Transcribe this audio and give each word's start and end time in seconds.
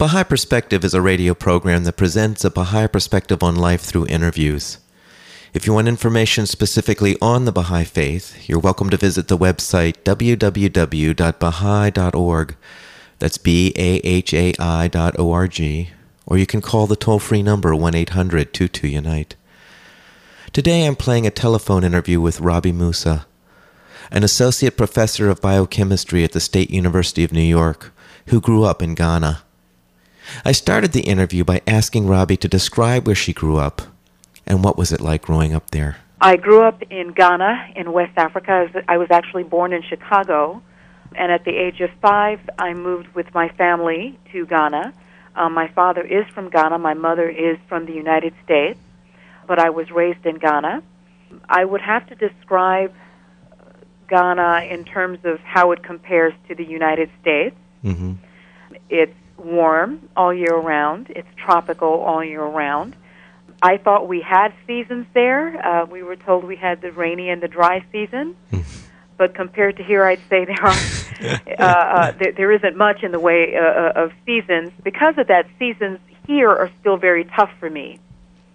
Baha'i 0.00 0.24
Perspective 0.24 0.82
is 0.82 0.94
a 0.94 1.02
radio 1.02 1.34
program 1.34 1.84
that 1.84 1.98
presents 1.98 2.42
a 2.42 2.50
Baha'i 2.50 2.86
perspective 2.86 3.42
on 3.42 3.54
life 3.54 3.82
through 3.82 4.06
interviews. 4.06 4.78
If 5.52 5.66
you 5.66 5.74
want 5.74 5.88
information 5.88 6.46
specifically 6.46 7.18
on 7.20 7.44
the 7.44 7.52
Baha'i 7.52 7.84
Faith, 7.84 8.48
you're 8.48 8.58
welcome 8.58 8.88
to 8.88 8.96
visit 8.96 9.28
the 9.28 9.36
website 9.36 10.02
www.baha'i.org. 10.04 12.56
That's 13.18 13.36
B 13.36 13.74
A 13.76 13.96
H 13.96 14.32
A 14.32 14.54
I 14.58 14.88
dot 14.88 15.18
O 15.18 15.32
R 15.32 15.46
G. 15.46 15.90
Or 16.24 16.38
you 16.38 16.46
can 16.46 16.62
call 16.62 16.86
the 16.86 16.96
toll 16.96 17.18
free 17.18 17.42
number 17.42 17.76
1 17.76 17.94
800 17.94 18.54
22 18.54 18.88
Unite. 18.88 19.36
Today 20.54 20.86
I'm 20.86 20.96
playing 20.96 21.26
a 21.26 21.30
telephone 21.30 21.84
interview 21.84 22.22
with 22.22 22.40
Rabi 22.40 22.72
Musah, 22.72 23.26
an 24.10 24.24
associate 24.24 24.78
professor 24.78 25.28
of 25.28 25.42
biochemistry 25.42 26.24
at 26.24 26.32
the 26.32 26.40
State 26.40 26.70
University 26.70 27.22
of 27.22 27.34
New 27.34 27.42
York, 27.42 27.92
who 28.28 28.40
grew 28.40 28.64
up 28.64 28.80
in 28.80 28.94
Ghana. 28.94 29.42
I 30.44 30.52
started 30.52 30.92
the 30.92 31.02
interview 31.02 31.44
by 31.44 31.62
asking 31.66 32.06
Rabi 32.06 32.36
to 32.38 32.48
describe 32.48 33.06
where 33.06 33.16
she 33.16 33.32
grew 33.32 33.58
up 33.58 33.82
and 34.46 34.64
what 34.64 34.76
was 34.76 34.92
it 34.92 35.00
like 35.00 35.22
growing 35.22 35.54
up 35.54 35.70
there. 35.70 35.98
I 36.20 36.36
grew 36.36 36.62
up 36.62 36.82
in 36.90 37.12
Ghana 37.12 37.72
in 37.76 37.92
West 37.92 38.12
Africa. 38.16 38.68
I 38.88 38.98
was 38.98 39.08
actually 39.10 39.44
born 39.44 39.72
in 39.72 39.82
Chicago, 39.82 40.62
and 41.16 41.32
at 41.32 41.44
the 41.44 41.56
age 41.56 41.80
of 41.80 41.90
five, 42.02 42.40
I 42.58 42.74
moved 42.74 43.08
with 43.14 43.32
my 43.34 43.48
family 43.48 44.18
to 44.32 44.44
Ghana. 44.46 44.92
Um, 45.34 45.54
my 45.54 45.68
father 45.68 46.02
is 46.02 46.26
from 46.34 46.50
Ghana. 46.50 46.78
My 46.78 46.94
mother 46.94 47.28
is 47.28 47.56
from 47.68 47.86
the 47.86 47.92
United 47.92 48.34
States, 48.44 48.78
but 49.46 49.58
I 49.58 49.70
was 49.70 49.90
raised 49.90 50.26
in 50.26 50.36
Ghana. 50.36 50.82
I 51.48 51.64
would 51.64 51.80
have 51.80 52.06
to 52.08 52.14
describe 52.14 52.92
Ghana 54.08 54.66
in 54.68 54.84
terms 54.84 55.20
of 55.24 55.38
how 55.40 55.72
it 55.72 55.82
compares 55.82 56.34
to 56.48 56.54
the 56.54 56.64
United 56.64 57.10
States. 57.22 57.56
Mm-hmm. 57.84 58.14
It's 58.90 59.14
warm 59.44 60.08
all 60.16 60.32
year 60.32 60.54
round. 60.56 61.08
It's 61.10 61.28
tropical 61.36 61.88
all 61.88 62.24
year 62.24 62.44
round. 62.44 62.96
I 63.62 63.76
thought 63.76 64.08
we 64.08 64.20
had 64.20 64.54
seasons 64.66 65.06
there. 65.12 65.64
Uh, 65.64 65.84
we 65.86 66.02
were 66.02 66.16
told 66.16 66.44
we 66.44 66.56
had 66.56 66.80
the 66.80 66.92
rainy 66.92 67.28
and 67.28 67.42
the 67.42 67.48
dry 67.48 67.84
season, 67.92 68.36
but 69.18 69.34
compared 69.34 69.76
to 69.76 69.82
here, 69.82 70.04
I'd 70.04 70.20
say 70.30 70.46
there 70.46 70.62
are 70.62 70.70
uh, 71.58 71.62
uh, 71.62 72.12
there, 72.12 72.32
there 72.32 72.52
isn't 72.52 72.76
much 72.76 73.02
in 73.02 73.12
the 73.12 73.20
way 73.20 73.54
uh, 73.56 73.60
uh, 73.60 74.04
of 74.04 74.12
seasons. 74.24 74.70
Because 74.82 75.18
of 75.18 75.26
that, 75.26 75.46
seasons 75.58 75.98
here 76.26 76.50
are 76.50 76.70
still 76.80 76.96
very 76.96 77.24
tough 77.24 77.50
for 77.58 77.68
me 77.68 77.98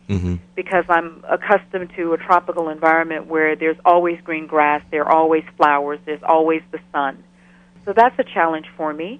Mm-hmm. 0.09 0.35
because 0.55 0.85
I'm 0.87 1.25
accustomed 1.27 1.91
to 1.95 2.13
a 2.13 2.17
tropical 2.17 2.69
environment 2.69 3.25
where 3.25 3.55
there's 3.55 3.77
always 3.83 4.21
green 4.23 4.45
grass, 4.45 4.83
there 4.91 5.03
are 5.03 5.11
always 5.11 5.43
flowers, 5.57 5.99
there's 6.05 6.21
always 6.21 6.61
the 6.71 6.79
sun. 6.91 7.23
So 7.85 7.93
that's 7.93 8.17
a 8.19 8.23
challenge 8.23 8.67
for 8.77 8.93
me. 8.93 9.19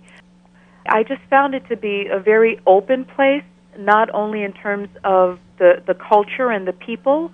I 0.88 1.03
just 1.03 1.22
found 1.30 1.55
it 1.55 1.67
to 1.69 1.78
be 1.78 2.08
a 2.11 2.19
very 2.19 2.59
open 2.66 3.05
place, 3.05 3.44
not 3.78 4.09
only 4.14 4.44
in 4.44 4.53
terms 4.53 4.89
of 5.03 5.39
the, 5.58 5.83
the 5.86 5.94
culture 5.94 6.50
and 6.52 6.67
the 6.67 6.73
people, 6.73 7.31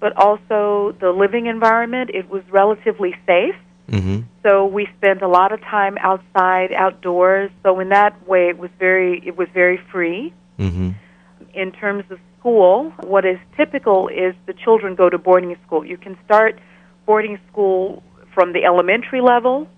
but 0.00 0.16
also 0.16 0.96
the 1.00 1.10
living 1.10 1.46
environment. 1.46 2.10
It 2.12 2.28
was 2.28 2.42
relatively 2.50 3.14
safe. 3.26 3.54
Mm-hmm. 3.90 4.20
So 4.42 4.66
we 4.66 4.88
spent 4.98 5.22
a 5.22 5.28
lot 5.28 5.52
of 5.52 5.60
time 5.60 5.98
outside, 5.98 6.72
outdoors. 6.72 7.50
So 7.62 7.80
in 7.80 7.90
that 7.90 8.26
way, 8.26 8.48
it 8.48 8.58
was 8.58 8.70
very 8.78 9.22
it 9.26 9.36
was 9.36 9.48
very 9.52 9.78
free. 9.92 10.32
Mm-hmm. 10.58 10.90
In 11.54 11.72
terms 11.72 12.04
of 12.10 12.18
school, 12.38 12.92
what 13.02 13.24
is 13.24 13.38
typical 13.56 14.08
is 14.08 14.34
the 14.46 14.54
children 14.54 14.94
go 14.94 15.08
to 15.10 15.18
boarding 15.18 15.56
school. 15.66 15.84
You 15.84 15.96
can 15.96 16.16
start 16.24 16.58
boarding 17.06 17.38
school 17.50 18.02
from 18.34 18.52
the 18.52 18.64
elementary 18.64 19.20
level 19.20 19.68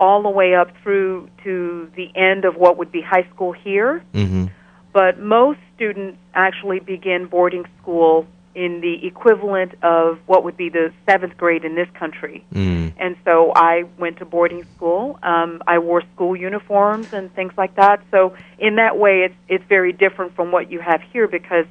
all 0.00 0.22
the 0.22 0.30
way 0.30 0.54
up 0.54 0.68
through 0.82 1.28
to 1.44 1.90
the 1.94 2.10
end 2.16 2.46
of 2.46 2.56
what 2.56 2.78
would 2.78 2.90
be 2.90 3.02
high 3.02 3.28
school 3.34 3.52
here. 3.52 4.02
Mm-hmm. 4.14 4.46
But 4.92 5.20
most 5.20 5.60
students 5.76 6.18
actually 6.34 6.80
begin 6.80 7.26
boarding 7.26 7.66
school 7.80 8.26
in 8.54 8.80
the 8.80 9.06
equivalent 9.06 9.72
of 9.84 10.18
what 10.26 10.42
would 10.42 10.56
be 10.56 10.68
the 10.68 10.92
seventh 11.08 11.36
grade 11.36 11.64
in 11.64 11.76
this 11.76 11.88
country. 11.94 12.44
Mm. 12.52 12.92
And 12.98 13.16
so 13.24 13.52
I 13.54 13.84
went 13.96 14.18
to 14.18 14.24
boarding 14.24 14.66
school. 14.74 15.18
Um, 15.22 15.62
I 15.68 15.78
wore 15.78 16.02
school 16.14 16.34
uniforms 16.34 17.12
and 17.12 17.32
things 17.34 17.52
like 17.56 17.76
that. 17.76 18.02
So 18.10 18.34
in 18.58 18.76
that 18.76 18.98
way, 18.98 19.20
it's 19.20 19.34
it's 19.48 19.64
very 19.68 19.92
different 19.92 20.34
from 20.34 20.50
what 20.50 20.72
you 20.72 20.80
have 20.80 21.00
here 21.12 21.28
because 21.28 21.66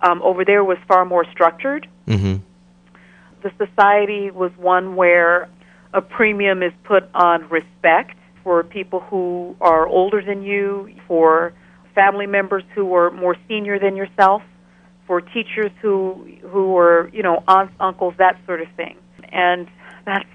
um, 0.00 0.22
over 0.22 0.44
there 0.44 0.64
was 0.64 0.78
far 0.88 1.04
more 1.04 1.26
structured. 1.30 1.86
Mm-hmm. 2.06 2.36
The 3.42 3.52
society 3.58 4.30
was 4.30 4.52
one 4.56 4.96
where 4.96 5.48
a 5.94 6.00
premium 6.00 6.62
is 6.62 6.72
put 6.84 7.04
on 7.14 7.48
respect 7.48 8.16
for 8.42 8.64
people 8.64 9.00
who 9.00 9.56
are 9.60 9.86
older 9.86 10.22
than 10.22 10.42
you, 10.42 10.92
for 11.06 11.52
family 11.94 12.26
members 12.26 12.64
who 12.74 12.94
are 12.94 13.10
more 13.10 13.36
senior 13.48 13.78
than 13.78 13.96
yourself, 13.96 14.42
for 15.06 15.20
teachers 15.20 15.70
who 15.80 16.26
who 16.48 16.76
are 16.76 17.08
you 17.12 17.22
know 17.22 17.42
aunts, 17.46 17.74
uncles, 17.80 18.14
that 18.18 18.38
sort 18.46 18.60
of 18.60 18.68
thing. 18.76 18.96
And 19.30 19.68
that's 20.04 20.28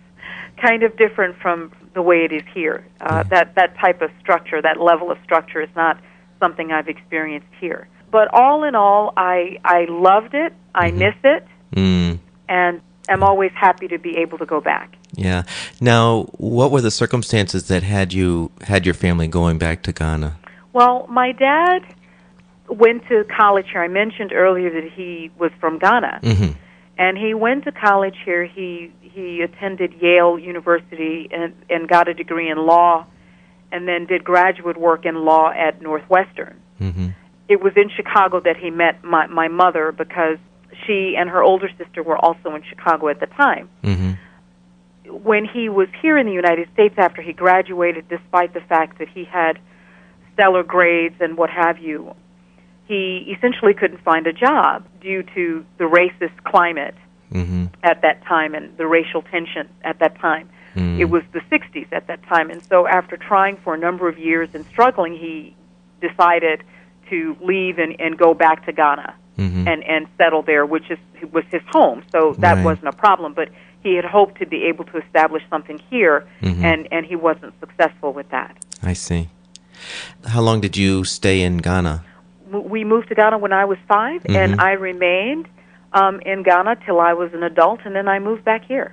kind 0.61 0.83
of 0.83 0.97
different 0.97 1.37
from 1.41 1.71
the 1.93 2.01
way 2.01 2.25
it 2.25 2.31
is 2.31 2.43
here. 2.53 2.85
Uh, 3.01 3.23
that 3.23 3.55
that 3.55 3.77
type 3.79 4.01
of 4.01 4.11
structure, 4.21 4.61
that 4.61 4.79
level 4.79 5.11
of 5.11 5.17
structure, 5.23 5.61
is 5.61 5.69
not 5.75 5.99
something 6.39 6.71
I've 6.71 6.87
experienced 6.87 7.47
here. 7.59 7.87
But 8.11 8.29
all 8.33 8.63
in 8.63 8.75
all, 8.75 9.13
I 9.17 9.57
I 9.65 9.85
loved 9.89 10.33
it. 10.33 10.53
I 10.73 10.91
miss 10.91 11.15
it, 11.23 11.45
Mm. 11.75 12.19
and 12.47 12.81
am 13.09 13.23
always 13.23 13.51
happy 13.55 13.87
to 13.87 13.97
be 13.97 14.17
able 14.17 14.37
to 14.37 14.45
go 14.45 14.61
back. 14.61 14.96
Yeah. 15.17 15.43
Now, 15.81 16.23
what 16.37 16.71
were 16.71 16.79
the 16.81 16.91
circumstances 16.91 17.67
that 17.67 17.83
had 17.83 18.13
you 18.13 18.51
had 18.61 18.85
your 18.85 18.93
family 18.93 19.27
going 19.27 19.57
back 19.57 19.81
to 19.83 19.91
Ghana? 19.91 20.37
Well, 20.73 21.07
my 21.09 21.31
dad 21.31 21.79
went 22.69 23.07
to 23.09 23.25
college 23.35 23.65
here. 23.71 23.81
I 23.81 23.87
mentioned 23.87 24.31
earlier 24.31 24.69
that 24.69 24.91
he 24.93 25.31
was 25.37 25.51
from 25.59 25.79
Ghana, 25.79 26.19
Mm-hmm. 26.21 26.51
and 26.97 27.17
he 27.17 27.33
went 27.33 27.63
to 27.65 27.71
college 27.71 28.15
here. 28.23 28.45
He 28.45 28.91
he 29.01 29.41
attended 29.41 29.93
Yale 29.99 30.37
University 30.37 31.27
and 31.31 31.53
and 31.69 31.89
got 31.89 32.07
a 32.07 32.13
degree 32.13 32.49
in 32.49 32.57
law, 32.57 33.05
and 33.71 33.87
then 33.87 34.05
did 34.05 34.23
graduate 34.23 34.77
work 34.77 35.05
in 35.05 35.15
law 35.25 35.49
at 35.51 35.81
Northwestern. 35.81 36.61
Mm-hmm. 36.79 37.07
It 37.49 37.61
was 37.63 37.73
in 37.75 37.89
Chicago 37.89 38.39
that 38.41 38.57
he 38.57 38.69
met 38.69 39.03
my 39.03 39.25
my 39.27 39.47
mother 39.47 39.91
because 39.91 40.37
she 40.85 41.15
and 41.17 41.27
her 41.29 41.41
older 41.41 41.69
sister 41.77 42.03
were 42.03 42.17
also 42.17 42.53
in 42.53 42.61
Chicago 42.69 43.07
at 43.07 43.19
the 43.19 43.25
time. 43.27 43.67
Mm-hmm. 43.83 44.11
When 45.09 45.45
he 45.45 45.69
was 45.69 45.87
here 46.01 46.17
in 46.17 46.25
the 46.25 46.33
United 46.33 46.69
States 46.73 46.95
after 46.97 47.21
he 47.21 47.33
graduated, 47.33 48.07
despite 48.09 48.53
the 48.53 48.61
fact 48.61 48.99
that 48.99 49.07
he 49.09 49.23
had 49.23 49.59
stellar 50.33 50.63
grades 50.63 51.15
and 51.19 51.37
what 51.37 51.49
have 51.49 51.79
you, 51.79 52.13
he 52.87 53.35
essentially 53.37 53.73
couldn't 53.73 54.01
find 54.03 54.27
a 54.27 54.33
job 54.33 54.85
due 55.01 55.23
to 55.35 55.65
the 55.77 55.83
racist 55.85 56.43
climate 56.43 56.95
Mm-hmm. 57.29 57.65
at 57.83 58.01
that 58.03 58.23
time 58.23 58.55
and 58.55 58.77
the 58.77 58.87
racial 58.87 59.21
tension 59.21 59.67
at 59.83 59.99
that 59.99 60.17
time. 60.17 60.49
Mm. 60.75 60.97
It 60.97 61.05
was 61.09 61.23
the 61.33 61.41
60s 61.51 61.87
at 61.91 62.07
that 62.07 62.23
time. 62.23 62.49
And 62.49 62.63
so, 62.63 62.87
after 62.87 63.17
trying 63.17 63.57
for 63.57 63.73
a 63.73 63.77
number 63.77 64.07
of 64.07 64.17
years 64.17 64.47
and 64.53 64.65
struggling, 64.67 65.11
he 65.11 65.53
decided 65.99 66.63
to 67.09 67.35
leave 67.41 67.79
and, 67.79 67.99
and 67.99 68.17
go 68.17 68.33
back 68.33 68.65
to 68.67 68.71
Ghana 68.71 69.13
Mm-hmm. 69.37 69.67
and, 69.67 69.83
and 69.83 70.07
settle 70.17 70.41
there, 70.41 70.65
which 70.65 70.89
is, 70.89 70.97
was 71.33 71.43
his 71.51 71.61
home. 71.67 72.01
So, 72.13 72.33
that 72.39 72.55
Right. 72.55 72.63
wasn't 72.65 72.87
a 72.87 72.93
problem. 72.93 73.33
But 73.33 73.49
he 73.87 73.95
had 73.99 74.05
hoped 74.17 74.35
to 74.41 74.45
be 74.55 74.59
able 74.69 74.85
to 74.91 74.97
establish 75.05 75.43
something 75.53 75.79
here, 75.91 76.17
Mhm. 76.41 76.63
and, 76.69 76.79
and 76.95 77.01
he 77.11 77.15
wasn't 77.29 77.53
successful 77.63 78.11
with 78.19 78.29
that. 78.37 78.51
I 78.91 78.93
see. 78.93 79.21
How 80.33 80.41
long 80.47 80.57
did 80.65 80.75
you 80.83 81.03
stay 81.05 81.37
in 81.47 81.57
Ghana? 81.67 81.95
We 82.51 82.81
moved 82.93 83.07
to 83.11 83.15
Ghana 83.21 83.37
when 83.45 83.53
I 83.53 83.65
was 83.71 83.77
5 83.87 84.23
Mhm. 84.23 84.35
and 84.41 84.51
I 84.69 84.71
remained 84.91 85.45
um, 85.93 86.15
in 86.31 86.43
Ghana 86.43 86.73
till 86.85 86.99
I 86.99 87.13
was 87.21 87.29
an 87.33 87.43
adult, 87.51 87.79
and 87.85 87.93
then 87.95 88.07
I 88.15 88.17
moved 88.19 88.43
back 88.43 88.63
here 88.73 88.89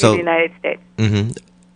to 0.00 0.06
the 0.12 0.16
United 0.28 0.50
States. 0.58 0.82
hmm 0.98 1.28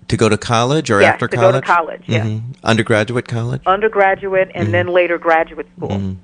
to 0.09 0.17
go 0.17 0.29
to 0.29 0.37
college 0.39 0.89
or 0.95 1.01
Yes, 1.01 1.15
after 1.15 1.27
to 1.29 1.37
go 1.37 1.43
college? 1.43 1.65
to 1.67 1.73
college, 1.77 2.03
yes. 2.07 2.27
Mhm. 2.27 2.41
Undergraduate 2.73 3.27
college. 3.37 3.63
undergraduate 3.67 4.49
and 4.55 4.67
then 4.75 4.87
later 5.01 5.17
graduate 5.29 5.67
school. 5.77 5.91
Mhm. 5.99 6.17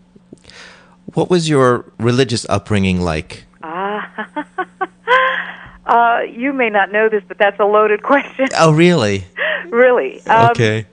What 1.17 1.29
was 1.35 1.43
your 1.49 1.85
religious 1.99 2.45
upbringing 2.49 2.99
like? 3.13 3.33
Ah, 3.63 4.01
uh, 5.87 6.21
you 6.29 6.53
may 6.53 6.71
not 6.71 6.93
know 6.93 7.09
this, 7.09 7.23
but 7.27 7.39
that's 7.39 7.59
a 7.61 7.65
loaded 7.65 8.03
question. 8.13 8.49
Oh, 8.59 8.73
really? 8.73 9.25
really. 9.71 10.25
Um, 10.27 10.51
okay. 10.51 10.87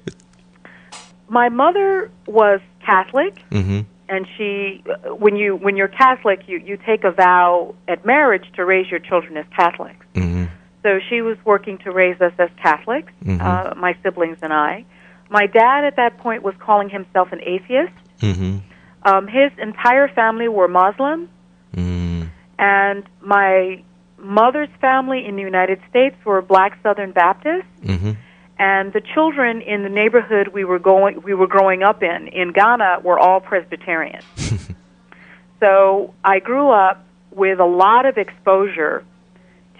my 1.27 1.49
mother 1.49 2.09
was 2.27 2.59
Catholic, 2.85 3.41
Mm-hmm. 3.51 3.81
and 4.07 4.27
she, 4.37 4.83
when 5.17 5.35
you 5.35 5.55
when 5.55 5.75
you're 5.77 5.87
Catholic, 5.87 6.47
you 6.47 6.57
you 6.57 6.77
take 6.85 7.03
a 7.03 7.11
vow 7.11 7.75
at 7.87 8.05
marriage 8.05 8.45
to 8.55 8.65
raise 8.65 8.89
your 8.89 8.99
children 8.99 9.37
as 9.37 9.45
Catholics. 9.55 10.05
Mm-hmm. 10.15 10.45
So 10.83 10.99
she 11.09 11.21
was 11.21 11.37
working 11.45 11.77
to 11.79 11.91
raise 11.91 12.19
us 12.21 12.31
as 12.39 12.49
Catholics, 12.63 13.11
Mhm. 13.25 13.41
uh, 13.41 13.75
my 13.75 13.95
siblings 14.01 14.37
and 14.41 14.53
I. 14.53 14.85
My 15.29 15.45
dad 15.45 15.83
at 15.83 15.97
that 15.97 16.17
point 16.19 16.41
was 16.41 16.55
calling 16.57 16.89
himself 16.89 17.31
an 17.31 17.41
atheist. 17.43 17.93
Mm-hmm. 18.21 18.57
Um, 19.03 19.27
his 19.27 19.51
entire 19.59 20.07
family 20.07 20.47
were 20.47 20.67
Muslim, 20.67 21.29
Mm-hmm. 21.75 22.23
and 22.57 23.03
my 23.21 23.83
mother's 24.21 24.69
family 24.81 25.25
in 25.25 25.35
the 25.35 25.41
United 25.41 25.79
States 25.89 26.15
were 26.25 26.41
Black 26.41 26.77
Southern 26.83 27.11
Baptists. 27.11 27.65
Mm-hmm. 27.83 28.11
and 28.57 28.91
the 28.93 29.01
children 29.01 29.61
in 29.61 29.83
the 29.83 29.89
neighborhood 29.89 30.49
we 30.49 30.63
were 30.65 30.79
going 30.79 31.21
we 31.23 31.33
were 31.33 31.47
growing 31.47 31.81
up 31.83 32.03
in 32.03 32.27
in 32.27 32.51
Ghana 32.51 32.99
were 33.03 33.17
all 33.17 33.39
Presbyterian. 33.39 34.21
so 35.59 36.13
I 36.23 36.39
grew 36.39 36.69
up 36.69 37.05
with 37.31 37.59
a 37.59 37.65
lot 37.65 38.05
of 38.05 38.17
exposure 38.17 39.03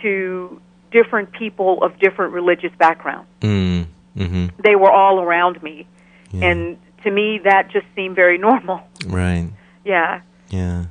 to 0.02 0.62
different 0.92 1.32
people 1.32 1.84
of 1.84 2.00
different 2.00 2.34
religious 2.34 2.72
backgrounds. 2.78 3.30
Mm-hmm. 3.42 4.48
They 4.64 4.76
were 4.76 4.92
all 4.92 5.20
around 5.22 5.62
me, 5.64 5.88
Yeah. 6.32 6.48
and 6.50 6.78
to 7.04 7.12
me 7.12 7.40
that 7.44 7.70
just 7.72 7.86
seemed 7.96 8.16
very 8.16 8.38
normal. 8.38 8.82
right. 9.08 9.50
Yeah. 9.86 10.22
Yeah. 10.50 10.86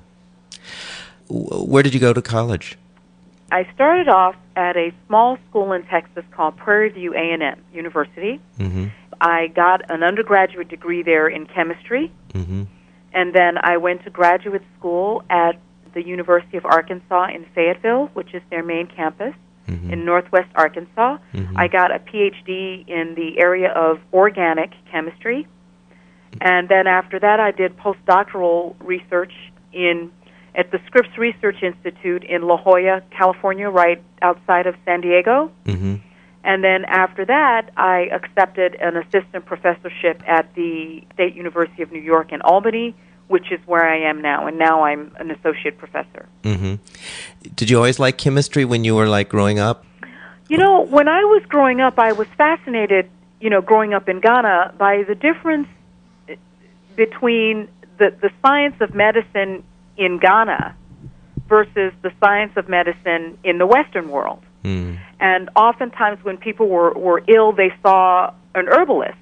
Where 1.28 1.82
did 1.82 1.92
you 1.94 2.00
go 2.00 2.12
to 2.12 2.22
college? 2.22 2.78
I 3.50 3.66
started 3.74 4.08
off 4.08 4.36
at 4.56 4.76
a 4.76 4.92
small 5.06 5.38
school 5.48 5.72
in 5.72 5.84
Texas 5.84 6.24
called 6.32 6.56
Prairie 6.56 6.90
View 6.90 7.14
A&M 7.14 7.62
University. 7.72 8.40
Mm-hmm. 8.58 8.86
I 9.20 9.48
got 9.48 9.90
an 9.90 10.02
undergraduate 10.02 10.68
degree 10.68 11.02
there 11.02 11.28
in 11.28 11.46
chemistry. 11.46 12.12
Mm-hmm. 12.34 12.64
And 13.14 13.34
then 13.34 13.56
I 13.62 13.78
went 13.78 14.04
to 14.04 14.10
graduate 14.10 14.62
school 14.78 15.24
at 15.30 15.58
the 15.94 16.06
University 16.06 16.56
of 16.58 16.66
Arkansas 16.66 17.28
in 17.34 17.46
Fayetteville, 17.54 18.10
which 18.12 18.34
is 18.34 18.42
their 18.50 18.62
main 18.62 18.86
campus 18.86 19.34
Mhm. 19.66 19.92
in 19.92 20.04
northwest 20.04 20.48
Arkansas. 20.54 21.18
Mhm. 21.34 21.52
I 21.56 21.68
got 21.68 21.90
a 21.94 21.98
PhD 21.98 22.84
in 22.86 23.14
the 23.14 23.38
area 23.38 23.70
of 23.70 24.00
organic 24.12 24.70
chemistry. 24.90 25.46
And 26.40 26.68
then 26.68 26.86
after 26.86 27.18
that, 27.18 27.40
I 27.40 27.50
did 27.50 27.76
postdoctoral 27.78 28.76
research 28.80 29.32
in 29.72 30.10
at 30.54 30.70
the 30.70 30.80
Scripps 30.86 31.16
Research 31.16 31.62
Institute 31.62 32.24
in 32.24 32.42
La 32.42 32.56
Jolla, 32.56 33.02
California, 33.10 33.68
right 33.68 34.02
outside 34.22 34.66
of 34.66 34.74
San 34.84 35.00
Diego. 35.00 35.50
Mm-hmm. 35.64 35.96
And 36.44 36.64
then 36.64 36.84
after 36.86 37.24
that, 37.26 37.70
I 37.76 38.08
accepted 38.12 38.74
an 38.76 38.96
assistant 38.96 39.44
professorship 39.44 40.22
at 40.26 40.54
the 40.54 41.04
State 41.14 41.34
University 41.34 41.82
of 41.82 41.92
New 41.92 42.00
York 42.00 42.32
in 42.32 42.40
Albany, 42.42 42.94
which 43.26 43.52
is 43.52 43.60
where 43.66 43.84
I 43.84 44.08
am 44.08 44.22
now. 44.22 44.46
And 44.46 44.58
now 44.58 44.84
I'm 44.84 45.12
an 45.16 45.30
associate 45.30 45.78
professor. 45.78 46.26
Mm-hmm. 46.44 46.76
Did 47.54 47.70
you 47.70 47.76
always 47.76 47.98
like 47.98 48.16
chemistry 48.16 48.64
when 48.64 48.84
you 48.84 48.94
were 48.94 49.08
like 49.08 49.28
growing 49.28 49.58
up? 49.58 49.84
You 50.48 50.56
know, 50.56 50.86
when 50.86 51.08
I 51.08 51.24
was 51.24 51.42
growing 51.48 51.80
up, 51.80 51.98
I 51.98 52.12
was 52.12 52.26
fascinated, 52.38 53.10
you 53.40 53.50
know, 53.50 53.60
growing 53.60 53.92
up 53.92 54.08
in 54.08 54.20
Ghana 54.20 54.74
by 54.78 55.02
the 55.02 55.14
difference 55.14 55.68
between 56.96 57.68
the, 57.98 58.14
the 58.22 58.30
science 58.42 58.76
of 58.80 58.94
medicine 58.94 59.62
in 59.98 60.18
Ghana 60.18 60.74
versus 61.48 61.92
the 62.02 62.12
science 62.20 62.52
of 62.56 62.68
medicine 62.68 63.36
in 63.44 63.58
the 63.58 63.66
Western 63.66 64.08
world. 64.10 64.40
Mm. 64.64 64.98
And 65.20 65.50
oftentimes, 65.56 66.22
when 66.24 66.36
people 66.36 66.68
were, 66.68 66.92
were 66.92 67.22
ill, 67.28 67.52
they 67.52 67.72
saw 67.82 68.32
an 68.54 68.68
herbalist 68.68 69.16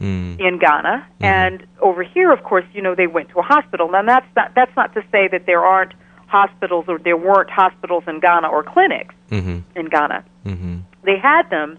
Mm. 0.00 0.40
in 0.40 0.58
Ghana, 0.58 1.06
and 1.20 1.66
over 1.78 2.02
here, 2.02 2.32
of 2.32 2.42
course, 2.42 2.64
you 2.72 2.80
know, 2.80 2.94
they 2.94 3.06
went 3.06 3.28
to 3.30 3.38
a 3.38 3.42
hospital. 3.42 3.90
Now, 3.90 4.02
that's 4.02 4.24
not 4.34 4.54
that's 4.54 4.74
not 4.74 4.94
to 4.94 5.02
say 5.12 5.28
that 5.28 5.44
there 5.44 5.62
aren't 5.62 5.92
hospitals 6.26 6.86
or 6.88 6.98
there 6.98 7.18
weren't 7.18 7.50
hospitals 7.50 8.04
in 8.06 8.18
Ghana 8.18 8.48
or 8.48 8.62
clinics 8.62 9.14
Mm-hmm. 9.30 9.58
in 9.78 9.86
Ghana. 9.90 10.24
Mm-hmm. 10.46 10.76
They 11.04 11.18
had 11.18 11.50
them, 11.50 11.78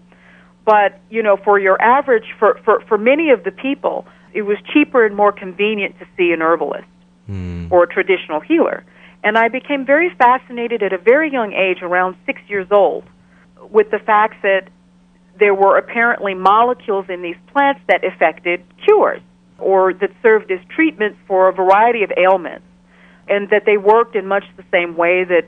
but 0.64 1.00
you 1.10 1.20
know, 1.20 1.36
for 1.36 1.58
your 1.58 1.82
average, 1.82 2.26
for 2.38 2.60
for 2.64 2.80
for 2.86 2.96
many 2.96 3.30
of 3.30 3.42
the 3.42 3.50
people, 3.50 4.06
it 4.32 4.42
was 4.42 4.56
cheaper 4.72 5.04
and 5.04 5.16
more 5.16 5.32
convenient 5.32 5.98
to 5.98 6.06
see 6.16 6.30
an 6.30 6.42
herbalist 6.42 6.86
Mm. 7.32 7.72
or 7.72 7.84
a 7.84 7.86
traditional 7.86 8.40
healer. 8.40 8.84
And 9.24 9.38
I 9.38 9.48
became 9.48 9.86
very 9.86 10.10
fascinated 10.16 10.82
at 10.82 10.92
a 10.92 10.98
very 10.98 11.30
young 11.32 11.52
age, 11.52 11.80
around 11.80 12.16
six 12.26 12.40
years 12.48 12.68
old, 12.70 13.04
with 13.70 13.90
the 13.90 13.98
fact 13.98 14.42
that 14.42 14.68
there 15.38 15.54
were 15.54 15.78
apparently 15.78 16.34
molecules 16.34 17.06
in 17.08 17.22
these 17.22 17.36
plants 17.52 17.80
that 17.88 18.04
affected 18.04 18.62
cures 18.84 19.22
or 19.58 19.94
that 19.94 20.10
served 20.22 20.50
as 20.50 20.58
treatments 20.68 21.18
for 21.26 21.48
a 21.48 21.52
variety 21.52 22.02
of 22.02 22.12
ailments, 22.16 22.66
and 23.28 23.48
that 23.50 23.62
they 23.64 23.76
worked 23.76 24.16
in 24.16 24.26
much 24.26 24.44
the 24.56 24.64
same 24.72 24.96
way 24.96 25.24
that 25.24 25.46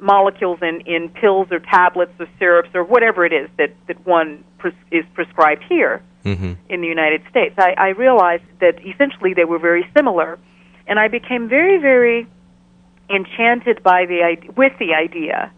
molecules 0.00 0.58
in, 0.62 0.80
in 0.82 1.08
pills 1.08 1.48
or 1.50 1.58
tablets 1.58 2.12
or 2.20 2.26
syrups 2.38 2.70
or 2.74 2.84
whatever 2.84 3.26
it 3.26 3.32
is 3.32 3.48
that, 3.58 3.70
that 3.88 3.98
one 4.06 4.44
pres- 4.58 4.74
is 4.90 5.04
prescribed 5.14 5.64
here 5.68 6.02
Mm-hmm. 6.24 6.54
in 6.68 6.80
the 6.80 6.88
United 6.88 7.22
States. 7.30 7.54
I, 7.56 7.74
I 7.78 7.88
realized 7.90 8.42
that 8.60 8.84
essentially 8.84 9.32
they 9.32 9.44
were 9.44 9.60
very 9.60 9.88
similar, 9.96 10.40
and 10.86 10.98
I 10.98 11.08
became 11.08 11.48
very, 11.48 11.78
very 11.78 12.26
enchanted 13.08 13.82
by 13.82 14.06
the 14.06 14.36
with 14.56 14.72
the 14.78 14.94
idea 14.94 15.52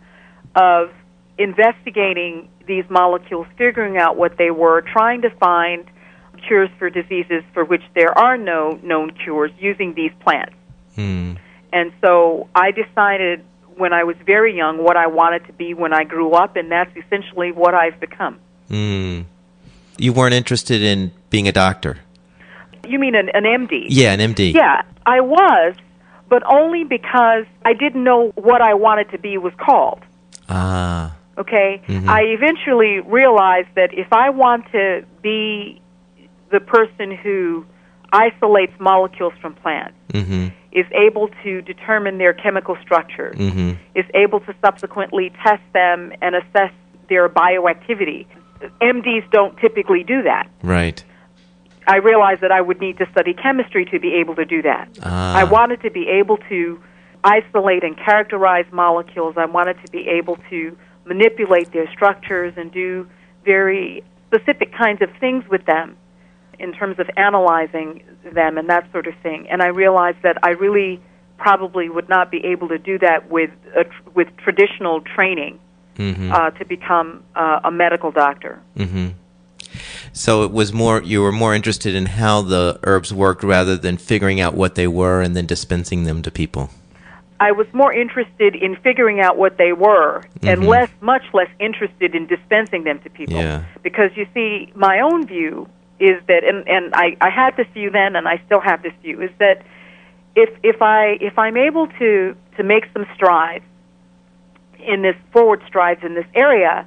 of 0.55 0.91
investigating 1.39 2.49
these 2.67 2.85
molecules, 2.91 3.47
figuring 3.57 3.97
out 3.97 4.17
what 4.17 4.37
they 4.37 4.51
were, 4.51 4.83
trying 4.83 5.23
to 5.23 5.31
find 5.31 5.85
cures 6.47 6.71
for 6.79 6.91
diseases 6.91 7.43
for 7.53 7.65
which 7.65 7.83
there 7.95 8.17
are 8.17 8.37
no 8.37 8.79
known 8.83 9.11
cures 9.13 9.51
using 9.59 9.95
these 9.95 10.13
plants. 10.21 10.55
Mm. 10.97 11.39
And 11.73 11.93
so 12.01 12.49
I 12.55 12.71
decided 12.71 13.45
when 13.77 13.93
I 13.93 14.05
was 14.05 14.17
very 14.25 14.57
young 14.57 14.83
what 14.83 14.97
I 14.97 15.07
wanted 15.07 15.47
to 15.47 15.53
be 15.53 15.75
when 15.75 15.93
I 15.93 16.05
grew 16.05 16.33
up, 16.33 16.57
and 16.57 16.71
that's 16.71 16.91
essentially 16.97 17.53
what 17.53 17.75
I've 17.75 17.99
become. 18.01 18.39
Mm. 18.69 19.25
You 19.97 20.13
weren't 20.13 20.35
interested 20.35 20.83
in 20.83 21.13
being 21.31 21.49
a 21.49 21.53
doctor? 21.53 21.99
You 22.87 22.99
mean 22.99 23.15
an, 23.15 23.29
an 23.35 23.45
MD? 23.45 23.87
Yeah, 23.89 24.13
an 24.13 24.21
MD. 24.35 24.55
Yeah, 24.55 24.83
I 25.09 25.21
was, 25.21 25.75
but 26.29 26.43
only 26.59 26.85
because 26.85 27.47
I 27.65 27.73
didn't 27.73 28.05
know 28.05 28.33
what 28.49 28.61
I 28.61 28.75
wanted 28.75 29.11
to 29.13 29.19
be 29.19 29.39
was 29.39 29.55
called. 29.67 30.01
Ah. 30.51 31.17
Okay? 31.39 31.81
Mhm. 31.87 32.09
I 32.09 32.23
eventually 32.39 33.01
realized 33.01 33.69
that 33.75 33.91
if 33.95 34.13
I 34.13 34.29
want 34.31 34.63
to 34.73 35.05
be 35.23 35.81
the 36.51 36.61
person 36.61 37.11
who 37.23 37.65
isolates 38.13 38.73
molecules 38.79 39.35
from 39.41 39.55
plants, 39.55 39.95
Mm-hmm. 40.13 40.47
is 40.73 40.87
able 41.07 41.29
to 41.45 41.61
determine 41.63 42.19
their 42.19 42.33
chemical 42.45 42.77
structure, 42.83 43.31
Mm-hmm. 43.37 43.71
is 43.95 44.07
able 44.15 44.41
to 44.41 44.55
subsequently 44.65 45.31
test 45.45 45.63
them 45.75 46.13
and 46.23 46.35
assess 46.35 46.73
their 47.09 47.29
bioactivity. 47.29 48.27
MDs 48.83 49.25
don't 49.31 49.57
typically 49.59 50.03
do 50.05 50.23
that. 50.23 50.49
Right. 50.63 51.03
I 51.89 51.97
realized 51.97 52.43
that 52.43 52.53
I 52.53 52.61
would 52.61 52.81
need 52.81 52.99
to 52.99 53.07
study 53.11 53.33
chemistry 53.33 53.87
to 53.87 53.99
be 53.99 54.15
able 54.17 54.37
to 54.37 54.45
do 54.45 54.61
that. 54.63 54.89
Ah. 55.03 55.39
I 55.39 55.45
wanted 55.45 55.81
to 55.83 55.91
be 55.91 56.07
able 56.07 56.37
to 56.49 56.81
isolate 57.25 57.83
and 57.83 57.97
characterize 57.97 58.67
molecules. 58.71 59.35
I 59.39 59.47
wanted 59.47 59.79
to 59.85 59.91
be 59.91 60.07
able 60.07 60.37
to 60.51 60.77
manipulate 61.07 61.73
their 61.73 61.91
structures 61.91 62.53
and 62.57 62.71
do 62.71 63.09
very 63.45 64.05
specific 64.27 64.73
kinds 64.77 65.01
of 65.01 65.09
things 65.19 65.45
with 65.49 65.65
them 65.65 65.97
in 66.59 66.73
terms 66.73 66.99
of 66.99 67.09
analyzing 67.17 68.05
them 68.35 68.59
and 68.59 68.69
that 68.69 68.91
sort 68.93 69.07
of 69.07 69.15
thing. 69.23 69.49
And 69.49 69.63
I 69.63 69.69
realized 69.69 70.19
that 70.23 70.37
I 70.43 70.51
really 70.51 71.01
probably 71.39 71.89
would 71.89 72.09
not 72.09 72.31
be 72.31 72.45
able 72.45 72.69
to 72.69 72.79
do 72.79 72.99
that 72.99 73.31
with 73.31 73.51
a, 73.75 73.85
tr- 73.85 74.11
with 74.15 74.29
traditional 74.37 75.01
training 75.01 75.59
Mm-hmm. 75.99 76.31
uh, 76.31 76.51
to 76.51 76.65
become 76.65 77.25
uh, 77.35 77.59
a 77.65 77.73
medical 77.73 78.13
doctor. 78.13 78.63
Mm-hmm. 78.77 79.09
So 80.19 80.43
it 80.43 80.51
was 80.51 80.73
more 80.73 81.01
you 81.01 81.23
were 81.23 81.31
more 81.31 81.55
interested 81.55 81.95
in 81.95 82.07
how 82.07 82.43
the 82.43 82.81
herbs 82.83 83.15
worked 83.15 83.45
rather 83.45 83.77
than 83.77 83.97
figuring 83.97 84.41
out 84.41 84.55
what 84.55 84.75
they 84.75 84.89
were 84.89 85.21
and 85.23 85.37
then 85.37 85.47
dispensing 85.47 86.05
them 86.05 86.23
to 86.23 86.31
people. 86.33 86.71
I 87.39 87.53
was 87.53 87.69
more 87.73 87.93
interested 87.93 88.57
in 88.57 88.75
figuring 88.83 89.21
out 89.21 89.39
what 89.39 89.59
they 89.59 89.73
were 89.73 90.25
and 90.43 90.63
Mhm. 90.63 90.67
less, 90.67 90.91
much 91.01 91.23
less 91.33 91.47
interested 91.61 92.17
in 92.17 92.27
dispensing 92.27 92.83
them 92.83 92.99
to 93.05 93.11
people. 93.11 93.37
Yeah. 93.37 93.63
Because 93.85 94.11
you 94.17 94.27
see, 94.35 94.73
my 94.75 94.99
own 94.99 95.25
view 95.25 95.69
is 96.01 96.21
that, 96.27 96.43
and, 96.43 96.69
and 96.69 96.93
I, 96.97 97.17
I 97.21 97.31
had 97.31 97.57
this 97.57 97.69
view 97.73 97.91
then, 97.91 98.17
and 98.17 98.27
I 98.27 98.41
still 98.47 98.61
have 98.61 98.83
this 98.83 98.95
view, 99.05 99.23
is 99.23 99.31
that 99.39 99.63
if 100.35 100.51
if 100.65 100.83
I 100.83 101.17
if 101.21 101.39
I'm 101.39 101.57
able 101.57 101.87
to 102.01 102.35
to 102.57 102.63
make 102.65 102.87
some 102.93 103.07
strides 103.15 103.65
in 104.81 105.03
this 105.03 105.17
forward 105.33 105.63
strides 105.69 106.03
in 106.03 106.15
this 106.15 106.27
area, 106.35 106.87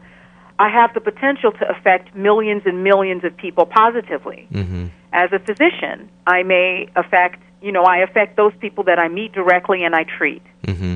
I 0.65 0.67
have 0.79 0.89
the 0.97 1.03
potential 1.11 1.51
to 1.59 1.63
affect 1.75 2.05
millions 2.15 2.63
and 2.69 2.77
millions 2.91 3.23
of 3.27 3.31
people 3.45 3.65
positively 3.65 4.41
Mm-hmm. 4.51 4.83
as 5.23 5.29
a 5.37 5.39
physician, 5.39 5.97
I 6.37 6.39
may 6.43 6.69
affect, 7.03 7.39
you 7.65 7.71
know, 7.75 7.83
I 7.95 7.97
affect 8.07 8.31
those 8.41 8.53
people 8.63 8.83
that 8.89 8.99
I 9.05 9.07
meet 9.19 9.31
directly 9.41 9.79
and 9.85 9.93
I 10.01 10.03
treat. 10.17 10.43
Mm-hmm. 10.71 10.95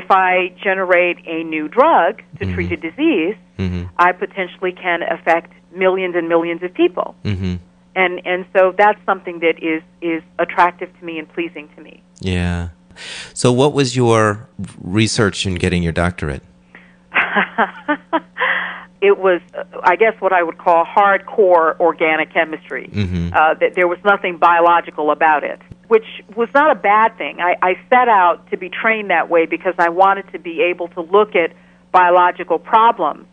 If 0.00 0.06
I 0.10 0.32
generate 0.68 1.18
a 1.26 1.38
new 1.54 1.66
drug 1.78 2.12
to 2.38 2.42
treat 2.54 2.70
a 2.78 2.80
disease, 2.88 3.36
Mm-hmm. 3.64 3.82
I 3.98 4.12
potentially 4.12 4.72
can 4.72 5.00
affect 5.02 5.52
millions 5.84 6.14
and 6.16 6.26
millions 6.34 6.62
of 6.62 6.72
people. 6.82 7.08
Mm-hmm. 7.30 7.54
and 8.02 8.12
and 8.32 8.40
so 8.54 8.60
that's 8.82 9.00
something 9.10 9.36
that 9.40 9.56
is 9.72 9.82
is 10.00 10.22
attractive 10.44 10.88
to 10.98 11.02
me 11.04 11.18
and 11.20 11.26
pleasing 11.36 11.66
to 11.76 11.80
me. 11.82 11.94
Yeah. 12.34 12.68
So, 13.34 13.52
what 13.52 13.72
was 13.78 13.88
your 14.02 14.48
research 15.00 15.38
in 15.48 15.54
getting 15.64 15.82
your 15.82 15.92
doctorate? 16.04 16.42
it 19.00 19.18
was, 19.18 19.40
I 19.82 19.96
guess, 19.96 20.14
what 20.20 20.32
I 20.32 20.42
would 20.42 20.58
call 20.58 20.84
hardcore 20.84 21.78
organic 21.80 22.32
chemistry. 22.32 22.88
Mm-hmm. 22.92 23.32
Uh, 23.34 23.54
that 23.54 23.74
there 23.74 23.88
was 23.88 23.98
nothing 24.04 24.36
biological 24.38 25.10
about 25.10 25.44
it, 25.44 25.60
which 25.88 26.04
was 26.36 26.48
not 26.54 26.70
a 26.70 26.74
bad 26.74 27.16
thing. 27.16 27.40
I, 27.40 27.56
I 27.62 27.74
set 27.88 28.08
out 28.08 28.50
to 28.50 28.56
be 28.56 28.68
trained 28.68 29.10
that 29.10 29.30
way 29.30 29.46
because 29.46 29.74
I 29.78 29.88
wanted 29.88 30.30
to 30.32 30.38
be 30.38 30.62
able 30.62 30.88
to 30.88 31.00
look 31.00 31.34
at 31.34 31.52
biological 31.92 32.58
problems 32.58 33.26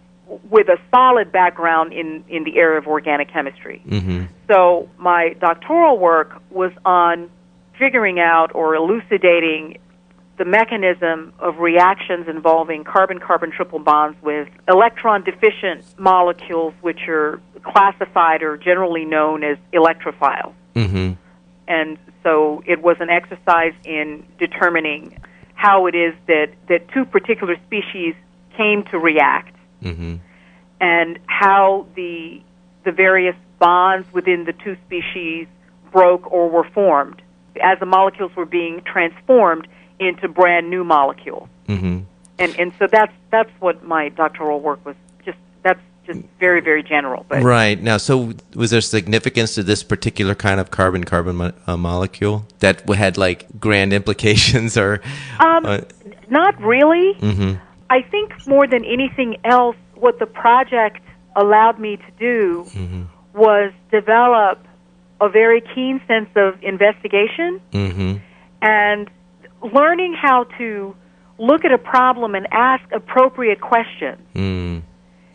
with 0.49 0.67
a 0.67 0.77
solid 0.93 1.31
background 1.31 1.93
in, 1.93 2.23
in 2.27 2.43
the 2.43 2.57
area 2.57 2.77
of 2.77 2.87
organic 2.87 3.31
chemistry. 3.31 3.81
Mm-hmm. 3.85 4.25
So 4.49 4.89
my 4.97 5.35
doctoral 5.39 5.97
work 5.97 6.41
was 6.49 6.71
on 6.85 7.29
figuring 7.77 8.19
out 8.19 8.53
or 8.53 8.75
elucidating 8.75 9.77
the 10.37 10.45
mechanism 10.45 11.33
of 11.39 11.57
reactions 11.57 12.27
involving 12.27 12.83
carbon 12.83 13.19
carbon 13.19 13.51
triple 13.51 13.79
bonds 13.79 14.17
with 14.21 14.47
electron 14.67 15.23
deficient 15.23 15.83
molecules, 15.97 16.73
which 16.81 17.07
are 17.07 17.41
classified 17.63 18.43
or 18.43 18.57
generally 18.57 19.05
known 19.05 19.43
as 19.43 19.57
electrophiles. 19.73 20.53
Mm-hmm. 20.75 21.13
And 21.67 21.97
so 22.23 22.63
it 22.65 22.81
was 22.81 22.97
an 22.99 23.09
exercise 23.09 23.73
in 23.83 24.25
determining 24.37 25.19
how 25.55 25.87
it 25.87 25.95
is 25.95 26.13
that, 26.27 26.49
that 26.69 26.87
two 26.89 27.03
particular 27.03 27.55
species 27.65 28.13
came 28.55 28.83
to 28.91 28.97
react 28.97 29.57
Mm-hmm. 29.83 30.15
and 30.81 31.19
how 31.27 31.85
the, 31.95 32.41
the 32.83 32.91
various 32.91 33.35
bonds 33.59 34.11
within 34.11 34.45
the 34.45 34.53
two 34.53 34.75
species 34.87 35.45
broke 35.91 36.31
or 36.31 36.49
were 36.49 36.67
formed 36.73 37.21
as 37.61 37.79
the 37.79 37.85
molecules 37.85 38.35
were 38.35 38.45
being 38.45 38.81
transformed 38.81 39.67
into 39.99 40.27
brand 40.27 40.69
new 40.69 40.83
molecules. 40.83 41.47
Mm-hmm. 41.67 41.99
And 42.39 42.59
and 42.59 42.71
so 42.79 42.87
that's 42.91 43.13
that's 43.31 43.49
what 43.59 43.83
my 43.83 44.09
doctoral 44.09 44.59
work 44.59 44.85
was 44.85 44.95
just 45.25 45.37
that's 45.63 45.79
just 46.05 46.19
very 46.39 46.61
very 46.61 46.83
general. 46.83 47.25
But 47.27 47.41
Right. 47.43 47.81
Now, 47.81 47.97
so 47.97 48.33
was 48.55 48.69
there 48.71 48.81
significance 48.81 49.55
to 49.55 49.63
this 49.63 49.81
particular 49.83 50.35
kind 50.35 50.59
of 50.59 50.69
carbon 50.69 51.03
carbon 51.03 51.35
mo- 51.37 51.53
uh, 51.65 51.77
molecule 51.77 52.45
that 52.59 52.87
had 52.89 53.17
like 53.17 53.45
grand 53.59 53.91
implications 53.99 54.77
or? 54.77 55.01
um, 55.39 55.65
uh, 55.65 55.81
not 56.29 56.59
really. 56.61 57.15
mhm. 57.19 57.59
I 57.89 58.01
think 58.01 58.45
more 58.47 58.67
than 58.67 58.83
anything 58.85 59.37
else, 59.45 59.77
what 59.95 60.19
the 60.19 60.25
project 60.25 60.99
allowed 61.37 61.79
me 61.79 61.97
to 61.97 62.11
do 62.19 62.65
Mhm. 62.75 63.05
was 63.33 63.71
develop 63.91 64.59
a 65.21 65.29
very 65.29 65.61
keen 65.73 66.01
sense 66.07 66.29
of 66.35 66.61
investigation 66.63 67.59
Mhm. 67.71 68.19
and 68.61 69.09
learning 69.61 70.13
how 70.13 70.45
to 70.57 70.95
look 71.37 71.65
at 71.65 71.71
a 71.71 71.77
problem 71.77 72.35
and 72.35 72.47
ask 72.51 72.83
appropriate 72.91 73.61
questions 73.61 74.17
Mm. 74.35 74.81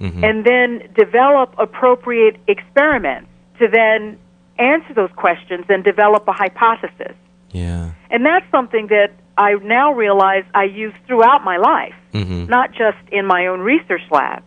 Mhm. 0.01 0.25
and 0.25 0.45
then 0.45 0.83
develop 0.97 1.55
appropriate 1.59 2.37
experiments 2.49 3.29
to 3.59 3.69
then 3.69 4.19
answer 4.59 4.93
those 4.95 5.11
questions 5.17 5.65
and 5.69 5.85
develop 5.85 6.27
a 6.27 6.33
hypothesis. 6.33 7.15
Yeah. 7.53 7.91
And 8.11 8.25
that's 8.27 8.45
something 8.51 8.89
that 8.89 9.13
I 9.39 9.55
now 9.63 9.93
realize 9.93 10.45
I 10.55 10.65
use 10.65 10.93
throughout 11.07 11.45
my 11.45 11.57
life, 11.57 11.95
Mhm. 12.13 12.49
not 12.49 12.73
just 12.73 12.99
in 13.11 13.27
my 13.27 13.47
own 13.47 13.61
research 13.61 14.03
lab. 14.11 14.43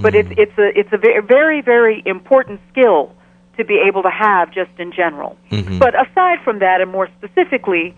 But 0.00 0.14
it's 0.14 0.30
it's 0.38 0.56
a 0.58 0.78
it's 0.78 0.92
a 0.92 0.96
ve- 0.98 1.18
very 1.20 1.60
very 1.60 2.02
important 2.06 2.60
skill 2.70 3.12
to 3.58 3.64
be 3.64 3.78
able 3.78 4.02
to 4.02 4.10
have 4.10 4.50
just 4.50 4.70
in 4.78 4.92
general. 4.92 5.36
Mhm. 5.50 5.78
But 5.78 5.94
aside 5.94 6.40
from 6.40 6.60
that, 6.60 6.80
and 6.80 6.90
more 6.90 7.08
specifically, 7.18 7.94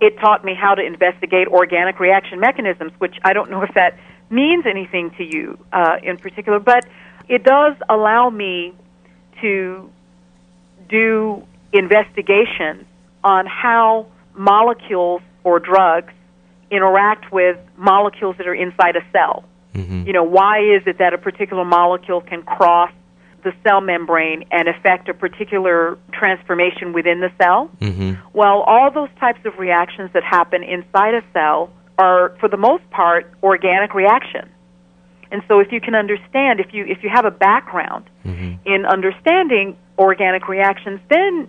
it 0.00 0.18
taught 0.18 0.44
me 0.44 0.54
how 0.54 0.74
to 0.74 0.82
investigate 0.82 1.48
organic 1.48 2.00
reaction 2.00 2.40
mechanisms, 2.40 2.92
which 2.98 3.16
I 3.22 3.32
don't 3.32 3.50
know 3.50 3.62
if 3.62 3.74
that 3.74 3.98
means 4.30 4.64
anything 4.66 5.10
to 5.18 5.24
you 5.24 5.58
uh, 5.72 5.96
in 6.02 6.16
particular, 6.16 6.58
but 6.58 6.86
it 7.28 7.44
does 7.44 7.76
allow 7.88 8.30
me 8.30 8.74
to 9.40 9.90
do 10.88 11.42
investigations 11.72 12.84
on 13.22 13.46
how 13.46 14.06
molecules 14.34 15.22
or 15.44 15.58
drugs 15.58 16.12
interact 16.70 17.32
with 17.32 17.58
molecules 17.76 18.36
that 18.38 18.46
are 18.46 18.54
inside 18.54 18.96
a 18.96 19.02
cell. 19.12 19.44
Mhm. 19.74 20.06
You 20.06 20.12
know, 20.12 20.24
why 20.24 20.60
is 20.60 20.82
it 20.86 20.98
that 20.98 21.12
a 21.12 21.18
particular 21.18 21.64
molecule 21.64 22.20
can 22.20 22.42
cross 22.42 22.90
the 23.42 23.52
cell 23.66 23.80
membrane 23.80 24.44
and 24.50 24.68
affect 24.68 25.08
a 25.08 25.14
particular 25.14 25.98
transformation 26.12 26.92
within 26.92 27.20
the 27.20 27.30
cell? 27.40 27.70
Mhm. 27.80 28.18
Well, 28.32 28.60
all 28.62 28.90
those 28.90 29.08
types 29.18 29.40
of 29.44 29.58
reactions 29.58 30.10
that 30.12 30.22
happen 30.24 30.62
inside 30.62 31.14
a 31.14 31.22
cell 31.32 31.70
are, 31.98 32.30
for 32.40 32.48
the 32.48 32.56
most 32.56 32.88
part, 32.90 33.30
organic 33.42 33.94
reactions. 33.94 34.48
And 35.32 35.42
so, 35.46 35.60
if 35.60 35.70
you 35.70 35.80
can 35.80 35.94
understand, 35.94 36.58
if 36.60 36.74
you 36.74 36.84
if 36.86 37.02
you 37.04 37.08
have 37.10 37.24
a 37.24 37.30
background 37.30 38.04
Mhm. 38.26 38.58
in 38.64 38.84
understanding 38.84 39.76
organic 39.98 40.48
reactions, 40.48 41.00
then 41.08 41.48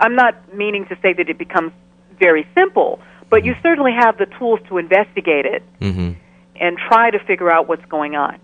I'm 0.00 0.16
not 0.16 0.34
meaning 0.54 0.86
to 0.86 0.96
say 1.02 1.12
that 1.12 1.28
it 1.28 1.38
becomes 1.38 1.72
very 2.18 2.46
simple, 2.56 2.98
but 3.30 3.44
you 3.44 3.54
certainly 3.62 3.92
have 3.92 4.16
the 4.18 4.26
tools 4.26 4.58
to 4.68 4.78
investigate 4.78 5.46
it 5.46 5.62
Mhm. 5.80 6.16
and 6.60 6.76
try 6.78 7.10
to 7.10 7.18
figure 7.20 7.52
out 7.52 7.68
what's 7.68 7.84
going 7.86 8.16
on. 8.16 8.36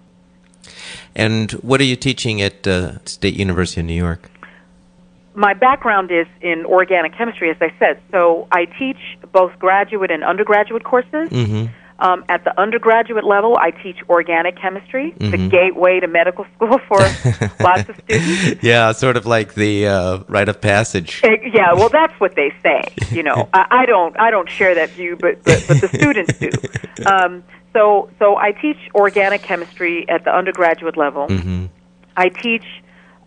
And 1.14 1.52
what 1.62 1.81
are 1.81 1.85
you 1.85 1.97
teaching 1.97 2.40
at 2.43 2.67
uh, 2.67 2.99
State 3.05 3.35
University 3.35 3.81
of 3.81 3.87
New 3.87 3.95
York? 3.95 4.31
my 5.33 5.55
background 5.55 6.11
is 6.11 6.26
in 6.43 6.67
organic 6.67 7.14
chemistry, 7.17 7.50
as 7.50 7.57
I 7.61 7.73
said. 7.79 8.00
So 8.11 8.49
I 8.52 8.64
teach 8.64 8.99
both 9.33 9.57
graduate 9.61 10.11
and 10.11 10.25
undergraduate 10.25 10.83
courses. 10.85 11.31
Mm-hmm. 11.31 11.67
Um, 12.00 12.25
at 12.29 12.45
the 12.45 12.59
undergraduate 12.61 13.25
level, 13.25 13.57
I 13.59 13.71
teach 13.71 13.97
organic 14.09 14.57
chemistry, 14.59 15.14
the 15.19 15.37
Mhm. 15.37 15.50
gateway 15.50 16.00
to 16.00 16.09
medical 16.09 16.47
school 16.57 16.79
for 16.88 16.99
lots 17.61 17.88
of 17.88 17.97
students. 18.05 18.62
yeah, 18.62 18.90
sort 18.93 19.17
of 19.17 19.25
like 19.25 19.55
the 19.55 19.87
uh, 19.87 20.19
rite 20.26 20.49
of 20.49 20.61
passage. 20.61 21.21
Eh, 21.23 21.37
Yeah, 21.55 21.75
well, 21.75 21.90
that's 21.90 22.19
what 22.19 22.35
they 22.35 22.52
say. 22.62 22.83
You 23.11 23.23
know, 23.23 23.49
I, 23.55 23.67
I 23.71 23.87
don't, 23.87 24.19
I 24.19 24.31
don't 24.31 24.49
share 24.49 24.75
that 24.75 24.90
view, 24.90 25.17
but 25.17 25.43
but, 25.45 25.62
but 25.69 25.81
the 25.81 25.88
students 25.88 26.38
do. 26.38 26.50
Um, 27.07 27.45
so, 27.73 28.11
so 28.19 28.37
I 28.37 28.53
teach 28.53 28.79
organic 28.95 29.43
chemistry 29.43 30.09
at 30.09 30.25
the 30.25 30.35
undergraduate 30.35 30.97
level. 30.97 31.29
Mm-hmm. 31.29 31.67
I 32.17 32.29
teach, 32.29 32.65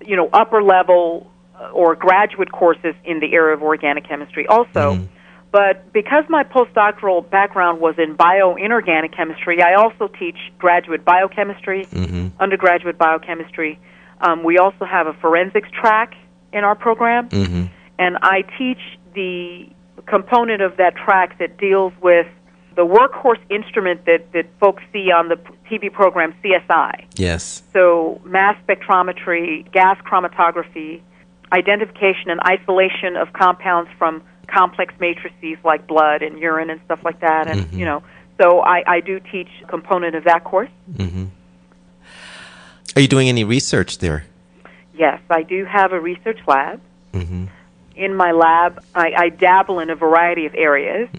you 0.05 0.15
know, 0.15 0.29
upper 0.33 0.62
level 0.62 1.31
uh, 1.59 1.69
or 1.69 1.95
graduate 1.95 2.51
courses 2.51 2.95
in 3.05 3.19
the 3.19 3.33
area 3.33 3.55
of 3.55 3.63
organic 3.63 4.07
chemistry 4.07 4.47
also. 4.47 4.95
Mhm. 4.95 5.07
But 5.51 5.93
because 5.93 6.25
my 6.29 6.43
postdoctoral 6.43 7.29
background 7.29 7.79
was 7.79 7.93
in 8.00 8.17
bioinorganic 8.17 9.15
chemistry, 9.15 9.62
I 9.62 9.75
also 9.75 10.07
teach 10.07 10.38
graduate 10.57 11.05
biochemistry, 11.05 11.85
Mm-hmm. 11.85 12.29
undergraduate 12.41 12.97
biochemistry. 12.97 13.79
Um, 14.19 14.43
we 14.43 14.57
also 14.57 14.83
have 14.85 15.05
a 15.05 15.13
forensics 15.13 15.69
track 15.71 16.15
in 16.51 16.63
our 16.63 16.75
program, 16.75 17.29
Mm-hmm. 17.29 17.65
and 18.00 18.17
I 18.21 18.43
teach 18.57 18.79
the 19.13 19.67
component 20.07 20.62
of 20.63 20.77
that 20.77 20.95
track 20.95 21.38
that 21.38 21.57
deals 21.59 21.93
with 22.01 22.25
the 22.75 22.85
workhorse 22.85 23.39
instrument 23.49 24.05
that, 24.05 24.31
that 24.33 24.45
folks 24.59 24.83
see 24.91 25.11
on 25.11 25.29
the 25.29 25.35
TV 25.69 25.91
program 25.91 26.33
CSI. 26.43 27.05
Yes. 27.15 27.63
So, 27.73 28.21
mass 28.25 28.57
spectrometry, 28.67 29.69
gas 29.71 29.97
chromatography, 30.01 31.01
identification 31.51 32.29
and 32.29 32.39
isolation 32.41 33.15
of 33.15 33.31
compounds 33.33 33.89
from 33.97 34.23
complex 34.47 34.93
matrices 34.99 35.57
like 35.63 35.85
blood 35.87 36.21
and 36.21 36.37
urine 36.39 36.69
and 36.69 36.81
stuff 36.85 36.99
like 37.03 37.19
that. 37.21 37.47
And, 37.47 37.61
Mhm. 37.61 37.77
you 37.77 37.85
know, 37.85 38.03
so 38.39 38.61
I, 38.61 38.83
I 38.87 38.99
do 38.99 39.19
teach 39.19 39.49
a 39.63 39.67
component 39.67 40.15
of 40.15 40.23
that 40.25 40.43
course. 40.43 40.69
Mm-hmm. 40.93 41.25
Are 42.95 43.01
you 43.01 43.07
doing 43.07 43.29
any 43.29 43.43
research 43.43 43.99
there? 43.99 44.25
Yes, 44.95 45.19
I 45.29 45.43
do 45.43 45.65
have 45.65 45.93
a 45.93 45.99
research 45.99 46.39
lab. 46.47 46.79
Mm-hmm. 47.13 47.45
In 47.95 48.15
my 48.15 48.31
lab, 48.31 48.83
I, 48.95 49.13
I 49.15 49.29
dabble 49.29 49.79
in 49.79 49.89
a 49.89 49.95
variety 49.95 50.45
of 50.45 50.53
areas. 50.55 51.09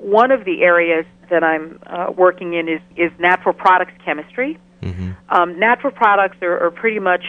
Mm-hmm. 0.00 0.10
One 0.10 0.30
of 0.30 0.44
the 0.44 0.62
areas 0.62 1.06
that 1.30 1.44
I'm 1.44 1.78
uh, 1.86 2.12
working 2.16 2.54
in 2.54 2.68
is, 2.68 2.80
is 2.96 3.10
natural 3.18 3.54
products 3.54 3.92
chemistry. 4.04 4.58
Mm-hmm. 4.82 5.12
Um, 5.28 5.58
natural 5.58 5.92
products 5.92 6.38
are, 6.42 6.58
are 6.58 6.70
pretty 6.70 6.98
much 6.98 7.24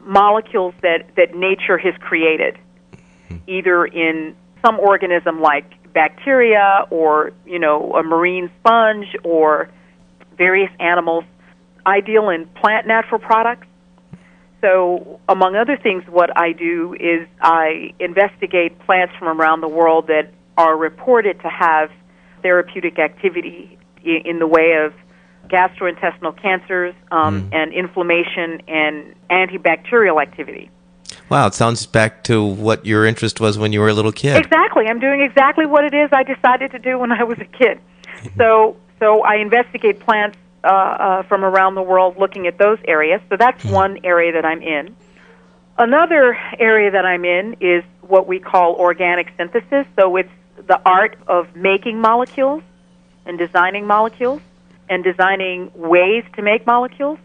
molecules 0.00 0.74
that, 0.82 1.14
that 1.16 1.34
nature 1.34 1.78
has 1.78 1.94
created, 2.00 2.58
either 3.46 3.84
in 3.84 4.34
some 4.64 4.78
organism 4.80 5.40
like 5.40 5.92
bacteria 5.92 6.86
or, 6.90 7.32
you 7.46 7.58
know, 7.58 7.94
a 7.94 8.02
marine 8.02 8.50
sponge 8.60 9.06
or 9.24 9.68
various 10.36 10.70
animals. 10.80 11.24
I 11.84 12.00
deal 12.00 12.28
in 12.30 12.46
plant 12.46 12.86
natural 12.86 13.20
products. 13.20 13.66
So, 14.60 15.20
among 15.28 15.56
other 15.56 15.76
things, 15.76 16.04
what 16.08 16.30
I 16.38 16.52
do 16.52 16.94
is 16.94 17.26
I 17.40 17.94
investigate 17.98 18.78
plants 18.80 19.12
from 19.18 19.40
around 19.40 19.60
the 19.60 19.68
world 19.68 20.06
that 20.06 20.32
are 20.56 20.76
reported 20.76 21.40
to 21.40 21.48
have 21.48 21.90
therapeutic 22.42 22.98
activity 22.98 23.78
in 24.04 24.38
the 24.38 24.46
way 24.46 24.72
of 24.84 24.92
gastrointestinal 25.48 26.40
cancers, 26.40 26.94
um, 27.10 27.50
and 27.52 27.72
inflammation 27.72 28.62
and 28.68 29.14
antibacterial 29.30 30.20
activity. 30.20 30.70
Wow, 31.28 31.46
it 31.46 31.54
sounds 31.54 31.86
back 31.86 32.24
to 32.24 32.42
what 32.42 32.86
your 32.86 33.06
interest 33.06 33.40
was 33.40 33.58
when 33.58 33.72
you 33.72 33.80
were 33.80 33.88
a 33.88 33.94
little 33.94 34.12
kid. 34.12 34.36
Exactly. 34.36 34.86
I'm 34.86 35.00
doing 35.00 35.20
exactly 35.20 35.66
what 35.66 35.84
it 35.84 35.94
is 35.94 36.10
I 36.12 36.22
decided 36.22 36.72
to 36.72 36.78
do 36.78 36.98
when 36.98 37.12
I 37.12 37.24
was 37.24 37.38
a 37.38 37.44
kid. 37.44 37.80
so, 38.36 38.76
so 38.98 39.22
I 39.22 39.36
investigate 39.36 40.00
plants 40.00 40.38
uh, 40.64 40.68
uh, 40.68 41.22
from 41.24 41.44
around 41.44 41.74
the 41.74 41.82
world, 41.82 42.16
looking 42.18 42.46
at 42.46 42.58
those 42.58 42.78
areas. 42.86 43.20
So 43.28 43.36
that's 43.36 43.64
one 43.64 43.98
area 44.04 44.32
that 44.32 44.44
I'm 44.44 44.62
in. 44.62 44.94
Another 45.78 46.36
area 46.58 46.90
that 46.90 47.04
I'm 47.04 47.24
in 47.24 47.56
is 47.60 47.82
what 48.02 48.26
we 48.26 48.38
call 48.38 48.74
organic 48.74 49.28
synthesis. 49.36 49.86
So 49.98 50.16
it's 50.16 50.30
the 50.56 50.80
art 50.84 51.18
of 51.26 51.54
making 51.56 52.00
molecules 52.00 52.62
and 53.24 53.38
designing 53.38 53.86
molecules 53.86 54.40
and 54.88 55.02
designing 55.02 55.70
ways 55.74 56.24
to 56.36 56.42
make 56.42 56.66
molecules. 56.66 57.18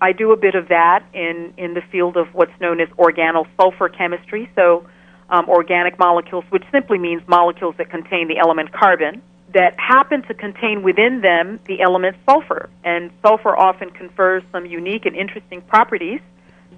I 0.00 0.12
do 0.12 0.32
a 0.32 0.36
bit 0.36 0.54
of 0.54 0.68
that 0.68 1.04
in, 1.12 1.52
in 1.56 1.74
the 1.74 1.80
field 1.80 2.16
of 2.16 2.32
what's 2.34 2.58
known 2.60 2.80
as 2.80 2.88
organosulfur 2.90 3.96
chemistry. 3.96 4.48
So, 4.54 4.86
um, 5.30 5.48
organic 5.48 5.98
molecules, 5.98 6.44
which 6.50 6.62
simply 6.72 6.98
means 6.98 7.22
molecules 7.26 7.74
that 7.76 7.90
contain 7.90 8.28
the 8.28 8.38
element 8.38 8.72
carbon, 8.72 9.20
that 9.52 9.78
happen 9.78 10.22
to 10.22 10.34
contain 10.34 10.82
within 10.82 11.20
them 11.20 11.58
the 11.66 11.80
element 11.80 12.16
sulfur. 12.24 12.70
And 12.84 13.10
sulfur 13.22 13.56
often 13.56 13.90
confers 13.90 14.42
some 14.52 14.66
unique 14.66 15.04
and 15.04 15.16
interesting 15.16 15.60
properties 15.62 16.20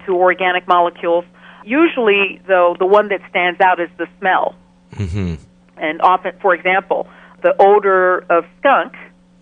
to 0.05 0.15
organic 0.15 0.67
molecules. 0.67 1.25
Usually, 1.63 2.41
though, 2.47 2.75
the 2.77 2.85
one 2.85 3.09
that 3.09 3.21
stands 3.29 3.61
out 3.61 3.79
is 3.79 3.89
the 3.97 4.07
smell. 4.19 4.55
Mm-hmm. 4.95 5.35
And 5.81 6.01
often, 6.01 6.33
for 6.41 6.53
example, 6.53 7.07
the 7.43 7.53
odor 7.59 8.19
of 8.29 8.45
skunk 8.59 8.93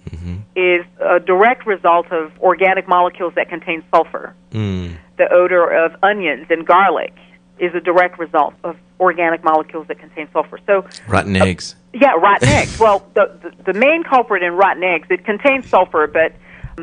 Mm-hmm. 0.09 0.37
is 0.55 0.85
a 1.01 1.19
direct 1.19 1.67
result 1.67 2.07
of 2.11 2.31
organic 2.39 2.87
molecules 2.87 3.33
that 3.35 3.47
contain 3.47 3.83
sulfur. 3.93 4.33
Mm. 4.51 4.97
The 5.17 5.31
odor 5.31 5.69
of 5.69 5.95
onions 6.01 6.47
and 6.49 6.65
garlic 6.65 7.13
is 7.59 7.75
a 7.75 7.79
direct 7.79 8.17
result 8.17 8.55
of 8.63 8.75
organic 8.99 9.43
molecules 9.43 9.87
that 9.87 9.99
contain 9.99 10.27
sulfur. 10.33 10.57
So, 10.65 10.87
Rotten 11.07 11.35
eggs. 11.35 11.75
yeah, 11.93 12.13
rotten 12.13 12.47
eggs. 12.49 12.79
Well, 12.83 13.05
the, 13.13 13.37
the 13.43 13.73
the 13.73 13.79
main 13.79 14.03
culprit 14.03 14.41
in 14.41 14.53
rotten 14.53 14.83
eggs 14.83 15.07
it 15.11 15.25
contains 15.25 15.69
sulfur, 15.69 16.07
but 16.07 16.33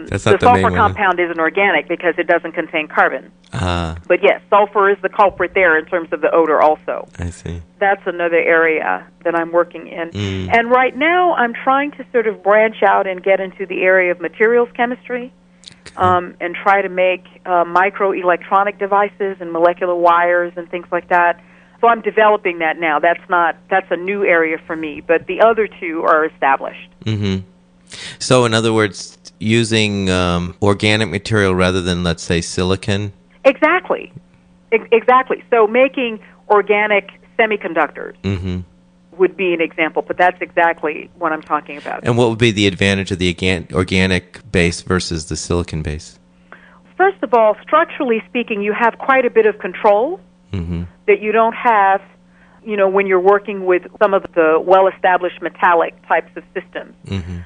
That's 0.05 0.25
the 0.25 0.39
sulfur 0.39 0.55
main 0.55 0.63
one. 0.63 0.75
compound 0.75 1.19
isn't 1.19 1.39
organic 1.39 1.89
because 1.89 2.15
it 2.19 2.27
doesn't 2.27 2.53
contain 2.53 2.87
carbon. 2.89 3.33
Ah, 3.53 3.97
But 4.07 4.23
yes, 4.23 4.43
sulfur 4.51 4.91
is 4.91 4.99
the 5.03 5.09
culprit 5.09 5.53
there 5.55 5.79
in 5.79 5.87
terms 5.87 6.13
of 6.13 6.21
the 6.21 6.31
odor 6.31 6.61
also. 6.61 7.09
I 7.19 7.31
see. 7.31 7.63
That's 7.79 8.03
another 8.07 8.37
area 8.37 9.07
that 9.25 9.35
I'm 9.35 9.53
working 9.53 9.89
in. 9.89 10.11
Mm. 10.11 10.55
And 10.55 10.71
right 10.71 10.95
now 10.97 11.35
I'm 11.35 11.55
trying 11.55 11.93
to 11.93 12.05
sort 12.13 12.27
of 12.27 12.43
branch 12.43 12.83
out 12.83 13.07
and 13.07 13.23
get 13.23 13.41
into 13.41 13.65
the 13.67 13.83
area 13.83 14.11
of 14.13 14.21
materials 14.21 14.69
chemistry 14.75 15.33
um, 15.97 16.37
and 16.41 16.55
try 16.55 16.83
to 16.83 16.89
make 16.89 17.25
uh, 17.47 17.65
microelectronic 17.65 18.79
devices 18.79 19.37
and 19.41 19.53
molecular 19.53 19.95
wires 19.95 20.53
and 20.57 20.71
things 20.71 20.87
like 20.93 21.09
that. 21.09 21.41
So 21.81 21.89
I'm 21.89 22.01
developing 22.03 22.59
that 22.61 22.79
now. 22.79 22.99
That's 22.99 23.29
not 23.29 23.57
that's 23.71 23.87
a 23.91 23.97
new 23.97 24.25
area 24.25 24.59
for 24.67 24.75
me, 24.75 25.01
but 25.01 25.27
the 25.27 25.41
other 25.43 25.69
two 25.69 26.03
are 26.03 26.25
established. 26.25 26.91
Mm-hmm. 27.05 27.47
So, 28.19 28.45
in 28.45 28.55
other 28.55 28.73
words, 28.73 29.16
using 29.39 30.09
um, 30.11 30.57
organic 30.63 31.09
material 31.09 31.55
rather 31.55 31.81
than, 31.81 32.03
let's 32.03 32.23
say, 32.23 32.41
silicon. 32.41 33.13
Exactly. 33.45 34.13
Ex- 34.73 34.89
exactly. 34.93 35.45
So 35.51 35.67
making 35.67 36.21
organic 36.49 37.11
semiconductors 37.39 38.15
Mm-hmm. 38.23 38.61
would 39.19 39.37
be 39.37 39.53
an 39.55 39.61
example, 39.61 40.03
but 40.03 40.17
that's 40.17 40.41
exactly 40.41 41.11
what 41.19 41.33
I'm 41.33 41.43
talking 41.43 41.77
about. 41.77 42.05
And 42.05 42.17
what 42.17 42.29
would 42.31 42.39
be 42.39 42.51
the 42.51 42.67
advantage 42.67 43.11
of 43.11 43.19
the 43.19 43.29
organ- 43.29 43.69
organic 43.73 44.51
base 44.51 44.81
versus 44.83 45.27
the 45.27 45.37
silicon 45.37 45.83
base? 45.83 46.19
First 46.97 47.23
of 47.23 47.35
all, 47.35 47.57
structurally 47.63 48.23
speaking, 48.29 48.63
you 48.63 48.73
have 48.73 48.97
quite 48.99 49.27
a 49.27 49.31
bit 49.31 49.47
of 49.47 49.59
control 49.59 50.21
Mm-hmm. 50.53 50.85
that 51.09 51.21
you 51.21 51.33
don't 51.33 51.55
have, 51.55 52.01
you 52.65 52.77
know, 52.77 52.89
when 52.89 53.07
you're 53.07 53.21
working 53.21 53.67
with 53.67 53.83
some 54.01 54.15
of 54.15 54.23
the 54.35 54.63
well-established 54.65 55.43
metallic 55.43 55.95
types 56.07 56.31
of 56.37 56.45
systems. 56.55 56.95
Mm-hmm. 57.07 57.39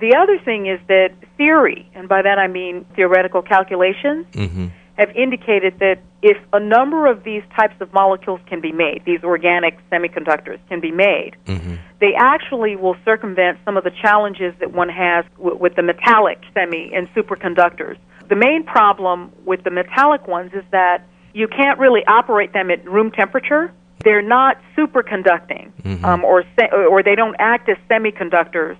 The 0.00 0.16
other 0.16 0.38
thing 0.38 0.66
is 0.66 0.80
that 0.88 1.10
theory, 1.36 1.88
and 1.94 2.08
by 2.08 2.22
that 2.22 2.38
I 2.38 2.46
mean 2.46 2.84
theoretical 2.96 3.42
calculations, 3.42 4.26
Mm-hmm. 4.32 4.66
have 4.98 5.10
indicated 5.16 5.78
that 5.80 5.98
if 6.22 6.36
a 6.52 6.60
number 6.60 7.06
of 7.06 7.24
these 7.24 7.42
types 7.58 7.74
of 7.80 7.92
molecules 7.94 8.40
can 8.46 8.60
be 8.60 8.70
made, 8.72 9.02
these 9.06 9.22
organic 9.24 9.78
semiconductors 9.90 10.58
can 10.68 10.80
be 10.80 10.90
made, 10.90 11.32
Mm-hmm. 11.46 11.74
they 12.00 12.12
actually 12.16 12.76
will 12.76 12.96
circumvent 13.04 13.58
some 13.64 13.76
of 13.76 13.84
the 13.84 13.90
challenges 14.02 14.54
that 14.60 14.72
one 14.72 14.88
has 14.88 15.24
w- 15.36 15.56
with 15.56 15.74
the 15.76 15.82
metallic 15.82 16.38
semi 16.54 16.92
and 16.94 17.08
superconductors. 17.14 17.96
The 18.28 18.36
main 18.36 18.64
problem 18.64 19.32
with 19.44 19.64
the 19.64 19.70
metallic 19.70 20.26
ones 20.26 20.52
is 20.54 20.64
that 20.70 21.06
you 21.34 21.46
can't 21.48 21.78
really 21.78 22.04
operate 22.06 22.52
them 22.52 22.70
at 22.70 22.84
room 22.88 23.10
temperature. 23.10 23.72
They're 24.04 24.22
not 24.22 24.56
superconducting, 24.76 25.72
Mhm. 25.82 26.04
um, 26.04 26.24
or 26.24 26.44
se- 26.58 26.70
or 26.72 27.02
they 27.02 27.14
don't 27.14 27.36
act 27.38 27.68
as 27.68 27.76
semiconductors 27.90 28.76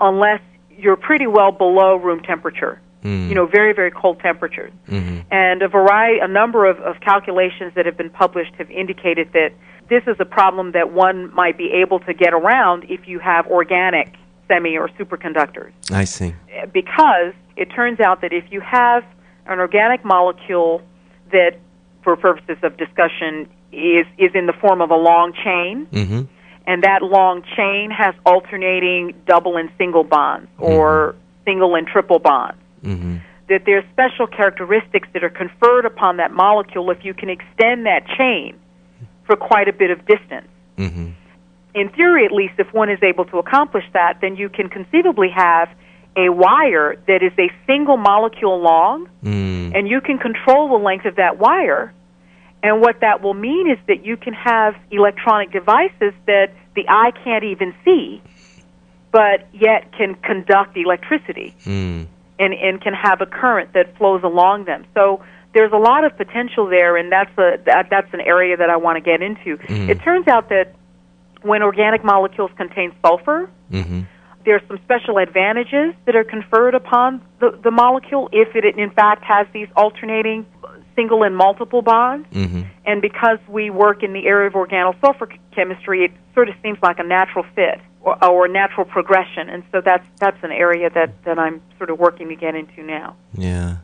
unless 0.00 0.40
you're 0.78 0.96
pretty 0.96 1.26
well 1.26 1.52
below 1.52 1.96
room 1.96 2.20
temperature. 2.20 2.80
Mm. 3.04 3.28
You 3.28 3.34
know, 3.34 3.46
very 3.46 3.72
very 3.72 3.90
cold 3.90 4.20
temperatures. 4.20 4.72
Mm-hmm. 4.88 5.20
And 5.32 5.62
a 5.62 5.68
variety, 5.68 6.20
a 6.20 6.28
number 6.28 6.66
of, 6.66 6.78
of 6.78 7.00
calculations 7.00 7.72
that 7.74 7.86
have 7.86 7.96
been 7.96 8.10
published 8.10 8.54
have 8.58 8.70
indicated 8.70 9.32
that 9.32 9.50
this 9.88 10.02
is 10.06 10.16
a 10.20 10.24
problem 10.24 10.72
that 10.72 10.92
one 10.92 11.34
might 11.34 11.58
be 11.58 11.70
able 11.82 11.98
to 12.00 12.14
get 12.14 12.32
around 12.32 12.84
if 12.88 13.06
you 13.06 13.18
have 13.18 13.46
organic 13.46 14.14
semi 14.48 14.76
or 14.76 14.88
superconductors. 14.90 15.72
I 15.90 16.04
see. 16.04 16.34
Because 16.72 17.34
it 17.56 17.66
turns 17.66 18.00
out 18.00 18.20
that 18.22 18.32
if 18.32 18.44
you 18.50 18.60
have 18.60 19.04
an 19.46 19.58
organic 19.58 20.04
molecule 20.04 20.82
that, 21.32 21.58
for 22.04 22.16
purposes 22.16 22.56
of 22.62 22.76
discussion, 22.76 23.48
is, 23.72 24.06
is 24.18 24.30
in 24.34 24.46
the 24.46 24.52
form 24.60 24.80
of 24.80 24.90
a 24.90 24.96
long 24.96 25.32
chain, 25.32 25.86
Mm-hmm. 25.92 26.22
And 26.66 26.82
that 26.84 27.02
long 27.02 27.42
chain 27.56 27.90
has 27.90 28.14
alternating 28.24 29.14
double 29.26 29.56
and 29.56 29.70
single 29.78 30.04
bonds, 30.04 30.48
or 30.58 31.14
single 31.44 31.74
and 31.74 31.86
triple 31.86 32.18
bonds 32.18 32.58
Mm-hmm. 32.82 33.18
that 33.48 33.62
there's 33.64 33.84
special 33.92 34.26
characteristics 34.26 35.06
that 35.12 35.22
are 35.22 35.30
conferred 35.30 35.84
upon 35.84 36.16
that 36.16 36.32
molecule 36.32 36.90
if 36.90 37.04
you 37.04 37.14
can 37.14 37.28
extend 37.28 37.86
that 37.86 38.04
chain 38.18 38.58
for 39.24 39.36
quite 39.36 39.68
a 39.68 39.72
bit 39.72 39.90
of 39.92 40.04
distance. 40.04 40.48
Mm-hmm. 40.78 41.10
In 41.74 41.88
theory, 41.90 42.24
at 42.24 42.32
least, 42.32 42.54
if 42.58 42.72
one 42.72 42.90
is 42.90 42.98
able 43.02 43.24
to 43.26 43.38
accomplish 43.38 43.84
that, 43.92 44.18
then 44.20 44.34
you 44.34 44.48
can 44.48 44.68
conceivably 44.68 45.28
have 45.30 45.68
a 46.16 46.28
wire 46.28 46.96
that 47.06 47.22
is 47.22 47.32
a 47.38 47.50
single 47.66 47.96
molecule 47.96 48.60
long, 48.60 49.08
Mm. 49.24 49.76
and 49.76 49.88
you 49.88 50.00
can 50.00 50.18
control 50.18 50.68
the 50.68 50.82
length 50.84 51.04
of 51.06 51.14
that 51.16 51.38
wire. 51.38 51.92
And 52.62 52.80
what 52.80 53.00
that 53.00 53.22
will 53.22 53.34
mean 53.34 53.70
is 53.70 53.78
that 53.88 54.04
you 54.04 54.16
can 54.16 54.34
have 54.34 54.76
electronic 54.90 55.50
devices 55.50 56.14
that 56.26 56.52
the 56.76 56.84
eye 56.88 57.10
can't 57.24 57.44
even 57.44 57.74
see, 57.84 58.22
but 59.10 59.48
yet 59.52 59.92
can 59.92 60.14
conduct 60.16 60.76
electricity 60.76 61.54
Mm. 61.66 62.06
and, 62.38 62.54
and 62.54 62.80
can 62.80 62.94
have 62.94 63.20
a 63.20 63.26
current 63.26 63.72
that 63.74 63.96
flows 63.98 64.22
along 64.22 64.64
them. 64.64 64.84
So 64.94 65.22
there's 65.54 65.72
a 65.72 65.76
lot 65.76 66.04
of 66.04 66.16
potential 66.16 66.66
there, 66.66 66.96
and 66.96 67.12
that's 67.12 67.36
a 67.36 67.58
that, 67.66 67.88
that's 67.90 68.12
an 68.14 68.20
area 68.20 68.56
that 68.56 68.70
I 68.70 68.76
want 68.76 68.96
to 68.96 69.02
get 69.02 69.20
into. 69.22 69.58
Mm. 69.58 69.88
It 69.88 70.00
turns 70.02 70.26
out 70.28 70.48
that 70.48 70.74
when 71.42 71.62
organic 71.62 72.04
molecules 72.04 72.50
contain 72.56 72.92
sulfur, 73.04 73.50
Mm-hmm. 73.72 74.02
there's 74.44 74.62
some 74.68 74.78
special 74.84 75.16
advantages 75.18 75.94
that 76.04 76.14
are 76.14 76.24
conferred 76.24 76.74
upon 76.74 77.22
the, 77.40 77.58
the 77.62 77.70
molecule 77.70 78.28
if 78.32 78.54
it 78.54 78.64
in 78.78 78.90
fact 78.90 79.24
has 79.24 79.46
these 79.52 79.68
alternating 79.74 80.44
single 80.94 81.22
and 81.22 81.36
multiple 81.36 81.82
bonds. 81.82 82.28
Mm-hmm. 82.32 82.62
And 82.84 83.00
because 83.02 83.38
we 83.48 83.70
work 83.70 84.02
in 84.02 84.12
the 84.12 84.26
area 84.26 84.46
of 84.48 84.54
organosulfur 84.54 85.38
chemistry, 85.54 86.04
it 86.04 86.12
sort 86.34 86.48
of 86.48 86.54
seems 86.62 86.78
like 86.82 86.98
a 86.98 87.04
natural 87.04 87.44
fit 87.54 87.80
or, 88.00 88.22
or 88.24 88.46
a 88.46 88.48
natural 88.48 88.84
progression. 88.86 89.48
And 89.48 89.62
so 89.72 89.80
that's 89.80 90.06
that's 90.18 90.42
an 90.42 90.52
area 90.52 90.90
that, 90.90 91.24
that 91.24 91.38
I'm 91.38 91.60
sort 91.78 91.90
of 91.90 91.98
working 91.98 92.28
to 92.28 92.36
get 92.36 92.54
into 92.54 92.82
now. 92.82 93.16
Yeah. 93.34 93.76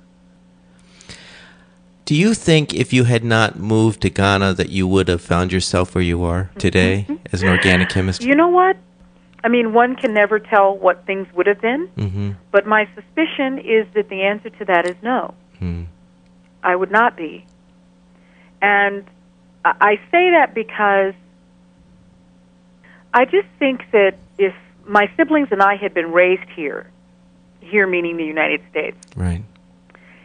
Do 2.04 2.14
you 2.14 2.32
think 2.32 2.72
if 2.72 2.90
you 2.92 3.04
had 3.04 3.22
not 3.22 3.58
moved 3.58 4.00
to 4.00 4.08
Ghana 4.08 4.54
that 4.54 4.70
you 4.70 4.88
would 4.88 5.08
have 5.08 5.20
found 5.20 5.52
yourself 5.52 5.94
where 5.94 6.02
you 6.02 6.22
are 6.24 6.50
today 6.58 7.06
as 7.32 7.42
an 7.42 7.48
organic 7.50 7.90
chemist? 7.90 8.22
You 8.22 8.34
know 8.34 8.48
what? 8.48 8.78
I 9.44 9.48
mean, 9.48 9.74
one 9.74 9.94
can 9.94 10.14
never 10.14 10.38
tell 10.38 10.76
what 10.76 11.04
things 11.04 11.26
would 11.34 11.46
have 11.46 11.60
been, 11.60 11.88
Mm-hmm. 11.96 12.30
but 12.50 12.66
my 12.66 12.88
suspicion 12.94 13.58
is 13.58 13.86
that 13.94 14.08
the 14.08 14.22
answer 14.22 14.48
to 14.50 14.64
that 14.64 14.86
is 14.88 14.96
no. 15.02 15.34
Mm. 15.60 15.86
I 16.62 16.74
would 16.74 16.90
not 16.90 17.16
be. 17.16 17.44
And 18.60 19.04
I 19.64 19.96
say 20.10 20.30
that 20.30 20.52
because 20.54 21.14
I 23.14 23.24
just 23.24 23.48
think 23.58 23.82
that 23.92 24.16
if 24.38 24.54
my 24.86 25.10
siblings 25.16 25.48
and 25.50 25.62
I 25.62 25.76
had 25.76 25.94
been 25.94 26.12
raised 26.12 26.48
here, 26.54 26.90
here 27.60 27.86
meaning 27.86 28.16
the 28.16 28.24
United 28.24 28.60
States, 28.70 28.96
Right. 29.16 29.42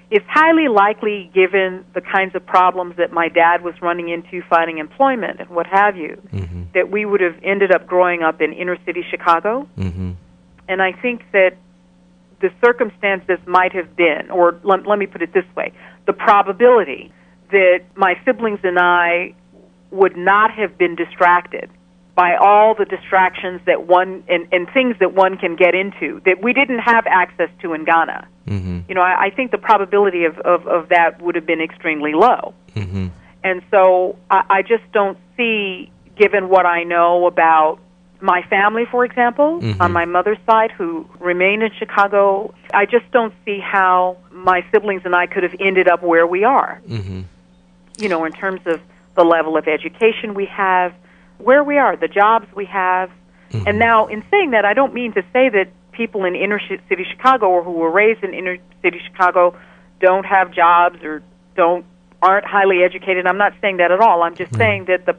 it's 0.10 0.26
highly 0.28 0.68
likely, 0.68 1.30
given 1.34 1.86
the 1.94 2.02
kinds 2.02 2.36
of 2.36 2.46
problems 2.46 2.96
that 2.98 3.12
my 3.12 3.30
dad 3.30 3.64
was 3.64 3.74
running 3.82 4.10
into 4.10 4.42
finding 4.50 4.78
employment 4.78 5.40
and 5.40 5.50
what 5.50 5.68
have 5.68 5.98
you, 5.98 6.22
Mm-hmm. 6.32 6.64
that 6.74 6.90
we 6.90 7.06
would 7.06 7.22
have 7.22 7.36
ended 7.44 7.72
up 7.72 7.86
growing 7.88 8.24
up 8.24 8.42
in 8.42 8.54
inner 8.54 8.78
city 8.86 9.04
Chicago. 9.10 9.68
Mm-hmm. 9.78 10.12
And 10.68 10.82
I 10.82 10.92
think 10.94 11.24
that 11.34 11.58
the 12.40 12.52
circumstances 12.64 13.40
might 13.46 13.74
have 13.74 13.96
been, 13.96 14.30
or 14.32 14.60
let, 14.64 14.86
let 14.86 15.00
me 15.00 15.06
put 15.06 15.22
it 15.22 15.34
this 15.34 15.46
way 15.56 15.72
the 16.06 16.14
probability 16.14 17.12
that 17.52 17.82
my 17.96 18.20
siblings 18.26 18.60
and 18.64 18.80
I 18.80 19.36
would 19.92 20.18
not 20.18 20.52
have 20.52 20.78
been 20.78 20.96
distracted 20.96 21.70
by 22.16 22.36
all 22.36 22.76
the 22.76 22.86
distractions 22.86 23.62
that 23.66 23.88
one 23.88 24.24
and, 24.28 24.48
and 24.52 24.68
things 24.72 24.96
that 25.00 25.14
one 25.14 25.38
can 25.38 25.56
get 25.56 25.74
into 25.74 26.22
that 26.26 26.44
we 26.44 26.54
didn't 26.54 26.80
have 26.80 27.06
access 27.08 27.50
to 27.62 27.74
in 27.74 27.86
Ghana. 27.86 28.28
Mm-hmm. 28.48 28.80
You 28.88 28.96
know, 28.96 29.02
I, 29.02 29.26
I 29.26 29.30
think 29.30 29.52
the 29.52 29.58
probability 29.58 30.26
of, 30.26 30.38
of, 30.40 30.68
of 30.68 30.90
that 30.90 31.22
would 31.22 31.36
have 31.36 31.46
been 31.46 31.62
extremely 31.62 32.14
low. 32.14 32.54
Mm-hmm. 32.76 33.08
And 33.44 33.62
so 33.72 34.18
I, 34.30 34.44
I 34.50 34.62
just 34.62 34.84
don't 34.92 35.18
see, 35.36 35.92
given 36.16 36.50
what 36.50 36.66
I 36.66 36.84
know 36.84 37.26
about 37.26 37.80
my 38.24 38.42
family, 38.44 38.86
for 38.86 39.04
example, 39.04 39.60
Mhm. 39.62 39.82
on 39.82 39.92
my 39.92 40.06
mother's 40.06 40.38
side, 40.46 40.72
who 40.72 41.06
remain 41.20 41.62
in 41.62 41.70
Chicago, 41.74 42.54
I 42.74 42.86
just 42.86 43.12
don't 43.12 43.34
see 43.44 43.60
how 43.60 44.16
my 44.32 44.64
siblings 44.72 45.02
and 45.04 45.14
I 45.14 45.26
could 45.28 45.44
have 45.44 45.54
ended 45.60 45.90
up 45.90 46.02
where 46.02 46.26
we 46.26 46.46
are. 46.46 46.80
Mm-hmm. 46.90 47.22
You 47.98 48.10
know, 48.10 48.24
in 48.24 48.32
terms 48.32 48.62
of 48.66 48.80
the 49.16 49.26
level 49.26 49.58
of 49.58 49.68
education 49.68 50.36
we 50.36 50.46
have, 50.46 50.94
where 51.38 51.66
we 51.66 51.78
are, 51.78 51.98
the 51.98 52.08
jobs 52.08 52.48
we 52.56 52.64
have. 52.66 53.10
Mhm. 53.52 53.64
And 53.68 53.78
now, 53.78 54.06
in 54.08 54.24
saying 54.32 54.52
that, 54.52 54.64
I 54.64 54.74
don't 54.74 54.94
mean 54.94 55.12
to 55.14 55.24
say 55.34 55.50
that 55.50 55.68
people 55.92 56.24
in 56.24 56.34
inner 56.34 56.60
city 56.60 57.04
Chicago 57.04 57.50
or 57.50 57.62
who 57.62 57.72
were 57.74 57.92
raised 57.92 58.24
in 58.24 58.34
inner 58.34 58.58
city 58.82 59.00
Chicago 59.06 59.54
don't 60.00 60.26
have 60.26 60.50
jobs 60.52 61.04
or 61.04 61.22
don't 61.58 61.84
aren't 62.22 62.46
highly 62.46 62.84
educated. 62.84 63.28
I'm 63.28 63.38
not 63.38 63.52
saying 63.60 63.78
that 63.78 63.92
at 63.92 64.00
all. 64.00 64.24
I'm 64.24 64.34
just 64.34 64.54
Right. 64.54 64.60
saying 64.60 64.86
that 64.86 65.06
the 65.06 65.14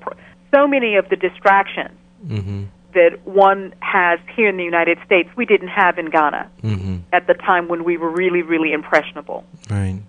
so 0.55 0.67
many 0.67 0.97
of 0.97 1.11
the 1.11 1.17
distractions 1.17 1.99
Mm-hmm. 2.27 2.63
That 2.95 3.19
one 3.27 3.75
has 3.81 4.19
here 4.35 4.49
in 4.49 4.57
the 4.57 4.65
United 4.65 4.99
States 5.05 5.29
we 5.37 5.45
didn't 5.47 5.69
have 5.69 5.99
in 5.99 6.11
Ghana 6.11 6.51
Mm-hmm. 6.63 6.97
at 7.13 7.27
the 7.27 7.35
time 7.35 7.69
when 7.69 7.85
we 7.85 7.97
were 7.97 8.11
really 8.11 8.43
really 8.43 8.73
impressionable. 8.73 9.45
Right. 9.71 10.01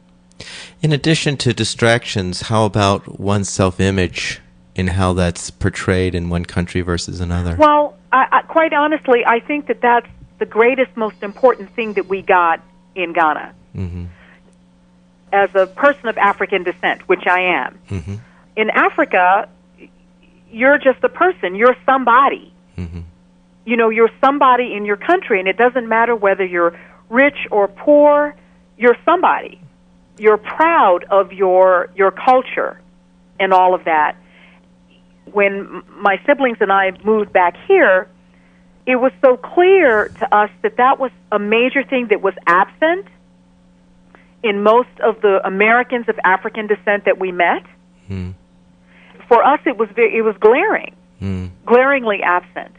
In 0.81 0.91
addition 0.91 1.37
to 1.37 1.53
distractions, 1.53 2.41
how 2.41 2.65
about 2.65 3.19
one's 3.19 3.49
self-image 3.49 4.41
and 4.75 4.89
how 4.89 5.13
that's 5.13 5.49
portrayed 5.49 6.13
in 6.13 6.29
one 6.29 6.45
country 6.45 6.81
versus 6.81 7.21
another? 7.21 7.55
Well, 7.55 7.95
I, 8.11 8.27
I, 8.31 8.41
quite 8.41 8.73
honestly, 8.73 9.23
I 9.25 9.39
think 9.39 9.67
that 9.67 9.79
that's 9.81 10.07
the 10.39 10.45
greatest, 10.45 10.95
most 10.97 11.23
important 11.23 11.69
thing 11.75 11.93
that 11.93 12.07
we 12.07 12.21
got 12.21 12.61
in 12.93 13.13
Ghana. 13.13 13.53
Mm-hmm. 13.75 14.05
As 15.31 15.49
a 15.55 15.65
person 15.67 16.07
of 16.09 16.17
African 16.17 16.63
descent, 16.63 17.07
which 17.07 17.25
I 17.27 17.39
am, 17.41 17.79
Mm-hmm. 17.89 18.15
in 18.57 18.69
Africa, 18.69 19.47
you're 20.51 20.77
just 20.77 21.03
a 21.03 21.09
person. 21.09 21.55
You're 21.55 21.75
somebody. 21.85 22.53
Mm-hmm. 22.77 23.01
You 23.65 23.77
know, 23.77 23.89
you're 23.89 24.11
somebody 24.23 24.73
in 24.75 24.85
your 24.85 24.97
country, 24.97 25.39
and 25.39 25.47
it 25.47 25.57
doesn't 25.57 25.87
matter 25.87 26.15
whether 26.15 26.45
you're 26.45 26.79
rich 27.09 27.37
or 27.51 27.67
poor. 27.67 28.35
You're 28.77 28.97
somebody. 29.05 29.59
You're 30.17 30.37
proud 30.37 31.05
of 31.09 31.33
your 31.33 31.89
your 31.95 32.11
culture 32.11 32.79
and 33.39 33.53
all 33.53 33.73
of 33.73 33.85
that. 33.85 34.15
When 35.31 35.83
my 35.89 36.21
siblings 36.25 36.57
and 36.59 36.71
I 36.71 36.91
moved 37.03 37.33
back 37.33 37.55
here, 37.67 38.07
it 38.85 38.95
was 38.95 39.11
so 39.21 39.35
clear 39.35 40.09
to 40.19 40.35
us 40.35 40.51
that 40.61 40.77
that 40.77 40.99
was 40.99 41.11
a 41.31 41.39
major 41.39 41.83
thing 41.83 42.07
that 42.09 42.21
was 42.21 42.35
absent 42.45 43.07
in 44.43 44.61
most 44.61 44.99
of 45.03 45.21
the 45.21 45.41
Americans 45.43 46.07
of 46.07 46.19
African 46.23 46.67
descent 46.67 47.05
that 47.05 47.19
we 47.19 47.31
met. 47.31 47.63
Mm-hmm. 48.07 48.31
For 49.27 49.43
us, 49.43 49.59
it 49.65 49.75
was 49.75 49.89
ve- 49.95 50.15
it 50.15 50.21
was 50.21 50.35
glaring 50.39 50.94
Mm-hmm. 51.21 51.65
glaringly 51.65 52.21
absent. 52.21 52.75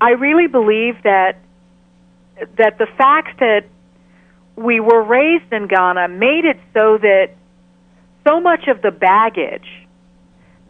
I 0.00 0.10
really 0.10 0.46
believe 0.46 1.02
that 1.02 1.36
that 2.56 2.78
the 2.78 2.86
fact 2.96 3.40
that 3.40 3.64
we 4.56 4.80
were 4.80 5.02
raised 5.02 5.52
in 5.52 5.66
Ghana 5.66 6.08
made 6.08 6.44
it 6.44 6.58
so 6.72 6.96
that 6.98 7.30
so 8.26 8.40
much 8.40 8.68
of 8.68 8.82
the 8.82 8.90
baggage 8.90 9.66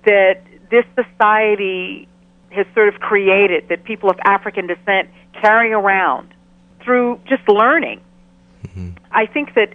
that 0.04 0.42
this 0.70 0.84
society 0.94 2.08
has 2.50 2.66
sort 2.74 2.88
of 2.88 3.00
created 3.00 3.68
that 3.68 3.84
people 3.84 4.10
of 4.10 4.18
African 4.24 4.66
descent 4.66 5.10
carry 5.40 5.72
around 5.72 6.32
through 6.82 7.20
just 7.28 7.48
learning. 7.48 8.00
Mhm. 8.66 8.96
I 9.12 9.26
think 9.26 9.54
that 9.54 9.70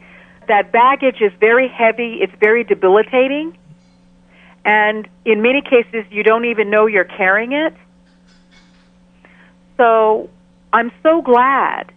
that 0.48 0.72
baggage 0.72 1.22
is 1.22 1.32
very 1.40 1.68
heavy, 1.68 2.22
it's 2.22 2.34
very 2.40 2.64
debilitating, 2.64 3.58
and 4.66 5.08
in 5.24 5.42
many 5.42 5.62
cases 5.62 6.06
you 6.12 6.24
don't 6.24 6.46
even 6.46 6.70
know 6.70 6.88
you're 6.88 7.06
carrying 7.06 7.54
it. 7.54 7.74
So 9.78 10.30
I'm 10.74 10.92
so 11.04 11.22
glad 11.22 11.92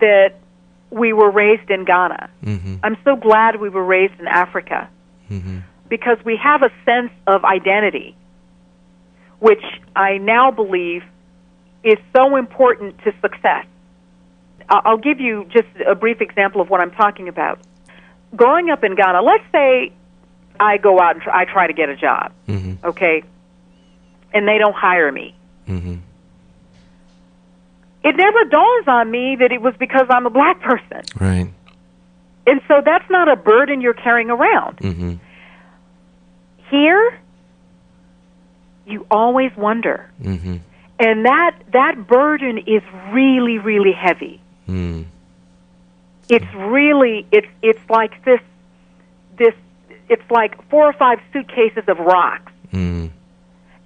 that 0.00 0.34
we 0.90 1.12
were 1.12 1.30
raised 1.30 1.70
in 1.70 1.84
Ghana. 1.84 2.28
Mm-hmm. 2.44 2.76
I'm 2.82 2.98
so 3.04 3.16
glad 3.16 3.60
we 3.60 3.68
were 3.70 3.84
raised 3.84 4.18
in 4.20 4.26
Africa 4.26 4.90
Mm-hmm. 5.30 5.60
because 5.88 6.18
we 6.26 6.36
have 6.36 6.62
a 6.62 6.68
sense 6.84 7.10
of 7.26 7.42
identity, 7.42 8.14
which 9.38 9.62
I 9.96 10.18
now 10.18 10.50
believe 10.50 11.04
is 11.82 11.96
so 12.14 12.36
important 12.36 12.98
to 13.04 13.14
success. 13.22 13.64
I'll 14.68 14.98
give 14.98 15.20
you 15.20 15.46
just 15.50 15.68
a 15.86 15.94
brief 15.94 16.20
example 16.20 16.60
of 16.60 16.68
what 16.68 16.82
I'm 16.82 16.90
talking 16.90 17.28
about. 17.28 17.60
Growing 18.36 18.68
up 18.68 18.84
in 18.84 18.94
Ghana, 18.94 19.22
let's 19.22 19.44
say 19.52 19.92
I 20.62 20.76
go 20.78 21.00
out 21.00 21.14
and 21.16 21.22
try, 21.22 21.42
I 21.42 21.44
try 21.44 21.66
to 21.66 21.72
get 21.72 21.88
a 21.88 21.96
job, 21.96 22.32
Mm-hmm. 22.48 22.86
okay, 22.86 23.22
and 24.32 24.46
they 24.48 24.58
don't 24.58 24.74
hire 24.74 25.10
me. 25.12 25.34
Mm-hmm. 25.68 25.96
It 28.04 28.16
never 28.16 28.44
dawns 28.44 28.88
on 28.88 29.10
me 29.10 29.36
that 29.36 29.52
it 29.52 29.60
was 29.60 29.74
because 29.78 30.06
I'm 30.10 30.26
a 30.26 30.30
black 30.30 30.60
person. 30.60 31.02
Right. 31.20 31.48
And 32.46 32.60
so 32.66 32.82
that's 32.84 33.08
not 33.10 33.28
a 33.28 33.36
burden 33.36 33.80
you're 33.80 33.94
carrying 33.94 34.30
around. 34.30 34.78
Mm-hmm. 34.78 35.14
Here, 36.68 37.18
you 38.86 39.06
always 39.10 39.54
wonder. 39.56 40.10
Mm-hmm. 40.20 40.56
And 40.98 41.24
that 41.26 41.56
that 41.72 42.06
burden 42.06 42.58
is 42.58 42.82
really 43.12 43.58
really 43.58 43.92
heavy. 43.92 44.40
Mm. 44.68 45.04
It's 46.28 46.54
really 46.54 47.26
it's 47.30 47.46
it's 47.62 47.90
like 47.90 48.24
this 48.24 48.40
this 49.36 49.54
it's 50.12 50.28
like 50.30 50.52
four 50.70 50.84
or 50.90 50.92
five 51.04 51.18
suitcases 51.32 51.84
of 51.88 51.98
rocks 51.98 52.52
Mm. 52.72 53.10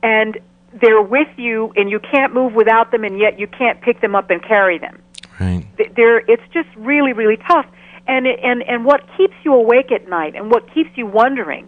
and 0.02 0.38
they're 0.80 1.02
with 1.16 1.32
you 1.36 1.72
and 1.76 1.90
you 1.90 1.98
can't 2.12 2.32
move 2.32 2.52
without 2.54 2.90
them 2.92 3.02
and 3.02 3.18
yet 3.18 3.38
you 3.40 3.46
can't 3.60 3.80
pick 3.80 4.00
them 4.00 4.14
up 4.14 4.30
and 4.30 4.40
carry 4.42 4.78
them. 4.78 4.96
Right. 5.40 5.64
They're 5.96 6.18
it's 6.32 6.46
just 6.52 6.68
really 6.76 7.12
really 7.12 7.38
tough. 7.50 7.66
And 8.06 8.26
it, 8.26 8.38
and 8.42 8.62
and 8.62 8.84
what 8.84 9.00
keeps 9.16 9.34
you 9.44 9.52
awake 9.54 9.90
at 9.90 10.08
night 10.08 10.36
and 10.36 10.50
what 10.52 10.62
keeps 10.74 10.90
you 10.96 11.06
wondering 11.06 11.66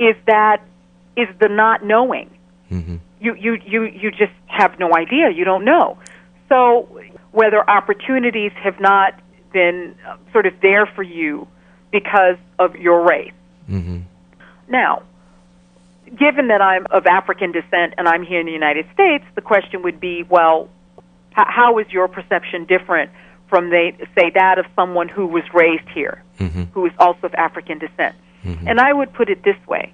is 0.00 0.16
that 0.26 0.58
is 1.16 1.28
the 1.40 1.48
not 1.48 1.84
knowing. 1.84 2.30
Mm-hmm. 2.70 2.96
you 3.20 3.34
you 3.34 3.52
you 3.72 3.80
you 3.84 4.10
just 4.10 4.36
have 4.46 4.78
no 4.78 4.88
idea 4.94 5.30
you 5.30 5.44
don't 5.50 5.64
know 5.64 5.96
so 6.50 6.86
whether 7.32 7.60
opportunities 7.78 8.52
have 8.62 8.78
not 8.78 9.18
been 9.54 9.94
uh, 10.06 10.16
sort 10.32 10.44
of 10.44 10.52
there 10.60 10.84
for 10.84 11.02
you 11.02 11.48
because 11.90 12.36
of 12.58 12.76
your 12.76 12.98
race 13.08 13.32
Mm-hmm. 13.68 13.98
now 14.68 15.02
given 16.16 16.48
that 16.48 16.62
i'm 16.62 16.86
of 16.90 17.06
african 17.06 17.52
descent 17.52 17.94
and 17.98 18.08
i'm 18.08 18.24
here 18.24 18.40
in 18.40 18.46
the 18.46 18.52
united 18.52 18.86
states 18.94 19.24
the 19.34 19.42
question 19.42 19.82
would 19.82 20.00
be 20.00 20.24
well 20.28 20.68
h- 21.32 21.44
how 21.58 21.78
is 21.78 21.86
your 21.90 22.08
perception 22.08 22.64
different 22.64 23.10
from 23.50 23.70
they 23.70 23.94
say 24.16 24.30
that 24.34 24.58
of 24.58 24.66
someone 24.74 25.08
who 25.08 25.26
was 25.26 25.44
raised 25.54 25.88
here 25.94 26.22
Mm-hmm. 26.38 26.62
who 26.72 26.86
is 26.86 26.92
also 26.98 27.26
of 27.26 27.34
african 27.34 27.78
descent 27.78 28.14
Mhm. 28.44 28.68
and 28.70 28.78
I 28.80 28.92
would 28.92 29.12
put 29.12 29.28
it 29.28 29.42
this 29.42 29.56
way 29.66 29.92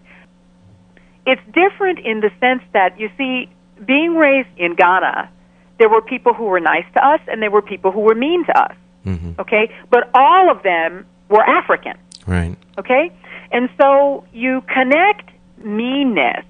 it's 1.26 1.40
different 1.52 1.98
in 2.00 2.20
the 2.20 2.30
sense 2.38 2.62
that, 2.74 3.00
you 3.00 3.08
see, 3.16 3.48
being 3.86 4.14
raised 4.14 4.50
in 4.58 4.74
Ghana, 4.74 5.30
there 5.78 5.88
were 5.88 6.02
people 6.02 6.34
who 6.34 6.44
were 6.44 6.60
nice 6.60 6.84
to 6.94 7.02
us 7.02 7.20
and 7.28 7.40
there 7.40 7.50
were 7.50 7.62
people 7.62 7.90
who 7.92 8.00
were 8.00 8.14
mean 8.14 8.44
to 8.44 8.54
us, 8.66 8.76
Mm-hmm. 9.06 9.40
okay? 9.40 9.74
But 9.88 10.10
all 10.12 10.50
of 10.50 10.62
them 10.62 11.06
were 11.30 11.42
African, 11.42 11.96
Right. 12.26 12.56
okay? 12.78 13.10
And 13.52 13.68
so 13.80 14.24
you 14.32 14.62
connect 14.62 15.30
meanness 15.58 16.44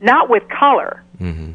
not 0.00 0.28
with 0.28 0.42
color, 0.48 1.02
Mm-hmm. 1.20 1.52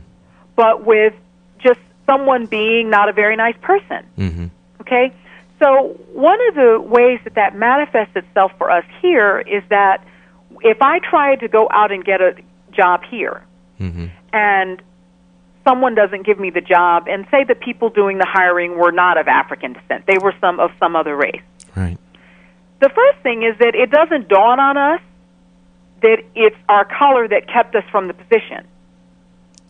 but 0.55 0.85
with 0.85 1.13
just 1.59 1.79
someone 2.05 2.45
being 2.45 2.89
not 2.89 3.09
a 3.09 3.13
very 3.13 3.35
nice 3.35 3.57
person. 3.61 4.05
Mm-hmm. 4.17 4.45
Okay? 4.81 5.13
So, 5.61 5.97
one 6.13 6.37
of 6.47 6.55
the 6.55 6.79
ways 6.79 7.19
that 7.25 7.35
that 7.35 7.55
manifests 7.55 8.15
itself 8.15 8.53
for 8.57 8.71
us 8.71 8.85
here 9.01 9.39
is 9.39 9.63
that 9.69 10.05
if 10.61 10.81
I 10.81 10.99
tried 10.99 11.41
to 11.41 11.47
go 11.49 11.67
out 11.69 11.91
and 11.91 12.05
get 12.05 12.21
a 12.21 12.35
job 12.71 13.01
here 13.09 13.43
Mm-hmm. 13.81 14.07
and 14.33 14.81
someone 15.67 15.93
doesn't 15.95 16.25
give 16.25 16.39
me 16.39 16.49
the 16.49 16.61
job 16.61 17.07
and 17.09 17.27
say 17.29 17.43
the 17.43 17.55
people 17.55 17.89
doing 17.89 18.17
the 18.17 18.25
hiring 18.25 18.77
were 18.77 18.91
not 18.91 19.17
of 19.17 19.27
African 19.27 19.73
descent, 19.73 20.05
they 20.07 20.17
were 20.17 20.33
some 20.39 20.59
of 20.61 20.71
some 20.79 20.95
other 20.95 21.15
race. 21.15 21.41
Right. 21.75 21.97
The 22.79 22.89
first 22.89 23.19
thing 23.23 23.43
is 23.43 23.57
that 23.59 23.73
it 23.75 23.89
doesn't 23.91 24.27
dawn 24.27 24.59
on 24.59 24.77
us 24.77 25.01
that 26.01 26.19
it's 26.35 26.55
our 26.69 26.85
color 26.85 27.27
that 27.27 27.47
kept 27.47 27.75
us 27.75 27.83
from 27.91 28.07
the 28.07 28.13
position. 28.13 28.65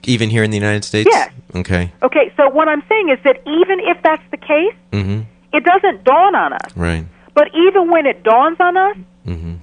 Even 0.04 0.30
here 0.30 0.44
in 0.44 0.52
the 0.52 0.58
United 0.58 0.84
States? 0.84 1.10
Yes. 1.12 1.32
Okay. 1.56 1.92
Okay, 2.04 2.32
so 2.38 2.50
what 2.50 2.68
I'm 2.68 2.84
saying 2.90 3.10
is 3.10 3.20
that 3.24 3.38
even 3.46 3.80
if 3.80 4.02
that's 4.04 4.24
the 4.32 4.38
case, 4.38 4.76
Mm-hmm. 4.92 5.22
it 5.54 5.64
doesn't 5.64 6.04
dawn 6.04 6.36
on 6.36 6.54
us. 6.54 6.76
Right. 6.76 7.06
But 7.34 7.50
even 7.56 7.90
when 7.90 8.06
it 8.06 8.24
dawns 8.24 8.58
on 8.60 8.76
us, 8.78 8.98
Mm-hmm. 9.26 9.56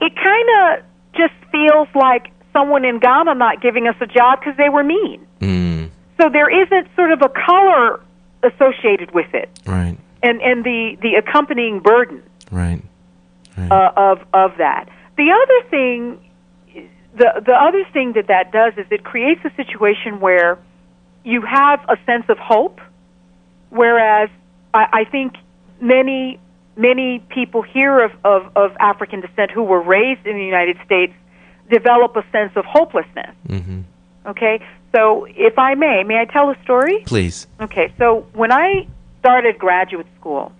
it 0.00 0.12
kind 0.16 0.48
of 0.78 0.84
just 1.16 1.34
feels 1.52 1.88
like 1.94 2.30
someone 2.52 2.84
in 2.84 2.98
Ghana 3.00 3.34
not 3.34 3.60
giving 3.60 3.86
us 3.88 3.94
a 4.00 4.06
job 4.06 4.40
because 4.40 4.56
they 4.56 4.68
were 4.68 4.82
mean. 4.84 5.24
Mm. 5.40 5.90
So 6.20 6.28
there 6.28 6.48
isn't 6.62 6.88
sort 6.96 7.10
of 7.12 7.22
a 7.22 7.28
color 7.28 8.00
associated 8.42 9.12
with 9.12 9.32
it, 9.34 9.48
Right. 9.66 9.96
and 10.22 10.40
and 10.42 10.64
the 10.64 10.96
the 11.02 11.14
accompanying 11.14 11.80
burden 11.80 12.22
Right. 12.50 12.82
Right. 13.56 13.70
uh, 13.70 13.92
of 13.96 14.18
of 14.32 14.56
that. 14.58 14.88
The 15.16 15.30
other 15.30 15.68
thing, 15.70 16.18
the 17.16 17.42
the 17.44 17.54
other 17.54 17.84
thing 17.92 18.14
that 18.14 18.26
that 18.26 18.52
does 18.52 18.72
is 18.76 18.86
it 18.90 19.04
creates 19.04 19.40
a 19.44 19.54
situation 19.54 20.20
where 20.20 20.58
you 21.24 21.40
have 21.42 21.80
a 21.88 21.96
sense 22.04 22.24
of 22.28 22.38
hope, 22.38 22.80
whereas 23.70 24.28
I, 24.72 24.86
I 24.92 25.04
think 25.04 25.34
many 25.80 26.40
many 26.76 27.20
people 27.28 27.62
here 27.62 28.04
of, 28.04 28.12
of 28.24 28.56
of 28.56 28.76
African 28.80 29.20
descent 29.20 29.50
who 29.52 29.62
were 29.62 29.80
raised 29.80 30.26
in 30.26 30.36
the 30.36 30.44
United 30.44 30.76
States 30.84 31.12
develop 31.70 32.16
a 32.16 32.24
sense 32.30 32.52
of 32.56 32.64
hopelessness. 32.64 33.34
mm-hmm. 33.48 33.80
Okay, 34.26 34.66
so 34.94 35.26
if 35.28 35.58
I 35.58 35.74
may, 35.74 36.02
may 36.02 36.18
I 36.18 36.24
tell 36.24 36.50
a 36.50 36.56
story? 36.64 37.04
Please. 37.04 37.46
Okay, 37.60 37.92
so 37.98 38.26
when 38.32 38.50
I 38.52 38.86
started 39.20 39.58
graduate 39.58 40.06
school, 40.18 40.52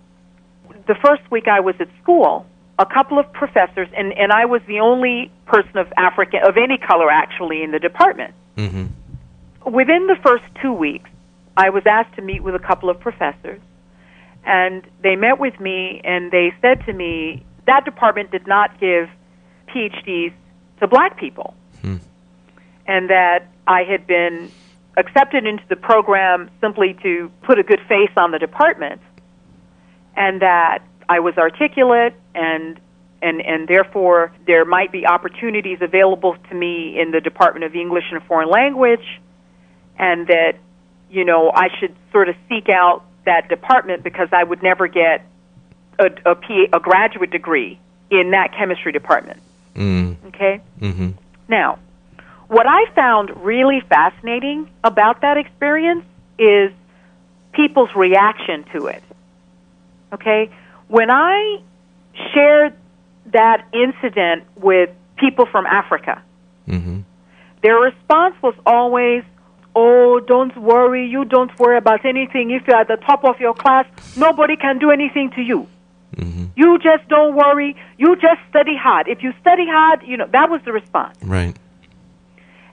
the 0.87 0.95
first 0.95 1.29
week 1.31 1.47
I 1.47 1.59
was 1.59 1.75
at 1.79 1.87
school, 2.01 2.45
a 2.77 2.85
couple 2.85 3.19
of 3.19 3.31
professors, 3.33 3.87
and, 3.95 4.13
and 4.13 4.31
I 4.31 4.45
was 4.45 4.61
the 4.67 4.79
only 4.79 5.31
person 5.45 5.77
of 5.77 5.91
African, 5.97 6.41
of 6.43 6.57
any 6.57 6.77
color 6.77 7.09
actually, 7.09 7.63
in 7.63 7.71
the 7.71 7.79
department. 7.79 8.33
Mm-hmm. 8.57 9.71
Within 9.71 10.07
the 10.07 10.17
first 10.23 10.43
two 10.61 10.73
weeks, 10.73 11.09
I 11.57 11.69
was 11.69 11.83
asked 11.85 12.15
to 12.15 12.21
meet 12.21 12.43
with 12.43 12.55
a 12.55 12.59
couple 12.59 12.89
of 12.89 12.99
professors, 12.99 13.61
and 14.45 14.83
they 15.01 15.15
met 15.15 15.39
with 15.39 15.59
me 15.59 16.01
and 16.03 16.31
they 16.31 16.53
said 16.61 16.85
to 16.85 16.93
me 16.93 17.43
that 17.65 17.83
department 17.85 18.31
did 18.31 18.45
not 18.45 18.79
give 18.79 19.09
PhDs 19.69 20.33
to 20.79 20.87
black 20.87 21.17
people, 21.17 21.55
Hmm. 21.81 21.97
and 22.85 23.09
that 23.09 23.47
I 23.67 23.83
had 23.83 24.05
been 24.05 24.51
accepted 24.97 25.45
into 25.45 25.63
the 25.67 25.75
program 25.75 26.49
simply 26.61 26.95
to 27.03 27.31
put 27.43 27.59
a 27.59 27.63
good 27.63 27.81
face 27.87 28.11
on 28.17 28.31
the 28.31 28.39
department, 28.39 29.01
and 30.15 30.41
that 30.41 30.79
I 31.07 31.19
was 31.19 31.37
articulate 31.37 32.13
and 32.33 32.79
and 33.21 33.41
and 33.41 33.67
therefore 33.67 34.31
there 34.45 34.65
might 34.65 34.91
be 34.91 35.05
opportunities 35.05 35.79
available 35.81 36.35
to 36.49 36.55
me 36.55 36.99
in 36.99 37.11
the 37.11 37.21
Department 37.21 37.65
of 37.65 37.75
English 37.75 38.05
and 38.11 38.21
Foreign 38.23 38.49
Language, 38.49 39.21
and 39.97 40.27
that 40.27 40.53
you 41.09 41.25
know 41.25 41.51
I 41.53 41.69
should 41.79 41.95
sort 42.11 42.29
of 42.29 42.35
seek 42.49 42.69
out 42.69 43.03
that 43.25 43.49
department 43.49 44.03
because 44.03 44.29
I 44.31 44.43
would 44.43 44.61
never 44.61 44.87
get 44.87 45.25
a 45.99 46.09
a, 46.25 46.35
P, 46.35 46.67
a 46.71 46.79
graduate 46.79 47.31
degree 47.31 47.79
in 48.09 48.31
that 48.31 48.53
chemistry 48.57 48.91
department. 48.91 49.41
Mm. 49.75 50.17
Okay. 50.27 50.61
Mm-hmm. 50.79 51.11
Now, 51.47 51.79
what 52.47 52.65
I 52.67 52.85
found 52.93 53.31
really 53.43 53.81
fascinating 53.89 54.69
about 54.83 55.21
that 55.21 55.37
experience 55.37 56.05
is 56.37 56.71
people's 57.53 57.89
reaction 57.95 58.65
to 58.73 58.87
it. 58.87 59.01
Okay? 60.13 60.49
When 60.87 61.09
I 61.09 61.61
shared 62.33 62.73
that 63.31 63.65
incident 63.73 64.43
with 64.55 64.89
people 65.17 65.45
from 65.45 65.65
Africa, 65.65 66.21
Mm-hmm. 66.67 67.01
their 67.61 67.75
response 67.75 68.35
was 68.41 68.55
always, 68.65 69.23
Oh, 69.75 70.19
don't 70.19 70.55
worry, 70.57 71.05
you 71.07 71.25
don't 71.25 71.51
worry 71.59 71.77
about 71.77 72.03
anything. 72.05 72.49
If 72.49 72.65
you're 72.65 72.77
at 72.77 72.87
the 72.87 72.95
top 72.95 73.23
of 73.23 73.39
your 73.39 73.53
class, 73.53 73.85
nobody 74.17 74.55
can 74.55 74.79
do 74.79 74.89
anything 74.89 75.29
to 75.35 75.41
you. 75.41 75.67
Mm-hmm. 76.15 76.45
You 76.55 76.79
just 76.79 77.07
don't 77.09 77.35
worry. 77.35 77.75
You 77.97 78.15
just 78.15 78.39
study 78.49 78.75
hard. 78.75 79.07
If 79.09 79.21
you 79.21 79.33
study 79.41 79.65
hard, 79.67 80.01
you 80.07 80.17
know, 80.17 80.27
that 80.31 80.49
was 80.49 80.61
the 80.63 80.71
response. 80.71 81.17
Right. 81.21 81.55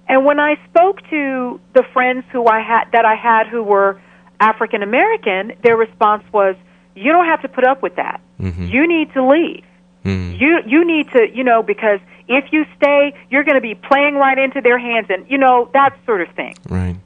And 0.09 0.25
when 0.25 0.39
I 0.39 0.55
spoke 0.71 1.01
to 1.11 1.61
the 1.75 1.83
friends 1.93 2.25
who 2.33 2.47
I 2.47 2.61
had 2.61 2.85
that 2.93 3.05
I 3.05 3.15
had 3.17 3.49
who 3.49 3.63
were 3.63 4.01
African 4.41 4.83
American, 4.83 5.53
their 5.63 5.77
response 5.77 6.23
was, 6.33 6.55
"You 6.95 7.13
don't 7.13 7.27
have 7.27 7.43
to 7.43 7.49
put 7.49 7.65
up 7.65 7.83
with 7.83 7.97
that. 7.97 8.21
Mhm. 8.41 8.71
You 8.71 8.87
need 8.87 9.13
to 9.15 9.25
leave. 9.25 9.65
Mm. 10.05 10.41
You 10.41 10.61
you 10.67 10.85
need 10.85 11.11
to, 11.13 11.29
you 11.33 11.45
know, 11.45 11.63
because 11.63 12.01
if 12.29 12.53
you 12.53 12.67
stay, 12.77 13.15
you're 13.31 13.45
going 13.45 13.55
to 13.57 13.61
be 13.61 13.75
playing 13.75 14.17
right 14.17 14.39
into 14.39 14.61
their 14.61 14.79
hands 14.79 15.07
and 15.11 15.25
you 15.29 15.39
know, 15.39 15.69
that 15.73 15.97
sort 16.07 16.21
of 16.21 16.29
thing." 16.31 16.55
Right. 16.69 16.97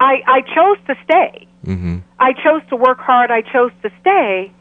I 0.00 0.22
I 0.26 0.40
chose 0.42 0.78
to 0.86 0.96
stay. 1.04 1.46
Mm-hmm. 1.66 1.98
I 2.18 2.32
chose 2.32 2.62
to 2.70 2.76
work 2.76 3.00
hard. 3.00 3.30
I 3.30 3.42
chose 3.42 3.72
to 3.82 3.90
stay, 4.00 4.52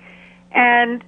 and 0.51 1.03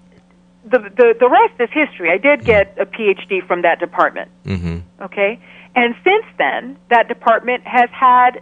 the 0.66 0.80
the 0.80 1.16
the 1.20 1.30
rest 1.30 1.54
is 1.60 1.70
history. 1.72 2.12
I 2.12 2.18
did 2.18 2.46
get 2.46 2.76
a 2.80 2.86
PhD 2.86 3.46
from 3.46 3.64
that 3.64 3.80
department. 3.80 4.30
Mm-hmm. 4.46 4.78
Okay, 5.02 5.40
and 5.76 5.96
since 6.04 6.26
then, 6.38 6.78
that 6.90 7.08
department 7.08 7.64
has 7.66 7.90
had 7.92 8.42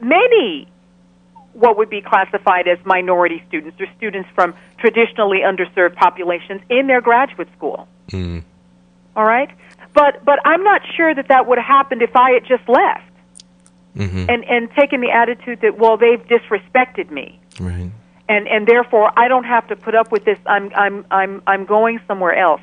many 0.00 0.68
what 1.52 1.76
would 1.78 1.90
be 1.90 2.00
classified 2.00 2.68
as 2.68 2.78
minority 2.84 3.42
students 3.48 3.80
or 3.80 3.86
students 3.96 4.28
from 4.34 4.54
traditionally 4.78 5.40
underserved 5.40 5.96
populations 5.96 6.60
in 6.70 6.86
their 6.86 7.00
graduate 7.00 7.48
school. 7.56 7.88
Mm. 8.10 8.42
All 9.16 9.24
right, 9.24 9.50
but 9.94 10.24
but 10.24 10.38
I'm 10.44 10.62
not 10.62 10.82
sure 10.96 11.12
that 11.14 11.28
that 11.28 11.46
would 11.48 11.58
have 11.58 11.66
happened 11.66 12.02
if 12.02 12.14
I 12.14 12.30
had 12.32 12.44
just 12.46 12.68
left 12.68 13.04
Mm-hmm. 13.96 14.26
and 14.30 14.44
and 14.44 14.70
taken 14.78 15.00
the 15.00 15.10
attitude 15.10 15.60
that 15.62 15.76
well 15.76 15.96
they've 15.96 16.22
disrespected 16.28 17.10
me 17.10 17.40
Right. 17.58 17.90
and 18.28 18.46
and 18.46 18.64
therefore 18.64 19.10
I 19.18 19.26
don't 19.26 19.42
have 19.44 19.66
to 19.68 19.76
put 19.76 19.96
up 19.96 20.12
with 20.12 20.24
this. 20.24 20.38
I'm 20.46 20.70
I'm 20.76 21.04
I'm 21.10 21.42
I'm 21.48 21.64
going 21.64 21.98
somewhere 22.06 22.36
else. 22.38 22.60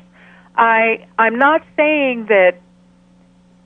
I 0.56 1.04
I'm 1.18 1.36
not 1.36 1.62
saying 1.76 2.26
that 2.26 2.52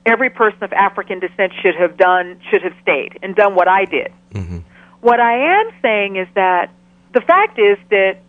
every 0.05 0.29
person 0.31 0.63
of 0.63 0.73
African 0.73 1.19
descent 1.21 1.53
should 1.61 1.75
have 1.75 1.95
done 1.95 2.41
should 2.49 2.63
have 2.63 2.73
stayed 2.81 3.19
and 3.23 3.35
done 3.35 3.55
what 3.55 3.69
I 3.69 3.85
did. 3.85 4.11
Mm-hmm. 4.33 4.57
What 5.01 5.19
I 5.19 5.61
am 5.61 5.71
saying 5.81 6.15
is 6.15 6.27
that 6.35 6.71
the 7.13 7.21
fact 7.21 7.59
is 7.59 7.77
that 7.89 8.19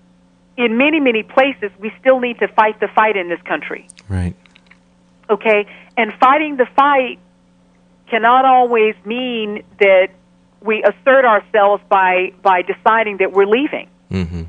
in 0.57 0.77
many 0.77 1.01
many 1.01 1.23
places 1.23 1.71
we 1.79 1.93
still 2.01 2.21
need 2.21 2.39
to 2.41 2.49
fight 2.49 2.81
the 2.81 2.89
fight 2.89 3.17
in 3.17 3.29
this 3.29 3.41
country. 3.43 3.87
Right. 4.09 4.35
Okay? 5.31 5.67
And 5.97 6.13
fighting 6.15 6.57
the 6.57 6.67
fight 6.77 7.19
cannot 8.09 8.45
always 8.45 8.95
mean 9.05 9.63
that 9.79 10.09
we 10.61 10.83
assert 10.83 11.25
ourselves 11.25 11.83
by 11.89 12.33
by 12.43 12.63
deciding 12.63 13.19
that 13.19 13.33
we're 13.33 13.47
leaving. 13.47 13.89
Mm-hmm. 14.11 14.43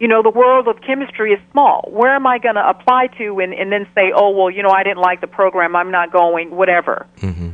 you 0.00 0.08
know, 0.08 0.20
the 0.24 0.30
world 0.30 0.66
of 0.66 0.80
chemistry 0.80 1.32
is 1.32 1.38
small. 1.52 1.88
Where 1.88 2.12
am 2.16 2.26
I 2.26 2.38
going 2.38 2.56
to 2.56 2.68
apply 2.68 3.06
to 3.18 3.38
and, 3.38 3.54
and 3.54 3.70
then 3.70 3.86
say, 3.94 4.10
oh, 4.12 4.30
well, 4.30 4.50
you 4.50 4.60
know, 4.64 4.70
I 4.70 4.82
didn't 4.82 4.98
like 4.98 5.20
the 5.20 5.28
program, 5.28 5.76
I'm 5.76 5.92
not 5.92 6.10
going, 6.12 6.50
whatever? 6.50 7.06
Mm-hmm. 7.18 7.50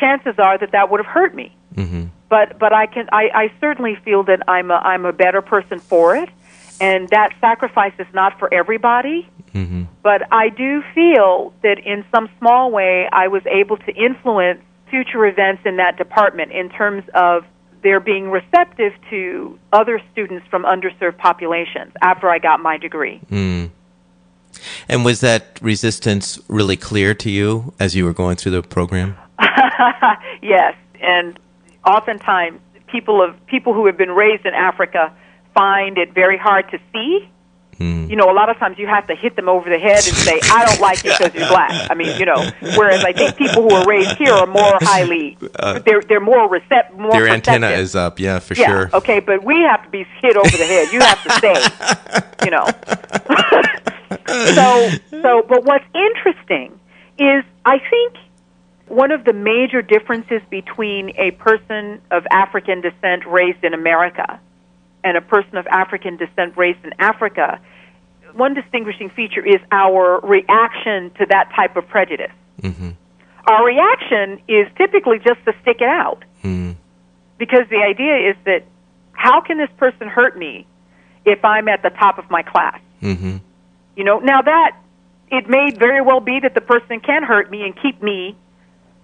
Chances 0.00 0.36
are 0.38 0.56
that 0.56 0.72
that 0.72 0.90
would 0.90 1.00
have 1.04 1.12
hurt 1.12 1.34
me. 1.34 1.54
Mm-hmm. 1.74 2.06
But 2.32 2.58
but 2.58 2.72
I 2.72 2.86
can 2.86 3.10
I, 3.12 3.28
I 3.34 3.52
certainly 3.60 3.94
feel 4.06 4.22
that 4.22 4.40
I'm 4.48 4.70
a 4.70 4.76
I'm 4.76 5.04
a 5.04 5.12
better 5.12 5.42
person 5.42 5.78
for 5.78 6.16
it, 6.16 6.30
and 6.80 7.06
that 7.10 7.34
sacrifice 7.42 7.92
is 7.98 8.06
not 8.14 8.38
for 8.38 8.48
everybody. 8.54 9.28
Mm-hmm. 9.52 9.82
But 10.02 10.22
I 10.32 10.48
do 10.48 10.82
feel 10.94 11.52
that 11.62 11.78
in 11.84 12.06
some 12.10 12.30
small 12.38 12.70
way 12.70 13.06
I 13.12 13.28
was 13.28 13.42
able 13.44 13.76
to 13.76 13.92
influence 13.92 14.62
future 14.88 15.26
events 15.26 15.66
in 15.66 15.76
that 15.76 15.98
department 15.98 16.52
in 16.52 16.70
terms 16.70 17.04
of 17.12 17.44
their 17.82 18.00
being 18.00 18.30
receptive 18.30 18.94
to 19.10 19.58
other 19.70 20.00
students 20.12 20.46
from 20.48 20.64
underserved 20.64 21.18
populations 21.18 21.92
after 22.00 22.30
I 22.30 22.38
got 22.38 22.60
my 22.60 22.78
degree. 22.78 23.20
Mm. 23.30 23.68
And 24.88 25.04
was 25.04 25.20
that 25.20 25.58
resistance 25.60 26.38
really 26.48 26.78
clear 26.78 27.12
to 27.12 27.28
you 27.28 27.74
as 27.78 27.94
you 27.94 28.06
were 28.06 28.14
going 28.14 28.36
through 28.36 28.52
the 28.52 28.62
program? 28.62 29.18
yes, 30.42 30.74
and 31.02 31.38
oftentimes 31.84 32.60
people 32.86 33.22
of 33.22 33.34
people 33.46 33.72
who 33.72 33.86
have 33.86 33.96
been 33.96 34.10
raised 34.10 34.46
in 34.46 34.54
Africa 34.54 35.14
find 35.54 35.98
it 35.98 36.14
very 36.14 36.38
hard 36.38 36.70
to 36.70 36.78
see. 36.92 37.28
Mm. 37.78 38.10
You 38.10 38.16
know, 38.16 38.30
a 38.30 38.34
lot 38.34 38.48
of 38.50 38.58
times 38.58 38.78
you 38.78 38.86
have 38.86 39.06
to 39.08 39.14
hit 39.14 39.34
them 39.34 39.48
over 39.48 39.68
the 39.68 39.78
head 39.78 40.06
and 40.06 40.14
say, 40.14 40.38
"I 40.52 40.66
don't 40.66 40.80
like 40.80 41.02
you 41.02 41.10
because 41.10 41.34
you're 41.34 41.48
black." 41.48 41.90
I 41.90 41.94
mean, 41.94 42.16
you 42.18 42.26
know. 42.26 42.50
Whereas 42.76 43.02
I 43.04 43.12
think 43.12 43.36
people 43.36 43.62
who 43.62 43.74
are 43.74 43.86
raised 43.86 44.16
here 44.18 44.32
are 44.32 44.46
more 44.46 44.76
highly, 44.82 45.38
uh, 45.58 45.80
they're 45.80 46.02
they're 46.02 46.20
more 46.20 46.48
recept, 46.48 46.96
more 46.96 47.12
Their 47.12 47.28
antenna 47.28 47.70
is 47.70 47.96
up, 47.96 48.20
yeah, 48.20 48.38
for 48.38 48.54
yeah, 48.54 48.66
sure. 48.66 48.90
okay, 48.94 49.20
but 49.20 49.42
we 49.42 49.62
have 49.62 49.82
to 49.84 49.90
be 49.90 50.06
hit 50.20 50.36
over 50.36 50.56
the 50.56 50.66
head. 50.66 50.92
You 50.92 51.00
have 51.00 51.22
to 51.24 51.30
say, 51.40 52.44
you 52.44 52.50
know. 52.50 52.66
so, 54.54 54.90
so, 55.22 55.42
but 55.48 55.64
what's 55.64 55.84
interesting 55.94 56.78
is 57.18 57.42
I 57.64 57.78
think 57.78 58.16
one 58.92 59.10
of 59.10 59.24
the 59.24 59.32
major 59.32 59.80
differences 59.80 60.42
between 60.50 61.14
a 61.16 61.30
person 61.32 61.98
of 62.10 62.26
African 62.30 62.82
descent 62.82 63.24
raised 63.26 63.64
in 63.64 63.72
America 63.72 64.38
and 65.02 65.16
a 65.16 65.22
person 65.22 65.56
of 65.56 65.66
African 65.68 66.18
descent 66.18 66.58
raised 66.58 66.84
in 66.84 66.92
Africa, 66.98 67.58
one 68.34 68.52
distinguishing 68.52 69.08
feature 69.08 69.44
is 69.44 69.60
our 69.70 70.20
reaction 70.20 71.10
to 71.18 71.24
that 71.30 71.50
type 71.56 71.74
of 71.76 71.88
prejudice. 71.88 72.32
Mm-hmm. 72.60 72.90
Our 73.46 73.64
reaction 73.64 74.42
is 74.46 74.68
typically 74.76 75.18
just 75.18 75.42
to 75.46 75.54
stick 75.62 75.80
it 75.80 75.88
out 75.88 76.24
Mm. 76.44 76.74
because 77.38 77.68
the 77.70 77.76
idea 77.76 78.30
is 78.30 78.36
that 78.46 78.64
how 79.12 79.40
can 79.40 79.58
this 79.58 79.70
person 79.76 80.08
hurt 80.08 80.36
me 80.36 80.66
if 81.24 81.44
I'm 81.44 81.68
at 81.68 81.84
the 81.84 81.90
top 81.90 82.18
of 82.18 82.28
my 82.30 82.42
class. 82.42 82.80
Mm-hmm. 83.00 83.36
You 83.96 84.04
know, 84.04 84.18
now 84.18 84.42
that 84.42 84.76
it 85.30 85.48
may 85.48 85.70
very 85.70 86.02
well 86.02 86.18
be 86.18 86.40
that 86.40 86.54
the 86.54 86.60
person 86.60 86.98
can 86.98 87.22
hurt 87.22 87.48
me 87.48 87.62
and 87.62 87.80
keep 87.80 88.02
me 88.02 88.36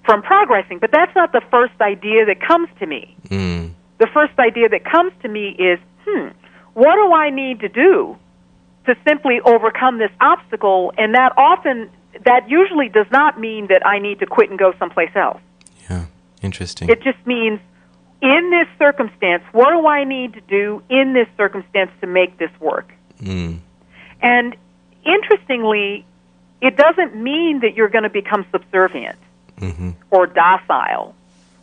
from 0.09 0.23
progressing, 0.23 0.79
but 0.79 0.91
that's 0.91 1.15
not 1.15 1.33
the 1.33 1.43
first 1.51 1.79
idea 1.83 2.25
that 2.25 2.41
comes 2.41 2.67
to 2.79 2.87
me. 2.87 3.15
Mm. 3.29 3.73
The 3.99 4.07
first 4.15 4.33
idea 4.39 4.67
that 4.71 4.83
comes 4.83 5.13
to 5.21 5.29
me 5.29 5.51
is, 5.51 5.79
hmm, 6.07 6.29
what 6.73 6.95
do 6.95 7.13
I 7.13 7.29
need 7.29 7.61
to 7.61 7.69
do 7.69 8.17
to 8.87 8.97
simply 9.07 9.39
overcome 9.45 9.99
this 9.99 10.11
obstacle? 10.19 10.95
And 10.97 11.15
that 11.15 11.35
often, 11.37 11.91
that 12.25 12.49
usually 12.49 12.89
does 12.89 13.05
not 13.13 13.39
mean 13.39 13.67
that 13.67 13.87
I 13.87 13.99
need 13.99 14.21
to 14.21 14.27
quit 14.27 14.49
and 14.49 14.59
go 14.59 14.73
someplace 14.79 15.11
else. 15.15 15.43
Yeah. 15.91 16.07
Interesting. 16.41 16.89
It 16.89 17.03
just 17.03 17.19
means, 17.27 17.61
in 18.23 18.51
this 18.51 18.79
circumstance, 18.79 19.43
what 19.53 19.73
do 19.73 19.87
I 19.87 20.05
need 20.05 20.33
to 20.35 20.41
do 20.41 20.83
in 20.89 21.13
this 21.13 21.29
circumstance 21.37 21.91
to 22.01 22.07
make 22.07 22.39
this 22.39 22.51
work? 22.61 22.91
Mm. 23.21 23.59
And 24.23 24.57
interestingly, 25.05 26.07
it 26.63 26.79
doesn't 26.79 27.15
mean 27.15 27.61
that 27.61 27.75
you're 27.75 27.91
going 27.91 28.05
to 28.05 28.11
become 28.11 28.47
subservient 28.51 29.19
Mm-hmm. 29.61 29.91
or 30.11 30.27
docile 30.27 31.15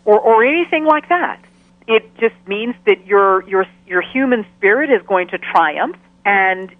or, 0.04 0.20
or 0.20 0.44
anything 0.46 0.86
like 0.86 1.10
that. 1.10 1.40
It 1.88 2.16
just 2.18 2.36
means 2.48 2.76
that 2.86 3.06
your, 3.06 3.48
your, 3.48 3.66
your 3.88 4.02
human 4.02 4.46
spirit 4.58 4.90
is 4.90 5.02
going 5.08 5.28
to 5.30 5.38
triumph 5.38 5.98
and 6.26 6.74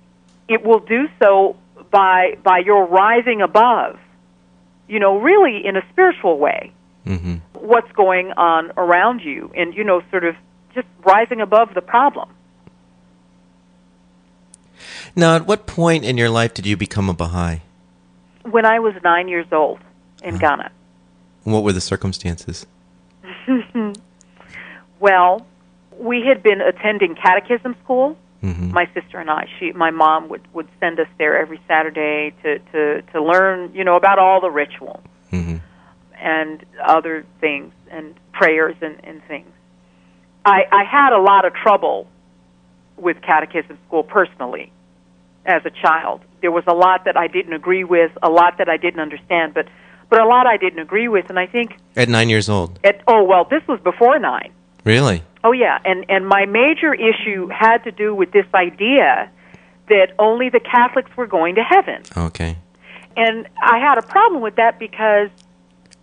it 0.48 0.64
will 0.64 0.80
do 0.80 1.08
so 1.20 1.56
by, 1.92 2.38
by 2.44 2.60
your 2.60 2.86
rising 2.86 3.42
above, 3.42 4.00
you 4.88 5.00
know, 5.00 5.18
really 5.20 5.66
in 5.66 5.76
a 5.78 5.82
spiritual 5.92 6.38
way, 6.38 6.72
Mm-hmm. 7.06 7.36
what's 7.54 7.92
going 7.92 8.32
on 8.32 8.72
around 8.78 9.22
you 9.22 9.52
and, 9.56 9.76
you 9.76 9.84
know, 9.84 10.02
sort 10.10 10.24
of 10.26 10.36
just 10.74 10.88
rising 11.06 11.40
above 11.40 11.76
the 11.76 11.82
problem. 11.82 12.30
Now, 15.16 15.36
at 15.36 15.46
what 15.46 15.68
point 15.68 16.04
in 16.04 16.18
your 16.18 16.30
life 16.30 16.54
did 16.54 16.66
you 16.66 16.76
become 16.76 17.10
a 17.10 17.14
Baha'i? 17.14 17.62
When 18.44 18.66
I 18.66 18.80
was 18.80 18.94
nine 19.04 19.28
years 19.28 19.46
old 19.52 19.80
in 20.24 20.38
Ghana, 20.38 20.72
What 21.46 21.64
were 21.64 21.72
the 21.72 21.82
circumstances? 21.82 22.66
well, 25.00 25.46
we 25.98 26.26
had 26.28 26.44
been 26.44 26.60
attending 26.60 27.16
catechism 27.16 27.76
school 27.84 28.18
Mm-hmm. 28.44 28.72
my 28.74 28.86
sister 28.94 29.18
and 29.18 29.28
I. 29.28 29.48
She, 29.60 29.72
my 29.72 29.90
mom 29.90 30.30
would 30.30 30.42
would 30.54 30.68
send 30.80 31.00
us 31.00 31.08
there 31.18 31.36
every 31.36 31.60
Saturday 31.68 32.32
to 32.44 32.60
to 32.60 33.02
to 33.02 33.24
learn, 33.24 33.74
you 33.74 33.84
know, 33.84 33.96
about 33.96 34.20
all 34.20 34.40
the 34.40 34.52
rituals 34.52 35.02
Mm-hmm. 35.32 35.56
and 36.22 36.64
other 36.84 37.26
things 37.42 37.74
and 37.90 38.14
prayers 38.34 38.76
and 38.82 39.04
and 39.04 39.24
things. 39.28 39.50
I 40.46 40.66
I 40.72 40.84
had 40.84 41.12
a 41.14 41.20
lot 41.20 41.46
of 41.46 41.54
trouble 41.56 42.08
with 42.98 43.20
catechism 43.24 43.80
school 43.88 44.04
personally 44.04 44.72
as 45.44 45.66
a 45.66 45.72
child. 45.72 46.22
There 46.42 46.52
was 46.52 46.66
a 46.68 46.76
lot 46.76 47.06
that 47.06 47.18
I 47.18 47.28
didn't 47.28 47.54
agree 47.54 47.84
with, 47.84 48.12
a 48.22 48.30
lot 48.30 48.60
that 48.60 48.70
I 48.70 48.78
didn't 48.78 49.00
understand, 49.00 49.56
but 49.56 49.68
but 50.10 50.20
a 50.22 50.26
lot 50.26 50.48
I 50.48 50.58
didn't 50.58 50.80
agree 50.80 51.08
with, 51.08 51.30
and 51.30 51.40
I 51.40 51.48
think 51.48 51.78
At 51.96 52.10
nine 52.10 52.30
years 52.30 52.48
old. 52.50 52.80
at 52.84 53.02
oh 53.08 53.24
well, 53.24 53.46
this 53.46 53.64
was 53.68 53.80
before 53.82 54.20
nine. 54.20 54.52
Really? 54.84 55.24
Oh 55.44 55.52
yeah, 55.52 55.80
and 55.86 56.06
and 56.10 56.28
my 56.28 56.46
major 56.46 56.94
issue 56.94 57.48
had 57.50 57.84
to 57.84 57.92
do 57.92 58.14
with 58.16 58.32
this 58.32 58.46
idea 58.54 59.30
that 59.88 60.14
only 60.20 60.50
the 60.50 60.60
Catholics 60.60 61.12
were 61.16 61.28
going 61.28 61.56
to 61.56 61.64
heaven, 61.64 62.02
Okay. 62.18 62.58
and 63.16 63.48
I 63.62 63.78
had 63.80 63.98
a 63.98 64.02
problem 64.02 64.42
with 64.42 64.56
that 64.56 64.80
because 64.80 65.30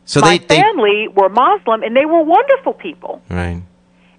So 0.05 0.21
my 0.21 0.39
they, 0.39 0.47
they 0.47 0.61
family 0.63 1.09
were 1.09 1.29
Muslim 1.29 1.83
and 1.83 1.97
they 1.97 2.07
were 2.07 2.23
wonderful 2.23 2.75
people, 2.75 3.21
right. 3.29 3.61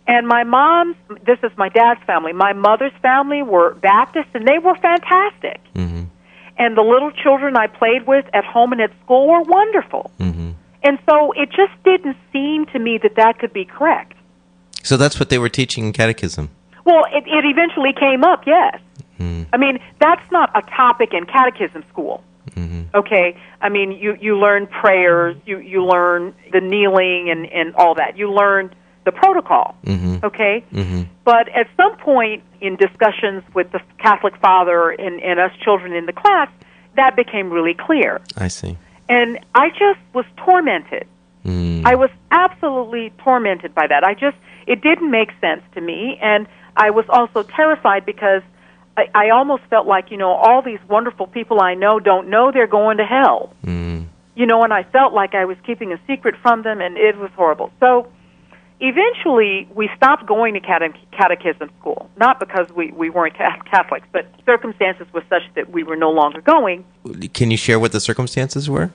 and 0.07 0.27
my 0.27 0.43
mom's 0.43 0.95
this 1.25 1.39
is 1.43 1.51
my 1.57 1.69
dad's 1.69 2.01
family. 2.03 2.33
My 2.33 2.51
mother's 2.53 2.91
family 3.01 3.41
were 3.43 3.75
Baptist 3.75 4.27
and 4.33 4.45
they 4.47 4.59
were 4.59 4.75
fantastic, 4.75 5.59
Mm-hmm. 5.75 6.03
And 6.57 6.77
the 6.77 6.81
little 6.83 7.11
children 7.11 7.55
I 7.57 7.67
played 7.67 8.07
with 8.07 8.25
at 8.33 8.45
home 8.45 8.71
and 8.73 8.81
at 8.81 8.91
school 9.03 9.27
were 9.27 9.41
wonderful, 9.41 10.11
Mm-hmm. 10.19 10.51
and 10.83 10.99
so 11.09 11.31
it 11.33 11.49
just 11.49 11.73
didn't 11.83 12.17
seem 12.31 12.65
to 12.67 12.79
me 12.79 12.97
that 13.03 13.15
that 13.15 13.39
could 13.39 13.53
be 13.53 13.65
correct. 13.65 14.13
So 14.83 14.97
that's 14.97 15.19
what 15.19 15.29
they 15.29 15.37
were 15.39 15.49
teaching 15.49 15.85
in 15.85 15.93
catechism. 15.93 16.49
Well, 16.85 17.05
it, 17.11 17.23
it 17.27 17.45
eventually 17.45 17.93
came 17.93 18.23
up, 18.23 18.43
yes. 18.45 18.79
Mm. 19.19 19.47
I 19.53 19.57
mean, 19.57 19.79
that's 19.99 20.29
not 20.31 20.51
a 20.55 20.61
topic 20.69 21.13
in 21.13 21.25
catechism 21.25 21.83
school. 21.89 22.23
Mm-hmm. 22.51 22.95
Okay, 22.95 23.37
I 23.61 23.69
mean, 23.69 23.93
you 23.93 24.17
you 24.19 24.37
learn 24.37 24.67
prayers, 24.67 25.37
you 25.45 25.59
you 25.59 25.85
learn 25.85 26.35
the 26.51 26.59
kneeling 26.59 27.29
and 27.29 27.45
and 27.51 27.73
all 27.75 27.95
that. 27.95 28.17
You 28.17 28.31
learn 28.31 28.75
the 29.05 29.11
protocol. 29.11 29.75
Mm-hmm. 29.85 30.25
Okay, 30.25 30.63
Mm-hmm. 30.71 31.01
but 31.25 31.49
at 31.49 31.67
some 31.77 31.97
point 31.97 32.43
in 32.61 32.75
discussions 32.77 33.43
with 33.53 33.71
the 33.71 33.81
Catholic 33.99 34.35
father 34.37 34.89
and 34.91 35.21
and 35.21 35.39
us 35.39 35.51
children 35.63 35.93
in 35.93 36.05
the 36.05 36.13
class, 36.13 36.49
that 36.95 37.15
became 37.15 37.49
really 37.51 37.73
clear, 37.73 38.21
I 38.37 38.47
see. 38.47 38.77
and 39.09 39.39
I 39.55 39.69
just 39.69 39.99
was 40.13 40.25
tormented. 40.37 41.07
Mm. 41.45 41.85
I 41.85 41.95
was 41.95 42.09
absolutely 42.31 43.11
tormented 43.17 43.75
by 43.75 43.87
that. 43.87 44.03
I 44.03 44.13
just 44.13 44.37
it 44.65 44.81
didn't 44.81 45.11
make 45.11 45.29
sense 45.41 45.61
to 45.75 45.81
me, 45.81 46.17
and 46.21 46.47
I 46.77 46.91
was 46.91 47.05
also 47.09 47.43
terrified 47.43 48.05
because 48.05 48.41
I, 48.95 49.09
I 49.13 49.29
almost 49.31 49.63
felt 49.69 49.85
like 49.85 50.09
you 50.11 50.17
know 50.17 50.31
all 50.31 50.61
these 50.61 50.79
wonderful 50.87 51.27
people 51.27 51.61
I 51.61 51.73
know 51.73 51.99
don't 51.99 52.29
know 52.29 52.51
they're 52.53 52.67
going 52.67 52.97
to 52.97 53.05
hell. 53.05 53.53
Mm. 53.65 54.07
You 54.35 54.45
know, 54.47 54.63
and 54.63 54.73
I 54.73 54.83
felt 54.83 55.13
like 55.13 55.35
I 55.35 55.45
was 55.45 55.57
keeping 55.65 55.91
a 55.93 55.99
secret 56.07 56.35
from 56.41 56.63
them, 56.63 56.79
and 56.81 56.97
it 56.97 57.17
was 57.17 57.29
horrible. 57.35 57.71
So 57.79 58.07
eventually, 58.79 59.67
we 59.73 59.89
stopped 59.95 60.25
going 60.25 60.53
to 60.53 60.59
cate- 60.59 60.95
catechism 61.11 61.69
school, 61.79 62.09
not 62.17 62.39
because 62.39 62.67
we 62.75 62.91
we 62.91 63.09
weren't 63.09 63.37
ca- 63.37 63.61
Catholics, 63.69 64.07
but 64.11 64.27
circumstances 64.45 65.07
were 65.13 65.23
such 65.29 65.43
that 65.55 65.69
we 65.69 65.83
were 65.83 65.95
no 65.95 66.11
longer 66.11 66.41
going. 66.41 66.83
Can 67.33 67.51
you 67.51 67.57
share 67.57 67.79
what 67.79 67.91
the 67.91 67.99
circumstances 67.99 68.69
were? 68.69 68.91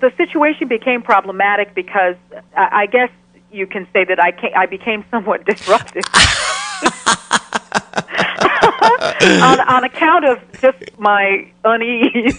the 0.00 0.10
situation 0.16 0.66
became 0.66 1.02
problematic 1.02 1.74
because 1.74 2.16
I, 2.56 2.82
I 2.82 2.86
guess 2.86 3.10
you 3.52 3.66
can 3.66 3.86
say 3.92 4.04
that 4.04 4.18
I 4.18 4.32
ca 4.32 4.50
I 4.56 4.66
became 4.66 5.04
somewhat 5.10 5.44
disruptive 5.44 6.04
on, 9.20 9.60
on 9.60 9.84
account 9.84 10.24
of 10.24 10.38
just 10.60 10.78
my 10.98 11.46
unease, 11.64 12.38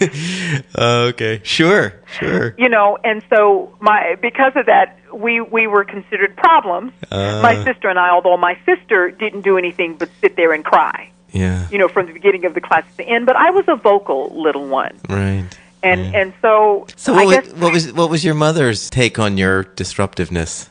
Uh, 0.76 1.08
okay. 1.10 1.40
Sure. 1.44 1.94
Sure. 2.18 2.54
you 2.58 2.68
know, 2.68 2.98
and 3.04 3.22
so 3.30 3.74
my 3.80 4.16
because 4.20 4.52
of 4.56 4.66
that 4.66 4.98
we 5.14 5.40
we 5.40 5.66
were 5.66 5.84
considered 5.84 6.36
problems. 6.36 6.92
Uh. 7.10 7.40
my 7.42 7.62
sister 7.64 7.88
and 7.88 7.98
I, 7.98 8.10
although 8.10 8.36
my 8.36 8.58
sister 8.66 9.10
didn't 9.10 9.42
do 9.42 9.56
anything 9.58 9.96
but 9.96 10.08
sit 10.20 10.36
there 10.36 10.52
and 10.52 10.64
cry, 10.64 11.10
Yeah. 11.32 11.68
you 11.70 11.78
know, 11.78 11.88
from 11.88 12.06
the 12.06 12.12
beginning 12.12 12.44
of 12.46 12.54
the 12.54 12.60
class 12.60 12.84
to 12.90 12.96
the 12.96 13.04
end. 13.08 13.26
But 13.26 13.36
I 13.36 13.50
was 13.50 13.64
a 13.68 13.76
vocal 13.76 14.32
little 14.34 14.66
one, 14.66 14.98
Right. 15.08 15.44
and 15.82 16.00
Yeah. 16.00 16.20
and 16.20 16.32
so 16.42 16.86
So 16.96 17.14
I 17.14 17.24
what 17.24 17.34
guess 17.44 17.52
was, 17.52 17.60
what 17.60 17.72
was 17.72 17.92
what 17.92 18.10
was 18.10 18.24
your 18.24 18.34
mother's 18.34 18.90
take 18.90 19.18
on 19.18 19.36
your 19.38 19.64
disruptiveness? 19.76 20.68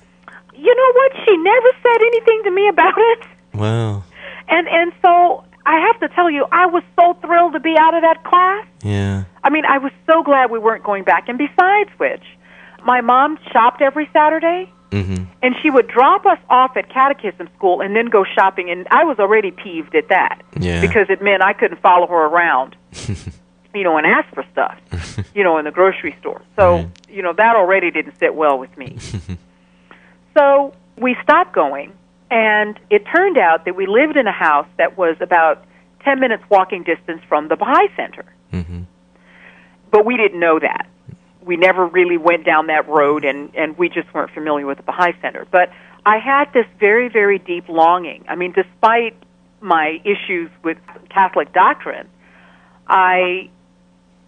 you 0.55 0.75
know 0.75 0.91
what? 0.93 1.11
She 1.25 1.37
never 1.37 1.69
said 1.81 2.01
anything 2.01 2.41
to 2.43 2.51
me 2.51 2.67
about 2.67 2.93
it. 2.97 3.19
Wow. 3.53 4.03
And 4.47 4.67
and 4.67 4.91
so 5.01 5.43
I 5.65 5.79
have 5.79 5.99
to 5.99 6.15
tell 6.15 6.29
you, 6.29 6.45
I 6.51 6.65
was 6.65 6.83
so 6.99 7.13
thrilled 7.21 7.53
to 7.53 7.59
be 7.59 7.75
out 7.77 7.93
of 7.93 8.01
that 8.01 8.23
class. 8.23 8.65
Yeah. 8.83 9.23
I 9.43 9.49
mean, 9.49 9.65
I 9.65 9.77
was 9.77 9.91
so 10.07 10.23
glad 10.23 10.49
we 10.51 10.59
weren't 10.59 10.83
going 10.83 11.03
back. 11.03 11.29
And 11.29 11.37
besides 11.37 11.89
which, 11.97 12.23
my 12.83 13.01
mom 13.01 13.37
shopped 13.51 13.81
every 13.81 14.09
Saturday, 14.13 14.71
Mm-hmm. 14.91 15.23
and 15.41 15.55
she 15.61 15.69
would 15.69 15.87
drop 15.87 16.25
us 16.25 16.37
off 16.49 16.75
at 16.75 16.89
catechism 16.89 17.47
school 17.55 17.79
and 17.79 17.95
then 17.95 18.07
go 18.07 18.25
shopping. 18.25 18.69
And 18.69 18.85
I 18.91 19.05
was 19.05 19.19
already 19.19 19.49
peeved 19.51 19.95
at 19.95 20.09
that 20.09 20.41
Yeah. 20.59 20.81
because 20.81 21.05
it 21.09 21.21
meant 21.21 21.41
I 21.41 21.53
couldn't 21.53 21.81
follow 21.81 22.07
her 22.07 22.25
around, 22.25 22.75
you 23.73 23.83
know, 23.85 23.95
and 23.97 24.05
ask 24.05 24.27
for 24.33 24.43
stuff, 24.51 24.77
you 25.33 25.45
know, 25.45 25.57
in 25.59 25.63
the 25.63 25.71
grocery 25.71 26.13
store. 26.19 26.41
So 26.57 26.75
Right. 26.75 26.89
you 27.09 27.21
know 27.21 27.31
that 27.31 27.55
already 27.55 27.89
didn't 27.89 28.19
sit 28.19 28.35
well 28.35 28.59
with 28.59 28.77
me. 28.77 28.97
So 30.37 30.73
we 30.97 31.15
stopped 31.23 31.53
going, 31.53 31.93
and 32.31 32.79
it 32.89 33.03
turned 33.13 33.37
out 33.37 33.65
that 33.65 33.75
we 33.75 33.85
lived 33.85 34.15
in 34.15 34.25
a 34.25 34.31
house 34.31 34.67
that 34.77 34.97
was 34.97 35.17
about 35.19 35.65
10 36.05 36.19
minutes 36.19 36.43
walking 36.49 36.83
distance 36.83 37.21
from 37.27 37.49
the 37.49 37.57
Baha'i 37.57 37.89
Center. 37.95 38.25
Mm-hmm. 38.53 38.83
But 39.91 40.05
we 40.05 40.15
didn't 40.15 40.39
know 40.39 40.57
that. 40.57 40.87
We 41.43 41.57
never 41.57 41.85
really 41.85 42.17
went 42.17 42.45
down 42.45 42.67
that 42.67 42.87
road, 42.87 43.25
and, 43.25 43.53
and 43.55 43.77
we 43.77 43.89
just 43.89 44.11
weren't 44.13 44.31
familiar 44.31 44.65
with 44.65 44.77
the 44.77 44.83
Baha'i 44.83 45.11
Center. 45.21 45.45
But 45.51 45.71
I 46.05 46.19
had 46.19 46.53
this 46.53 46.65
very, 46.79 47.09
very 47.09 47.37
deep 47.37 47.67
longing. 47.67 48.23
I 48.29 48.35
mean, 48.35 48.53
despite 48.53 49.15
my 49.59 49.99
issues 50.05 50.49
with 50.63 50.77
Catholic 51.09 51.51
doctrine, 51.51 52.07
I 52.87 53.49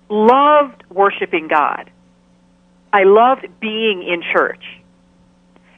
loved 0.10 0.84
worshiping 0.90 1.48
God. 1.48 1.90
I 2.92 3.04
loved 3.04 3.48
being 3.62 4.04
in 4.04 4.22
church. 4.36 4.64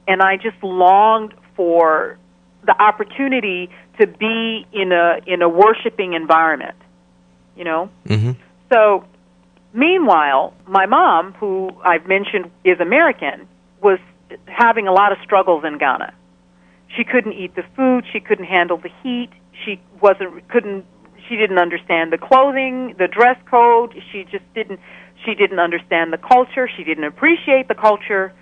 And 0.08 0.22
I 0.22 0.38
just 0.38 0.62
longed 0.64 1.34
for 1.56 2.18
the 2.66 2.82
opportunity 2.82 3.70
to 4.00 4.08
be 4.08 4.66
in 4.72 4.92
a 4.92 5.20
in 5.26 5.42
a 5.42 5.50
worshiping 5.50 6.14
environment. 6.14 6.76
You 7.56 7.64
know? 7.64 7.90
Mm-hmm. 8.06 8.32
So 8.72 9.06
meanwhile, 9.74 10.54
my 10.68 10.86
mom, 10.86 11.34
who 11.34 11.70
I've 11.84 12.08
mentioned 12.08 12.52
is 12.64 12.80
American, 12.80 13.48
was 13.82 14.00
having 14.48 14.88
a 14.88 14.92
lot 14.92 15.12
of 15.12 15.18
struggles 15.24 15.64
in 15.64 15.78
Ghana. 15.78 16.14
She 16.96 17.04
couldn't 17.04 17.34
eat 17.34 17.56
the 17.56 17.64
food, 17.76 18.06
she 18.12 18.20
couldn't 18.20 18.46
handle 18.46 18.78
the 18.78 18.90
heat, 19.04 19.30
she 19.64 19.80
wasn't 20.02 20.48
couldn't 20.50 20.86
she 21.28 21.36
didn't 21.38 21.58
understand 21.58 22.12
the 22.12 22.18
clothing, 22.18 22.96
the 22.98 23.08
dress 23.08 23.38
code. 23.50 23.96
She 24.12 24.26
just 24.26 24.44
didn't 24.54 24.80
she 25.26 25.34
didn't 25.34 25.60
understand 25.60 26.14
the 26.14 26.18
culture. 26.18 26.70
She 26.76 26.84
didn't 26.84 27.06
appreciate 27.06 27.68
the 27.68 27.76
culture. 27.76 28.34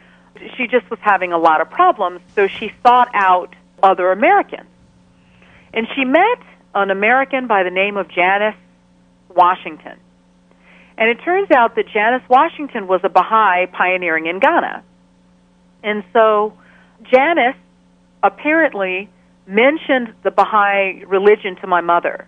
She 0.57 0.67
just 0.67 0.89
was 0.89 0.99
having 1.01 1.31
a 1.31 1.37
lot 1.37 1.61
of 1.61 1.69
problems. 1.69 2.21
So 2.35 2.47
she 2.47 2.71
sought 2.81 3.09
out 3.13 3.55
other 3.81 4.11
Americans. 4.11 4.69
And 5.73 5.87
she 5.95 6.05
met 6.05 6.39
an 6.75 6.91
American 6.91 7.47
by 7.47 7.63
the 7.63 7.69
name 7.69 7.97
of 7.97 8.07
Janice 8.09 8.55
Washington. 9.29 9.97
And 10.97 11.09
it 11.09 11.21
turns 11.23 11.49
out 11.51 11.75
that 11.75 11.87
Janice 11.87 12.27
Washington 12.29 12.87
was 12.87 13.01
a 13.03 13.09
Baha'i 13.09 13.65
pioneering 13.67 14.27
in 14.27 14.39
Ghana. 14.39 14.83
And 15.83 16.03
so 16.13 16.53
Janice 17.11 17.55
apparently 18.21 19.09
mentioned 19.47 20.13
the 20.23 20.31
Baha'i 20.31 21.03
religion 21.05 21.55
to 21.57 21.67
my 21.67 21.81
mother. 21.81 22.27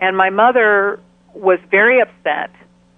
And 0.00 0.16
my 0.16 0.30
mother 0.30 1.00
was 1.34 1.58
very 1.70 2.00
upset 2.00 2.50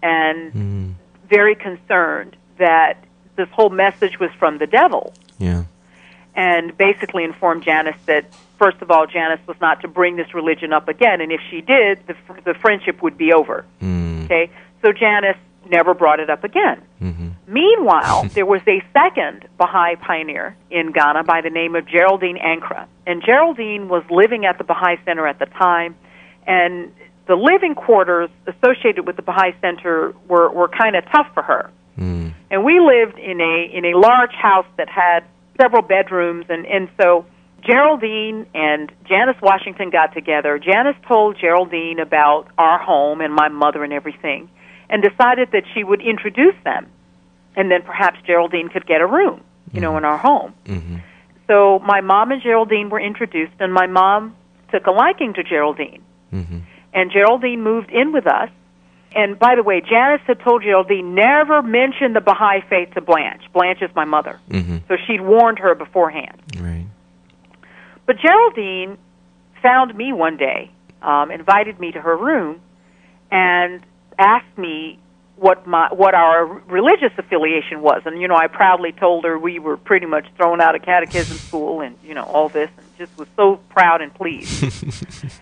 and 0.03 0.53
Mm. 0.53 0.95
very 1.29 1.55
concerned 1.55 2.37
that 2.59 2.99
this 3.37 3.49
whole 3.51 3.70
message 3.70 4.18
was 4.20 4.30
from 4.39 4.59
the 4.59 4.66
devil. 4.66 5.12
Yeah. 5.39 5.64
and 6.37 6.76
basically 6.76 7.24
informed 7.24 7.64
Janice 7.64 7.97
that 8.07 8.24
first 8.59 8.80
of 8.82 8.91
all 8.91 9.07
Janice 9.07 9.45
was 9.47 9.57
not 9.61 9.80
to 9.82 9.89
bring 9.89 10.16
this 10.16 10.32
religion 10.32 10.72
up 10.72 10.89
again 10.89 11.20
and 11.20 11.32
if 11.32 11.41
she 11.51 11.61
did 11.61 12.07
the 12.07 12.14
fr- 12.26 12.41
the 12.45 12.55
friendship 12.55 13.03
would 13.03 13.18
be 13.18 13.32
over. 13.32 13.64
Mm. 13.82 14.24
okay? 14.24 14.51
So 14.82 14.93
Janice 14.93 15.37
never 15.68 15.93
brought 15.95 16.20
it 16.20 16.30
up 16.30 16.45
again. 16.45 16.82
Hmm 16.99 17.24
meanwhile 17.47 18.24
there 18.35 18.47
was 18.47 18.61
a 18.66 18.82
second 18.93 19.47
Baha'i 19.59 19.97
pioneer 19.97 20.57
in 20.70 20.93
Ghana 20.93 21.24
by 21.24 21.41
the 21.41 21.51
name 21.51 21.74
of 21.74 21.87
Geraldine 21.87 22.39
Ankra 22.39 22.87
and 23.07 23.22
Geraldine 23.24 23.89
was 23.89 24.03
living 24.11 24.45
at 24.47 24.59
the 24.59 24.64
Baha'i 24.64 24.97
Center 25.05 25.26
at 25.26 25.39
the 25.39 25.47
time 25.47 25.97
and 26.47 26.93
the 27.26 27.37
living 27.37 27.74
quarters 27.74 28.30
associated 28.47 29.07
with 29.07 29.16
the 29.16 29.22
Baha'i 29.22 29.55
Center 29.61 30.14
were 30.28 30.51
were 30.51 30.68
kind 30.68 30.97
of 30.97 31.05
tough 31.11 31.28
for 31.35 31.43
her 31.43 31.70
Mm. 31.99 32.34
and 32.51 32.64
we 32.64 32.80
lived 32.80 33.18
in 33.18 33.40
a 33.40 33.70
in 33.72 33.84
a 33.84 33.97
large 33.97 34.32
house 34.32 34.66
that 34.78 34.88
had 34.88 35.24
several 35.61 35.82
bedrooms 35.82 36.47
and 36.49 36.66
and 36.66 36.88
so 37.01 37.24
Geraldine 37.64 38.47
and 38.55 38.92
Janice 39.09 39.40
Washington 39.40 39.90
got 39.90 40.12
together. 40.12 40.59
Janice 40.59 40.97
told 41.09 41.38
Geraldine 41.38 41.99
about 41.99 42.49
our 42.59 42.78
home 42.78 43.20
and 43.20 43.32
my 43.32 43.49
mother 43.49 43.82
and 43.84 43.92
everything 43.92 44.51
and 44.90 45.03
decided 45.03 45.51
that 45.53 45.62
she 45.72 45.82
would 45.82 46.03
introduce 46.03 46.57
them 46.64 46.86
and 47.57 47.70
then 47.70 47.82
perhaps 47.82 48.18
Geraldine 48.26 48.68
could 48.68 48.86
get 48.86 49.01
a 49.01 49.07
room, 49.07 49.40
you 49.72 49.80
know, 49.80 49.97
in 49.97 50.05
our 50.05 50.18
home. 50.18 50.53
hmm 50.66 50.97
So 51.47 51.78
my 51.78 52.01
mom 52.01 52.32
and 52.32 52.42
Geraldine 52.42 52.90
were 52.90 53.01
introduced 53.01 53.55
and 53.61 53.72
my 53.72 53.86
mom 53.86 54.36
took 54.72 54.86
a 54.86 54.90
liking 54.90 55.34
to 55.34 55.42
Geraldine 55.42 56.03
hmm 56.30 56.59
and 56.92 57.11
Geraldine 57.11 57.61
moved 57.62 57.90
in 57.90 58.12
with 58.12 58.26
us. 58.26 58.51
And 59.15 59.39
by 59.39 59.55
the 59.55 59.62
way, 59.62 59.81
Janice 59.81 60.23
had 60.27 60.41
told 60.41 60.62
Geraldine 60.62 61.15
never 61.15 61.62
mention 61.62 62.15
the 62.15 62.21
Baha'i 62.21 62.62
faith 62.69 62.95
to 62.95 63.01
Blanche. 63.01 63.43
Blanche 63.53 63.83
is 63.83 63.91
my 63.95 64.05
mother, 64.05 64.41
hmm 64.51 64.79
so 64.89 64.97
she'd 65.07 65.21
warned 65.21 65.59
her 65.61 65.75
beforehand. 65.75 66.43
Right. 66.59 66.87
But 68.07 68.17
Geraldine 68.19 68.99
found 69.62 69.95
me 69.95 70.12
one 70.12 70.37
day, 70.37 70.71
um, 71.01 71.31
invited 71.31 71.81
me 71.81 71.93
to 71.93 72.01
her 72.01 72.17
room, 72.17 72.61
and 73.31 73.83
asked 74.19 74.59
me 74.59 74.99
what 75.37 75.67
my 75.67 75.89
what 75.93 76.15
our 76.15 76.47
religious 76.47 77.12
affiliation 77.19 77.81
was. 77.81 78.03
And 78.05 78.21
you 78.21 78.29
know, 78.29 78.37
I 78.37 78.47
proudly 78.49 78.93
told 78.93 79.25
her 79.25 79.39
we 79.39 79.59
were 79.59 79.77
pretty 79.77 80.07
much 80.07 80.27
thrown 80.37 80.61
out 80.61 80.75
of 80.75 80.83
catechism 80.83 81.37
school, 81.49 81.81
and 81.81 81.97
you 82.05 82.15
know 82.15 82.25
all 82.25 82.49
this, 82.49 82.71
and 82.77 82.87
just 82.99 83.17
was 83.17 83.29
so 83.37 83.61
proud 83.71 84.01
and 84.01 84.12
pleased. 84.15 84.62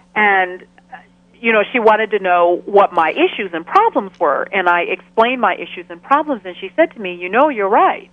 and 0.15 0.65
you 1.43 1.53
know, 1.53 1.63
she 1.73 1.81
wanted 1.81 2.13
to 2.13 2.21
know 2.21 2.63
what 2.65 2.95
my 2.95 3.11
issues 3.11 3.51
and 3.53 3.67
problems 3.67 4.19
were, 4.19 4.49
and 4.53 4.69
I 4.69 4.83
explained 4.83 5.41
my 5.41 5.55
issues 5.55 5.87
and 5.91 6.03
problems, 6.03 6.43
and 6.45 6.57
she 6.57 6.71
said 6.77 6.93
to 6.93 7.01
me, 7.01 7.17
"You 7.17 7.29
know, 7.29 7.51
you're 7.51 7.69
right." 7.69 8.11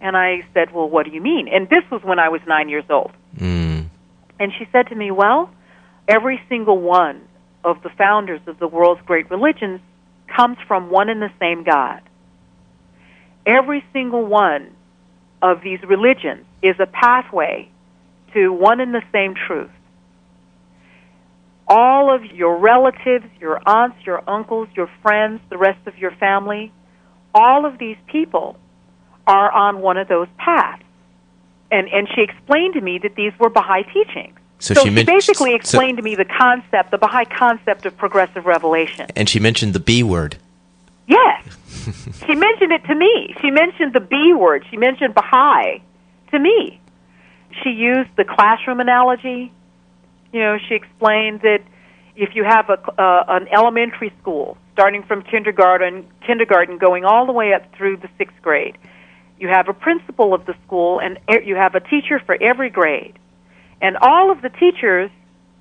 And 0.00 0.16
I 0.16 0.42
said, 0.52 0.72
"Well, 0.72 0.88
what 0.88 1.06
do 1.06 1.12
you 1.12 1.20
mean?" 1.20 1.46
And 1.46 1.68
this 1.68 1.84
was 1.90 2.02
when 2.02 2.18
I 2.18 2.30
was 2.30 2.40
nine 2.46 2.68
years 2.68 2.84
old. 2.90 3.12
Mm. 3.38 3.72
And 4.42 4.52
she 4.58 4.66
said 4.72 4.88
to 4.88 4.94
me, 4.96 5.12
Well, 5.12 5.50
every 6.08 6.42
single 6.48 6.76
one 6.76 7.20
of 7.62 7.80
the 7.84 7.90
founders 7.90 8.40
of 8.48 8.58
the 8.58 8.66
world's 8.66 9.00
great 9.02 9.30
religions 9.30 9.80
comes 10.26 10.58
from 10.66 10.90
one 10.90 11.08
and 11.08 11.22
the 11.22 11.30
same 11.38 11.62
God. 11.62 12.00
Every 13.46 13.84
single 13.92 14.26
one 14.26 14.72
of 15.40 15.62
these 15.62 15.80
religions 15.82 16.44
is 16.60 16.74
a 16.80 16.86
pathway 16.86 17.68
to 18.34 18.52
one 18.52 18.80
and 18.80 18.92
the 18.92 19.02
same 19.12 19.34
truth. 19.34 19.70
All 21.68 22.14
of 22.14 22.24
your 22.26 22.58
relatives, 22.58 23.24
your 23.40 23.60
aunts, 23.66 23.96
your 24.04 24.22
uncles, 24.28 24.68
your 24.74 24.90
friends, 25.02 25.40
the 25.48 25.56
rest 25.58 25.78
of 25.86 25.96
your 25.98 26.10
family, 26.12 26.72
all 27.34 27.64
of 27.64 27.78
these 27.78 27.96
people 28.08 28.56
are 29.26 29.50
on 29.50 29.80
one 29.80 29.96
of 29.96 30.08
those 30.08 30.28
paths. 30.36 30.82
And, 31.70 31.88
and 31.88 32.06
she 32.14 32.20
explained 32.20 32.74
to 32.74 32.80
me 32.80 32.98
that 33.02 33.14
these 33.14 33.32
were 33.38 33.48
Baha'i 33.48 33.84
teachings. 33.84 34.36
So, 34.58 34.74
So, 34.74 34.82
she, 34.82 34.88
she, 34.88 34.94
men- 34.94 35.06
basically 35.06 35.50
so- 35.50 35.56
explained 35.56 35.96
to 35.98 36.02
me 36.02 36.14
the 36.14 36.26
concept, 36.26 36.90
the 36.90 36.98
Baha'i 36.98 37.24
concept 37.24 37.86
of 37.86 37.96
progressive 37.96 38.44
revelation. 38.44 39.06
and 39.16 39.28
she 39.28 39.38
mentioned 39.40 39.72
the 39.72 39.80
B 39.80 40.02
word. 40.02 40.36
Yes. 41.06 41.42
she 42.26 42.34
mentioned 42.34 42.72
it 42.72 42.84
to 42.84 42.94
me. 42.94 43.34
She 43.40 43.50
mentioned 43.50 43.92
the 43.94 44.00
B 44.00 44.32
word. 44.34 44.64
She 44.70 44.76
mentioned 44.76 45.14
Baha'i 45.14 45.82
to 46.30 46.38
me. 46.38 46.80
She 47.62 47.70
used 47.70 48.10
the 48.16 48.24
classroom 48.24 48.80
analogy. 48.80 49.52
You 50.32 50.40
know, 50.40 50.58
she 50.68 50.74
explained 50.74 51.40
that 51.42 51.60
if 52.16 52.34
you 52.34 52.44
have 52.44 52.68
a, 52.68 52.78
uh, 53.00 53.24
an 53.28 53.48
elementary 53.48 54.12
school, 54.20 54.56
starting 54.72 55.02
from 55.02 55.22
kindergarten, 55.22 56.06
kindergarten 56.26 56.78
going 56.78 57.04
all 57.04 57.26
the 57.26 57.32
way 57.32 57.52
up 57.54 57.74
through 57.76 57.98
the 57.98 58.08
sixth 58.18 58.40
grade, 58.42 58.76
you 59.38 59.48
have 59.48 59.68
a 59.68 59.74
principal 59.74 60.34
of 60.34 60.46
the 60.46 60.54
school, 60.64 61.00
and 61.00 61.18
you 61.44 61.56
have 61.56 61.74
a 61.74 61.80
teacher 61.80 62.20
for 62.24 62.36
every 62.40 62.70
grade. 62.70 63.18
And 63.80 63.96
all 63.96 64.30
of 64.30 64.40
the 64.40 64.50
teachers 64.50 65.10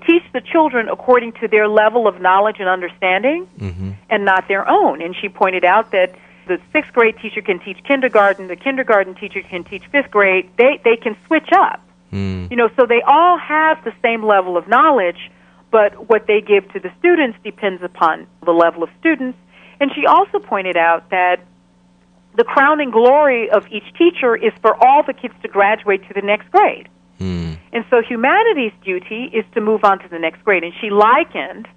teach 0.05 0.23
the 0.33 0.41
children 0.41 0.87
according 0.89 1.33
to 1.33 1.47
their 1.47 1.67
level 1.67 2.07
of 2.07 2.21
knowledge 2.21 2.57
and 2.59 2.67
understanding 2.67 3.45
hmm 3.57 3.91
and 4.09 4.25
not 4.25 4.45
their 4.49 4.67
own. 4.69 5.01
And 5.01 5.15
she 5.15 5.29
pointed 5.29 5.63
out 5.63 5.91
that 5.91 6.13
the 6.45 6.59
sixth 6.73 6.91
grade 6.91 7.15
teacher 7.21 7.41
can 7.41 7.59
teach 7.59 7.81
kindergarten, 7.85 8.47
the 8.47 8.57
kindergarten 8.57 9.15
teacher 9.15 9.41
can 9.41 9.63
teach 9.63 9.85
fifth 9.87 10.11
grade. 10.11 10.49
They 10.57 10.81
they 10.83 10.97
can 10.97 11.15
switch 11.27 11.49
up. 11.53 11.81
Mm. 12.11 12.51
You 12.51 12.57
know, 12.57 12.69
so 12.77 12.85
they 12.85 13.01
all 13.07 13.37
have 13.37 13.83
the 13.83 13.93
same 14.01 14.23
level 14.23 14.57
of 14.57 14.67
knowledge, 14.67 15.31
but 15.71 16.09
what 16.09 16.27
they 16.27 16.41
give 16.41 16.71
to 16.73 16.79
the 16.79 16.91
students 16.99 17.37
depends 17.43 17.81
upon 17.83 18.27
the 18.45 18.51
level 18.51 18.83
of 18.83 18.89
students. 18.99 19.37
And 19.79 19.91
she 19.95 20.05
also 20.05 20.39
pointed 20.39 20.77
out 20.77 21.09
that 21.09 21.37
the 22.35 22.43
crowning 22.43 22.91
glory 22.91 23.49
of 23.49 23.65
each 23.71 23.93
teacher 23.97 24.35
is 24.35 24.53
for 24.61 24.75
all 24.83 25.03
the 25.03 25.13
kids 25.13 25.33
to 25.41 25.47
graduate 25.47 26.07
to 26.07 26.13
the 26.13 26.21
next 26.21 26.49
grade. 26.51 26.87
Mm. 27.19 27.57
And 27.73 27.85
so 27.89 28.01
humanity's 28.01 28.73
duty 28.83 29.29
is 29.33 29.45
to 29.53 29.61
move 29.61 29.83
on 29.83 29.99
to 29.99 30.07
the 30.07 30.19
next 30.19 30.43
grade. 30.43 30.63
And 30.63 30.73
she 30.81 30.89
likened 30.89 31.67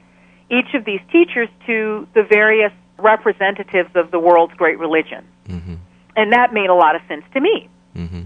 each 0.50 0.74
of 0.74 0.84
these 0.84 1.00
teachers 1.10 1.48
to 1.66 2.06
the 2.14 2.22
various 2.22 2.72
representatives 2.98 3.90
of 3.94 4.10
the 4.10 4.18
world's 4.18 4.54
great 4.54 4.78
religion. 4.78 5.24
hmm 5.46 5.74
And 6.16 6.32
that 6.32 6.52
made 6.52 6.70
a 6.70 6.74
lot 6.74 6.94
of 6.94 7.02
sense 7.08 7.24
to 7.34 7.40
me. 7.40 7.68
hmm 7.94 8.22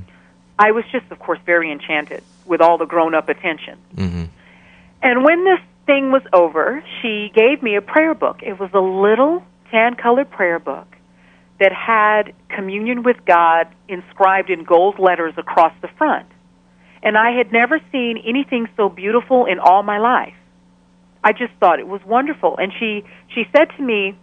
I 0.59 0.73
was 0.73 0.85
just, 0.91 1.11
of 1.11 1.19
course, 1.19 1.39
very 1.47 1.71
enchanted 1.71 2.23
with 2.47 2.61
all 2.61 2.79
the 2.79 2.87
grown 2.87 3.15
up 3.15 3.29
attention. 3.29 3.79
hmm 3.95 4.25
And 5.03 5.25
when 5.25 5.45
this 5.45 5.61
thing 5.87 6.11
was 6.11 6.23
over, 6.33 6.83
she 7.01 7.31
gave 7.35 7.63
me 7.63 7.77
a 7.77 7.83
prayer 7.83 8.15
book. 8.15 8.43
It 8.43 8.59
was 8.59 8.71
a 8.75 8.81
little 8.81 9.43
tan 9.71 9.95
colored 9.95 10.31
prayer 10.31 10.59
book 10.59 10.89
that 11.61 11.73
had 11.73 12.33
communion 12.49 13.03
with 13.03 13.17
God 13.25 13.69
inscribed 13.89 14.51
in 14.51 14.65
gold 14.65 14.99
letters 14.99 15.35
across 15.37 15.73
the 15.83 15.89
front. 15.97 16.27
And 17.03 17.17
I 17.17 17.31
had 17.31 17.53
never 17.53 17.81
seen 17.93 18.19
anything 18.27 18.69
so 18.77 18.89
beautiful 18.89 19.47
in 19.47 19.59
all 19.59 19.83
my 19.83 19.99
life. 19.99 20.35
I 21.23 21.33
just 21.33 21.53
thought 21.61 21.79
it 21.81 21.87
was 21.87 22.01
wonderful. 22.05 22.57
And 22.59 22.73
she, 22.79 23.05
she 23.35 23.45
said 23.57 23.69
to 23.77 23.83
me, 23.83 24.17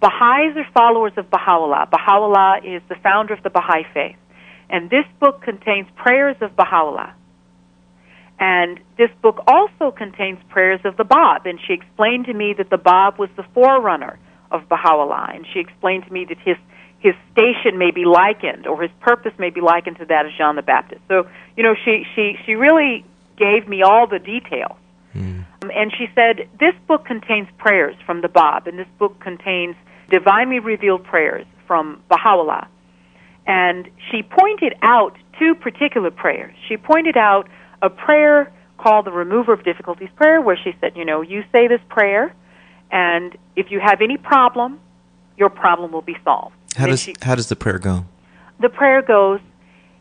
Baha'is 0.00 0.56
are 0.56 0.66
followers 0.72 1.12
of 1.16 1.30
Baha'u'llah. 1.30 1.88
Baha'u'llah 1.90 2.60
is 2.64 2.82
the 2.88 2.96
founder 2.96 3.34
of 3.34 3.42
the 3.42 3.50
Baha'i 3.50 3.84
faith. 3.92 4.16
And 4.70 4.88
this 4.88 5.04
book 5.18 5.42
contains 5.42 5.88
prayers 5.96 6.36
of 6.40 6.54
Baha'u'llah. 6.56 7.14
And 8.38 8.80
this 8.96 9.10
book 9.20 9.42
also 9.46 9.90
contains 9.90 10.38
prayers 10.48 10.80
of 10.84 10.96
the 10.96 11.04
Bab. 11.04 11.44
And 11.44 11.58
she 11.66 11.74
explained 11.74 12.26
to 12.26 12.32
me 12.32 12.54
that 12.56 12.70
the 12.70 12.78
Bab 12.78 13.18
was 13.18 13.28
the 13.36 13.42
forerunner 13.52 14.18
of 14.50 14.68
Baha'u'llah. 14.68 15.34
And 15.34 15.44
she 15.52 15.58
explained 15.58 16.04
to 16.06 16.12
me 16.12 16.24
that 16.24 16.38
his, 16.38 16.56
his 17.00 17.14
station 17.32 17.78
may 17.78 17.90
be 17.90 18.04
likened, 18.04 18.66
or 18.66 18.80
his 18.80 18.92
purpose 19.00 19.32
may 19.38 19.50
be 19.50 19.60
likened 19.60 19.98
to 19.98 20.06
that 20.06 20.24
of 20.24 20.32
John 20.38 20.56
the 20.56 20.62
Baptist. 20.62 21.02
So, 21.08 21.28
you 21.56 21.64
know, 21.64 21.74
she, 21.84 22.04
she, 22.14 22.36
she 22.46 22.54
really 22.54 23.04
gave 23.36 23.68
me 23.68 23.82
all 23.82 24.06
the 24.06 24.20
details. 24.20 24.78
Mm. 25.14 25.44
Um, 25.62 25.70
and 25.74 25.92
she 25.98 26.06
said, 26.14 26.48
This 26.58 26.74
book 26.86 27.04
contains 27.04 27.48
prayers 27.58 27.96
from 28.06 28.20
the 28.20 28.28
Bab, 28.28 28.68
and 28.68 28.78
this 28.78 28.88
book 28.98 29.18
contains 29.20 29.74
divinely 30.08 30.60
revealed 30.60 31.04
prayers 31.04 31.46
from 31.66 32.02
Baha'u'llah. 32.08 32.68
And 33.46 33.88
she 34.10 34.22
pointed 34.22 34.74
out 34.82 35.16
two 35.38 35.54
particular 35.54 36.10
prayers. 36.10 36.54
She 36.68 36.76
pointed 36.76 37.16
out 37.16 37.48
a 37.82 37.90
prayer 37.90 38.52
called 38.78 39.06
the 39.06 39.10
Remover 39.12 39.52
of 39.52 39.64
Difficulties 39.64 40.08
prayer, 40.16 40.40
where 40.40 40.56
she 40.56 40.74
said, 40.80 40.92
you 40.96 41.04
know, 41.04 41.20
you 41.22 41.42
say 41.52 41.68
this 41.68 41.80
prayer, 41.88 42.34
and 42.90 43.36
if 43.56 43.70
you 43.70 43.80
have 43.80 44.00
any 44.00 44.16
problem, 44.16 44.80
your 45.36 45.50
problem 45.50 45.92
will 45.92 46.02
be 46.02 46.16
solved. 46.24 46.54
How 46.76 46.86
does 46.86 47.00
she- 47.02 47.14
how 47.22 47.34
does 47.34 47.48
the 47.48 47.56
prayer 47.56 47.78
go? 47.78 48.04
the 48.58 48.68
prayer 48.68 49.00
goes, 49.02 49.40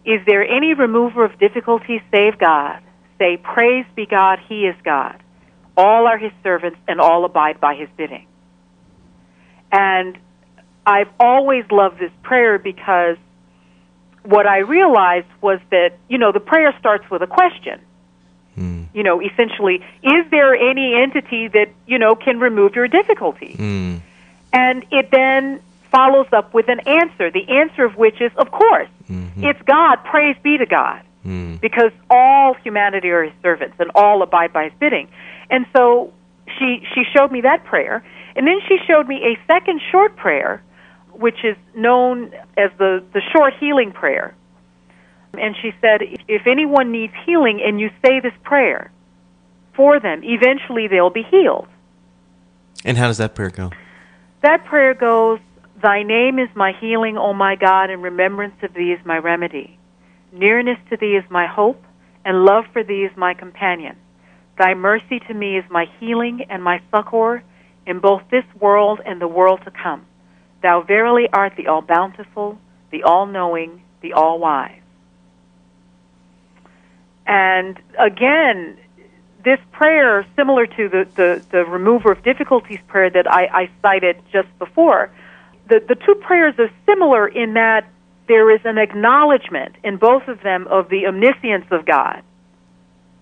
Is 0.05 0.19
there 0.25 0.43
any 0.43 0.73
remover 0.73 1.23
of 1.23 1.37
difficulties 1.39 2.01
save 2.11 2.37
God? 2.39 2.79
Say, 3.17 3.37
Praise 3.37 3.85
be 3.95 4.05
God, 4.05 4.39
He 4.47 4.65
is 4.65 4.75
God. 4.83 5.15
All 5.77 6.07
are 6.07 6.17
His 6.17 6.31
servants, 6.43 6.77
and 6.87 6.99
all 6.99 7.23
abide 7.25 7.59
by 7.61 7.75
His 7.75 7.87
bidding. 7.97 8.25
And 9.71 10.17
I've 10.85 11.09
always 11.19 11.63
loved 11.71 11.99
this 11.99 12.11
prayer 12.23 12.57
because 12.57 13.17
what 14.29 14.45
I 14.45 14.59
realized 14.59 15.27
was 15.41 15.59
that, 15.71 15.93
you 16.07 16.19
know, 16.19 16.31
the 16.31 16.39
prayer 16.39 16.75
starts 16.79 17.09
with 17.09 17.23
a 17.23 17.27
question. 17.27 17.81
Mm. 18.55 18.85
You 18.93 19.01
know, 19.01 19.19
essentially, 19.21 19.83
is 20.03 20.29
there 20.29 20.53
any 20.53 20.93
entity 20.93 21.47
that, 21.47 21.69
you 21.87 21.97
know, 21.97 22.13
can 22.13 22.39
remove 22.39 22.75
your 22.75 22.87
difficulty? 22.87 23.55
Mm. 23.57 24.01
And 24.53 24.85
it 24.91 25.09
then 25.09 25.61
follows 25.91 26.27
up 26.31 26.53
with 26.53 26.69
an 26.69 26.81
answer, 26.81 27.31
the 27.31 27.49
answer 27.49 27.83
of 27.83 27.97
which 27.97 28.21
is, 28.21 28.31
of 28.35 28.51
course, 28.51 28.89
Mhm. 29.09 29.43
it's 29.43 29.61
God, 29.63 30.03
praise 30.03 30.35
be 30.43 30.59
to 30.59 30.67
God, 30.67 31.01
Mm. 31.25 31.59
because 31.59 31.91
all 32.11 32.53
humanity 32.53 33.09
are 33.09 33.23
his 33.23 33.33
servants 33.41 33.77
and 33.79 33.89
all 33.95 34.21
abide 34.21 34.53
by 34.53 34.65
his 34.65 34.73
bidding. 34.79 35.07
And 35.49 35.65
so 35.73 36.13
she, 36.59 36.85
she 36.93 37.03
showed 37.15 37.31
me 37.31 37.41
that 37.41 37.63
prayer, 37.65 38.03
and 38.35 38.45
then 38.45 38.59
she 38.67 38.77
showed 38.85 39.07
me 39.07 39.23
a 39.33 39.39
second 39.51 39.81
short 39.91 40.15
prayer, 40.15 40.61
which 41.19 41.43
is 41.43 41.57
known 41.75 42.33
as 42.57 42.71
the, 42.77 43.03
the 43.13 43.21
short 43.35 43.53
healing 43.59 43.91
prayer. 43.91 44.33
And 45.33 45.55
she 45.61 45.71
said, 45.81 46.01
if- 46.01 46.21
if 46.27 46.47
anyone 46.47 46.91
needs 46.91 47.13
healing 47.25 47.61
and 47.61 47.79
you 47.79 47.89
say 48.03 48.19
this 48.21 48.33
prayer 48.43 48.89
for 49.73 49.99
them, 49.99 50.21
eventually 50.23 50.87
they'll 50.87 51.09
be 51.09 51.23
healed. 51.23 51.67
And 52.85 52.97
how 52.97 53.07
does 53.07 53.17
that 53.17 53.35
prayer 53.35 53.49
go? 53.49 53.71
That 54.41 54.63
prayer 54.65 54.93
goes, 54.93 55.39
Thy 55.81 56.03
name 56.03 56.39
is 56.39 56.49
my 56.55 56.73
healing, 56.73 57.17
O 57.17 57.33
my 57.33 57.55
God, 57.55 57.89
and 57.89 58.01
remembrance 58.03 58.55
of 58.63 58.73
thee 58.73 58.91
is 58.91 59.05
my 59.05 59.17
remedy. 59.17 59.77
Nearness 60.31 60.77
to 60.89 60.97
thee 60.97 61.15
is 61.15 61.23
my 61.29 61.47
hope, 61.47 61.81
and 62.25 62.43
love 62.45 62.65
for 62.73 62.83
thee 62.83 63.03
is 63.05 63.15
my 63.17 63.33
companion. 63.33 63.95
Thy 64.57 64.73
mercy 64.73 65.19
to 65.27 65.33
me 65.33 65.57
is 65.57 65.63
my 65.69 65.85
healing 65.99 66.45
and 66.49 66.61
my 66.63 66.81
succor 66.93 67.43
in 67.85 67.99
both 67.99 68.23
this 68.29 68.43
world 68.59 68.99
and 69.05 69.21
the 69.21 69.27
world 69.27 69.61
to 69.65 69.71
come. 69.71 70.05
Thou 70.61 70.81
verily 70.81 71.27
art 71.31 71.53
the 71.55 71.67
all 71.67 71.81
bountiful, 71.81 72.59
the 72.91 73.03
all 73.03 73.25
knowing, 73.25 73.81
the 74.01 74.13
all 74.13 74.39
wise. 74.39 74.81
And 77.25 77.79
again, 77.97 78.77
this 79.43 79.59
prayer, 79.71 80.25
similar 80.35 80.65
to 80.65 80.89
the, 80.89 81.07
the, 81.15 81.45
the 81.51 81.65
remover 81.65 82.11
of 82.11 82.23
difficulties 82.23 82.79
prayer 82.87 83.09
that 83.09 83.31
I, 83.31 83.45
I 83.45 83.69
cited 83.81 84.21
just 84.31 84.47
before, 84.59 85.11
the, 85.67 85.79
the 85.87 85.95
two 85.95 86.15
prayers 86.15 86.55
are 86.57 86.71
similar 86.85 87.27
in 87.27 87.53
that 87.53 87.87
there 88.27 88.53
is 88.53 88.61
an 88.65 88.77
acknowledgement 88.77 89.75
in 89.83 89.97
both 89.97 90.27
of 90.27 90.41
them 90.41 90.67
of 90.67 90.89
the 90.89 91.07
omniscience 91.07 91.65
of 91.71 91.85
God. 91.85 92.21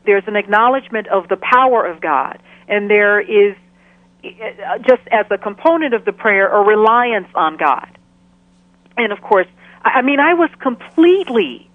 There's 0.06 0.24
an 0.28 0.36
acknowledgement 0.36 1.08
of 1.08 1.28
the 1.28 1.38
power 1.38 1.86
of 1.86 2.02
God. 2.02 2.40
And 2.68 2.90
there 2.90 3.20
is, 3.20 3.56
just 4.88 5.02
as 5.12 5.26
a 5.30 5.38
component 5.38 5.94
of 5.94 6.06
the 6.06 6.14
prayer, 6.14 6.48
a 6.48 6.64
reliance 6.64 7.28
on 7.36 7.58
God. 7.58 7.90
And 8.98 9.12
of 9.12 9.22
course, 9.22 9.48
I 9.84 10.02
mean, 10.02 10.20
I 10.20 10.34
was 10.34 10.50
completely, 10.60 11.70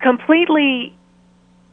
completely 0.00 0.94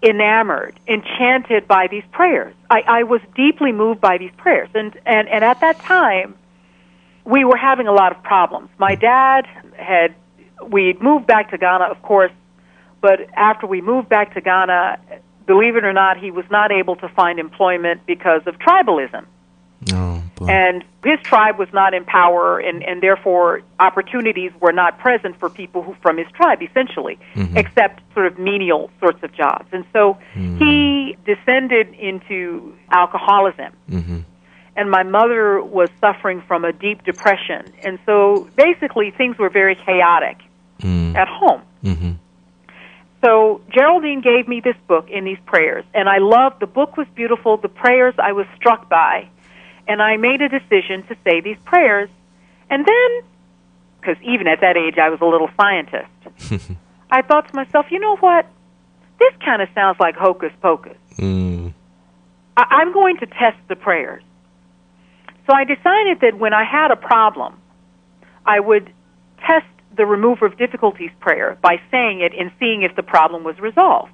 enamored, 0.01 0.79
enchanted 0.87 1.67
by 1.67 1.87
these 1.87 2.03
prayers. 2.11 2.53
I, 2.69 2.81
I 2.87 3.03
was 3.03 3.21
deeply 3.35 3.71
moved 3.71 4.01
by 4.01 4.17
these 4.17 4.31
prayers. 4.37 4.69
And, 4.73 4.97
and, 5.05 5.27
and 5.29 5.43
at 5.43 5.61
that 5.61 5.79
time, 5.79 6.35
we 7.25 7.45
were 7.45 7.57
having 7.57 7.87
a 7.87 7.93
lot 7.93 8.15
of 8.15 8.21
problems. 8.23 8.69
My 8.77 8.95
dad 8.95 9.47
had, 9.77 10.13
we 10.67 10.93
moved 10.99 11.27
back 11.27 11.51
to 11.51 11.57
Ghana, 11.57 11.85
of 11.85 12.01
course, 12.01 12.31
but 13.01 13.19
after 13.35 13.67
we 13.67 13.81
moved 13.81 14.09
back 14.09 14.33
to 14.33 14.41
Ghana, 14.41 14.99
believe 15.45 15.75
it 15.75 15.83
or 15.83 15.93
not, 15.93 16.17
he 16.17 16.31
was 16.31 16.45
not 16.49 16.71
able 16.71 16.95
to 16.97 17.09
find 17.09 17.39
employment 17.39 18.05
because 18.05 18.41
of 18.45 18.57
tribalism. 18.59 19.25
Oh. 19.91 20.21
And 20.47 20.83
his 21.03 21.19
tribe 21.21 21.57
was 21.57 21.67
not 21.73 21.93
in 21.93 22.05
power, 22.05 22.59
and, 22.59 22.83
and 22.83 23.01
therefore 23.01 23.61
opportunities 23.79 24.51
were 24.59 24.71
not 24.71 24.99
present 24.99 25.37
for 25.39 25.49
people 25.49 25.81
who 25.83 25.95
from 26.01 26.17
his 26.17 26.27
tribe, 26.35 26.61
essentially, 26.61 27.17
Mhm. 27.35 27.57
except 27.57 28.01
sort 28.13 28.27
of 28.27 28.37
menial 28.39 28.89
sorts 28.99 29.21
of 29.23 29.33
jobs. 29.33 29.67
And 29.71 29.85
so 29.93 30.17
he 30.33 31.17
descended 31.25 31.93
into 31.95 32.73
alcoholism. 32.91 33.73
mm-hmm. 33.89 34.19
And 34.75 34.89
my 34.89 35.03
mother 35.03 35.61
was 35.61 35.89
suffering 36.01 36.41
from 36.47 36.65
a 36.65 36.73
deep 36.73 37.03
depression. 37.03 37.65
And 37.83 37.99
so 38.07 38.47
basically 38.55 39.11
things 39.11 39.37
were 39.37 39.49
very 39.49 39.75
chaotic 39.75 40.37
Mm. 40.81 41.15
at 41.15 41.27
home. 41.27 41.61
Mm-hmm. 41.83 42.11
So 43.23 43.61
Geraldine 43.71 44.19
gave 44.21 44.47
me 44.47 44.59
this 44.59 44.75
book 44.87 45.09
in 45.09 45.23
these 45.23 45.37
prayers, 45.45 45.85
and 45.93 46.09
I 46.09 46.17
loved 46.17 46.59
the 46.59 46.67
book 46.67 46.97
was 46.97 47.07
beautiful. 47.15 47.55
The 47.57 47.69
prayers 47.69 48.13
I 48.17 48.33
was 48.33 48.45
struck 48.57 48.89
by, 48.89 49.29
and 49.87 50.01
I 50.01 50.17
made 50.17 50.41
a 50.41 50.49
decision 50.49 51.03
to 51.07 51.15
say 51.23 51.41
these 51.41 51.57
prayers. 51.65 52.09
And 52.69 52.85
then, 52.85 53.21
because 53.99 54.21
even 54.23 54.47
at 54.47 54.61
that 54.61 54.77
age 54.77 54.97
I 54.97 55.09
was 55.09 55.19
a 55.21 55.25
little 55.25 55.49
scientist, 55.59 56.71
I 57.11 57.21
thought 57.21 57.47
to 57.49 57.55
myself, 57.55 57.87
you 57.91 57.99
know 57.99 58.15
what? 58.17 58.45
This 59.19 59.33
kind 59.43 59.61
of 59.61 59.69
sounds 59.75 59.99
like 59.99 60.15
hocus 60.15 60.51
pocus. 60.61 60.97
Mm. 61.17 61.73
I- 62.57 62.67
I'm 62.69 62.93
going 62.93 63.17
to 63.17 63.25
test 63.25 63.57
the 63.67 63.75
prayers. 63.75 64.23
So 65.47 65.53
I 65.53 65.65
decided 65.65 66.21
that 66.21 66.37
when 66.39 66.53
I 66.53 66.63
had 66.63 66.91
a 66.91 66.95
problem, 66.95 67.59
I 68.45 68.59
would 68.59 68.91
test 69.45 69.65
the 69.95 70.05
remover 70.05 70.45
of 70.45 70.57
difficulties 70.57 71.11
prayer 71.19 71.57
by 71.61 71.79
saying 71.91 72.21
it 72.21 72.33
and 72.37 72.51
seeing 72.59 72.81
if 72.83 72.95
the 72.95 73.03
problem 73.03 73.43
was 73.43 73.59
resolved. 73.59 74.11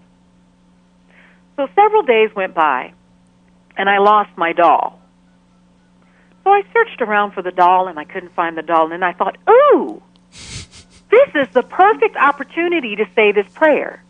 So 1.55 1.67
several 1.76 2.01
days 2.03 2.30
went 2.36 2.53
by, 2.53 2.93
and 3.78 3.89
I 3.89 3.99
lost 3.99 4.32
my 4.38 4.53
doll. 4.53 4.98
So 6.43 6.51
I 6.51 6.63
searched 6.73 7.01
around 7.01 7.31
for 7.31 7.41
the 7.41 7.51
doll, 7.51 7.87
and 7.87 7.99
I 7.99 8.05
couldn't 8.05 8.33
find 8.33 8.57
the 8.57 8.61
doll, 8.61 8.83
and 8.83 8.91
then 8.91 9.03
I 9.03 9.13
thought, 9.13 9.37
ooh, 9.49 10.01
this 10.31 11.29
is 11.35 11.47
the 11.53 11.63
perfect 11.63 12.15
opportunity 12.15 12.95
to 12.95 13.05
say 13.15 13.31
this 13.31 13.47
prayer. 13.53 14.03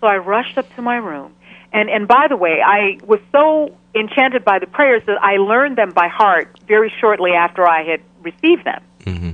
So 0.00 0.06
I 0.06 0.16
rushed 0.16 0.58
up 0.58 0.74
to 0.76 0.82
my 0.82 0.96
room. 0.96 1.34
And 1.72 1.88
and 1.88 2.08
by 2.08 2.26
the 2.28 2.36
way, 2.36 2.60
I 2.64 2.98
was 3.04 3.20
so 3.30 3.76
enchanted 3.94 4.44
by 4.44 4.58
the 4.58 4.66
prayers 4.66 5.02
that 5.06 5.22
I 5.22 5.36
learned 5.36 5.76
them 5.76 5.90
by 5.90 6.08
heart 6.08 6.58
very 6.66 6.92
shortly 7.00 7.32
after 7.32 7.66
I 7.66 7.84
had 7.84 8.00
received 8.22 8.64
them. 8.64 8.82
Mm-hmm. 9.00 9.30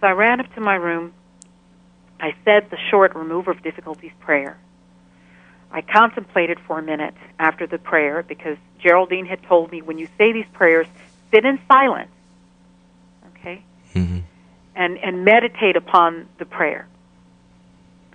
So 0.00 0.06
I 0.06 0.12
ran 0.12 0.40
up 0.40 0.52
to 0.54 0.60
my 0.60 0.74
room. 0.74 1.12
I 2.20 2.34
said 2.44 2.70
the 2.70 2.78
short 2.90 3.16
remover 3.16 3.50
of 3.50 3.62
difficulties 3.62 4.12
prayer. 4.20 4.58
I 5.72 5.80
contemplated 5.80 6.60
for 6.60 6.78
a 6.78 6.82
minute 6.82 7.14
after 7.38 7.66
the 7.66 7.78
prayer 7.78 8.22
because 8.22 8.58
Geraldine 8.78 9.26
had 9.26 9.42
told 9.44 9.72
me 9.72 9.80
when 9.80 9.98
you 9.98 10.06
say 10.18 10.32
these 10.32 10.46
prayers, 10.52 10.86
sit 11.30 11.44
in 11.44 11.58
silence. 11.66 12.10
Okay? 13.36 13.62
Mm-hmm. 13.94 14.20
and, 14.76 14.98
and 14.98 15.24
meditate 15.24 15.76
upon 15.76 16.28
the 16.38 16.44
prayer 16.46 16.86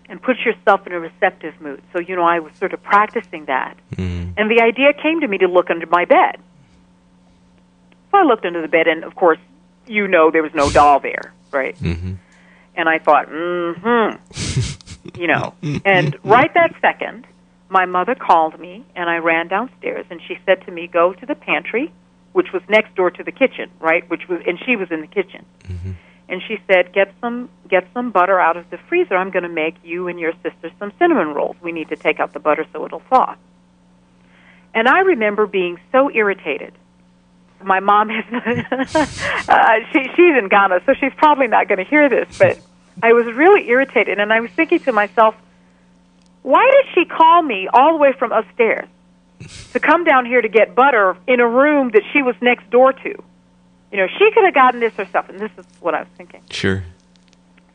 and 0.09 0.21
put 0.21 0.37
yourself 0.39 0.87
in 0.87 0.93
a 0.93 0.99
receptive 0.99 1.59
mood. 1.59 1.81
So, 1.93 1.99
you 1.99 2.15
know, 2.15 2.23
I 2.23 2.39
was 2.39 2.53
sort 2.53 2.73
of 2.73 2.81
practicing 2.81 3.45
that. 3.45 3.77
Mm-hmm. 3.91 4.31
And 4.37 4.49
the 4.49 4.61
idea 4.61 4.93
came 4.93 5.21
to 5.21 5.27
me 5.27 5.39
to 5.39 5.47
look 5.47 5.69
under 5.69 5.85
my 5.87 6.05
bed. 6.05 6.37
So 8.11 8.17
I 8.17 8.23
looked 8.23 8.45
under 8.45 8.61
the 8.61 8.67
bed, 8.67 8.87
and 8.87 9.03
of 9.03 9.15
course, 9.15 9.39
you 9.85 10.07
know 10.07 10.31
there 10.31 10.43
was 10.43 10.53
no 10.53 10.69
doll 10.69 10.99
there, 10.99 11.33
right? 11.51 11.77
Mm-hmm. 11.77 12.13
And 12.75 12.89
I 12.89 12.99
thought, 12.99 13.27
mm-hmm, 13.27 15.19
you 15.19 15.27
know. 15.27 15.53
And 15.83 16.17
right 16.23 16.53
that 16.53 16.73
second, 16.81 17.27
my 17.69 17.85
mother 17.85 18.15
called 18.15 18.59
me, 18.59 18.85
and 18.95 19.09
I 19.09 19.17
ran 19.17 19.47
downstairs, 19.47 20.05
and 20.09 20.21
she 20.21 20.37
said 20.45 20.65
to 20.65 20.71
me, 20.71 20.87
"Go 20.87 21.13
to 21.13 21.25
the 21.25 21.35
pantry, 21.35 21.91
which 22.33 22.51
was 22.53 22.61
next 22.69 22.95
door 22.95 23.11
to 23.11 23.23
the 23.23 23.31
kitchen, 23.31 23.69
right? 23.79 24.07
Which 24.09 24.27
was, 24.27 24.41
and 24.47 24.59
she 24.65 24.75
was 24.75 24.89
in 24.91 25.01
the 25.01 25.07
kitchen." 25.07 25.45
Mm-hmm. 25.63 25.91
And 26.29 26.41
she 26.47 26.59
said, 26.67 26.93
"Get 26.93 27.13
some, 27.21 27.49
get 27.67 27.87
some 27.93 28.11
butter 28.11 28.39
out 28.39 28.57
of 28.57 28.69
the 28.69 28.77
freezer. 28.89 29.15
I'm 29.15 29.31
going 29.31 29.43
to 29.43 29.49
make 29.49 29.75
you 29.83 30.07
and 30.07 30.19
your 30.19 30.33
sister 30.43 30.71
some 30.79 30.91
cinnamon 30.99 31.33
rolls. 31.33 31.57
We 31.61 31.71
need 31.71 31.89
to 31.89 31.95
take 31.95 32.19
out 32.19 32.33
the 32.33 32.39
butter 32.39 32.65
so 32.71 32.85
it'll 32.85 33.01
thaw." 33.09 33.35
And 34.73 34.87
I 34.87 34.99
remember 34.99 35.47
being 35.47 35.79
so 35.91 36.11
irritated. 36.11 36.73
My 37.63 37.79
mom 37.79 38.11
is, 38.11 38.23
uh, 38.31 39.73
she, 39.91 40.03
she's 40.15 40.37
in 40.37 40.47
Ghana, 40.47 40.81
so 40.85 40.93
she's 40.93 41.13
probably 41.17 41.47
not 41.47 41.67
going 41.67 41.79
to 41.79 41.83
hear 41.83 42.07
this, 42.07 42.37
but 42.37 42.59
I 43.01 43.13
was 43.13 43.25
really 43.25 43.67
irritated, 43.67 44.19
and 44.19 44.31
I 44.31 44.41
was 44.41 44.51
thinking 44.51 44.79
to 44.81 44.91
myself, 44.91 45.35
why 46.47 46.71
did 46.71 46.85
she 46.95 47.03
call 47.03 47.41
me 47.41 47.67
all 47.73 47.91
the 47.91 47.97
way 47.97 48.13
from 48.17 48.31
upstairs 48.31 48.87
to 49.73 49.81
come 49.81 50.05
down 50.05 50.25
here 50.25 50.41
to 50.41 50.47
get 50.47 50.75
butter 50.75 51.17
in 51.27 51.41
a 51.41 51.47
room 51.47 51.91
that 51.91 52.03
she 52.13 52.21
was 52.21 52.35
next 52.41 52.69
door 52.69 52.93
to? 52.93 53.09
You 53.91 53.97
know, 53.97 54.07
she 54.17 54.31
could 54.31 54.45
have 54.45 54.53
gotten 54.53 54.79
this 54.79 54.93
herself, 54.93 55.27
and 55.27 55.37
this 55.41 55.51
is 55.57 55.65
what 55.81 55.93
I 55.93 55.99
was 55.99 56.07
thinking. 56.15 56.41
Sure. 56.49 56.85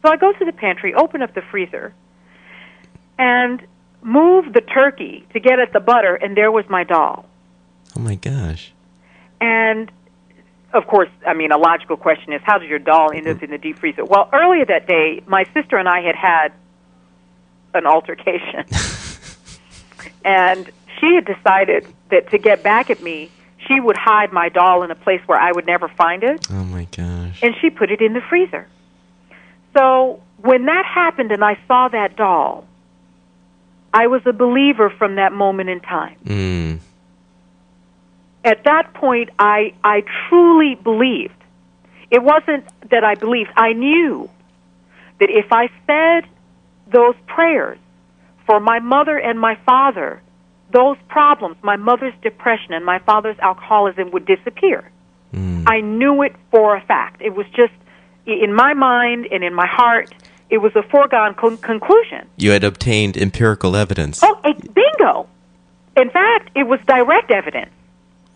So 0.01 0.11
I 0.11 0.17
go 0.17 0.33
to 0.33 0.45
the 0.47 0.53
pantry, 0.53 0.95
open 0.95 1.21
up 1.21 1.35
the 1.35 1.43
freezer, 1.43 1.93
and 3.19 3.63
move 4.01 4.55
the 4.55 4.63
turkey 4.63 5.27
to 5.35 5.39
get 5.39 5.61
at 5.61 5.75
the 5.75 5.81
butter, 5.81 6.15
and 6.15 6.35
there 6.35 6.51
was 6.51 6.65
my 6.71 6.83
doll. 6.83 7.27
Oh 7.95 8.01
my 8.01 8.15
gosh. 8.15 8.73
And 9.39 9.93
of 10.73 10.87
course, 10.87 11.11
I 11.27 11.35
mean, 11.35 11.53
a 11.53 11.59
logical 11.59 11.99
question 11.99 12.33
is 12.33 12.41
how 12.43 12.57
did 12.57 12.71
your 12.71 12.79
doll 12.79 13.13
end 13.13 13.29
up 13.29 13.37
mm-hmm. 13.37 13.45
in 13.45 13.51
the 13.51 13.59
deep 13.59 13.79
freezer? 13.79 14.07
Well, 14.07 14.31
earlier 14.33 14.65
that 14.65 14.87
day, 14.87 15.23
my 15.27 15.45
sister 15.53 15.77
and 15.77 15.87
I 15.87 16.01
had 16.01 16.17
had 16.17 16.53
an 17.75 17.87
altercation. 17.87 18.65
and 20.25 20.71
she 21.01 21.15
had 21.15 21.25
decided 21.25 21.87
that 22.11 22.31
to 22.31 22.39
get 22.39 22.63
back 22.63 22.91
at 22.91 23.03
me, 23.03 23.31
she 23.67 23.81
would 23.81 23.97
hide 23.97 24.33
my 24.33 24.49
doll 24.49 24.83
in 24.83 24.91
a 24.91 24.95
place 24.95 25.21
where 25.27 25.41
I 25.41 25.53
would 25.53 25.67
never 25.67 25.89
find 25.89 26.23
it, 26.23 26.47
Oh 26.51 26.65
my 26.65 26.85
gosh. 26.97 27.41
and 27.43 27.55
she 27.61 27.71
put 27.71 27.91
it 27.91 28.01
in 28.01 28.13
the 28.13 28.21
freezer. 28.21 28.67
So 29.77 30.21
when 30.39 30.67
that 30.67 30.85
happened 30.85 31.33
and 31.33 31.45
I 31.45 31.59
saw 31.67 31.89
that 31.89 32.17
doll, 32.17 32.67
I 33.95 34.07
was 34.07 34.23
a 34.27 34.33
believer 34.33 34.91
from 34.91 35.17
that 35.17 35.33
moment 35.33 35.69
in 35.69 35.81
time. 35.81 36.17
Mm. 36.25 36.79
At 38.45 38.65
that 38.65 38.95
point, 38.95 39.31
I, 39.39 39.75
I 39.85 40.03
truly 40.29 40.75
believed. 40.75 41.35
It 42.11 42.23
wasn't 42.23 42.65
that 42.91 43.05
I 43.05 43.15
believed, 43.15 43.51
I 43.57 43.73
knew 43.73 44.29
that 45.21 45.31
if 45.31 45.53
I 45.53 45.69
said 45.87 46.29
those 46.93 47.15
prayers 47.27 47.79
for 48.47 48.61
my 48.61 48.79
mother 48.81 49.19
and 49.19 49.39
my 49.39 49.57
father, 49.67 50.23
those 50.73 50.97
problems, 51.09 51.57
my 51.63 51.77
mother's 51.77 52.15
depression 52.23 52.73
and 52.73 52.85
my 52.85 52.99
father's 53.01 53.39
alcoholism 53.41 54.11
would 54.11 54.27
disappear. 54.27 54.91
Mm. 55.33 55.65
I 55.67 55.81
knew 55.81 56.23
it 56.23 56.35
for 56.51 56.77
a 56.77 56.81
fact. 56.81 57.23
It 57.23 57.35
was 57.35 57.47
just 57.55 57.73
in 58.27 58.55
my 58.55 58.75
mind 58.75 59.27
and 59.31 59.43
in 59.43 59.55
my 59.55 59.67
heart, 59.67 60.13
it 60.51 60.59
was 60.59 60.75
a 60.77 60.83
foregone 60.83 61.35
con- 61.35 61.57
conclusion. 61.59 62.29
You 62.37 62.51
had 62.51 62.65
obtained 62.65 63.17
empirical 63.17 63.75
evidence. 63.75 64.21
Oh, 64.23 64.39
bingo! 64.75 65.29
In 65.97 66.11
fact, 66.11 66.51
it 66.55 66.65
was 66.65 66.81
direct 66.87 67.31
evidence. 67.31 67.71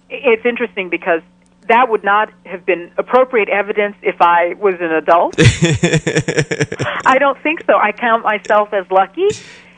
It's 0.08 0.44
interesting 0.44 0.88
because 0.88 1.22
that 1.68 1.88
would 1.90 2.04
not 2.04 2.30
have 2.44 2.64
been 2.66 2.90
appropriate 2.96 3.48
evidence 3.48 3.96
if 4.02 4.16
I 4.20 4.54
was 4.54 4.74
an 4.80 4.92
adult. 4.92 5.34
I 7.06 7.16
don't 7.18 7.40
think 7.42 7.64
so. 7.66 7.76
I 7.76 7.92
count 7.92 8.24
myself 8.24 8.72
as 8.72 8.90
lucky 8.90 9.26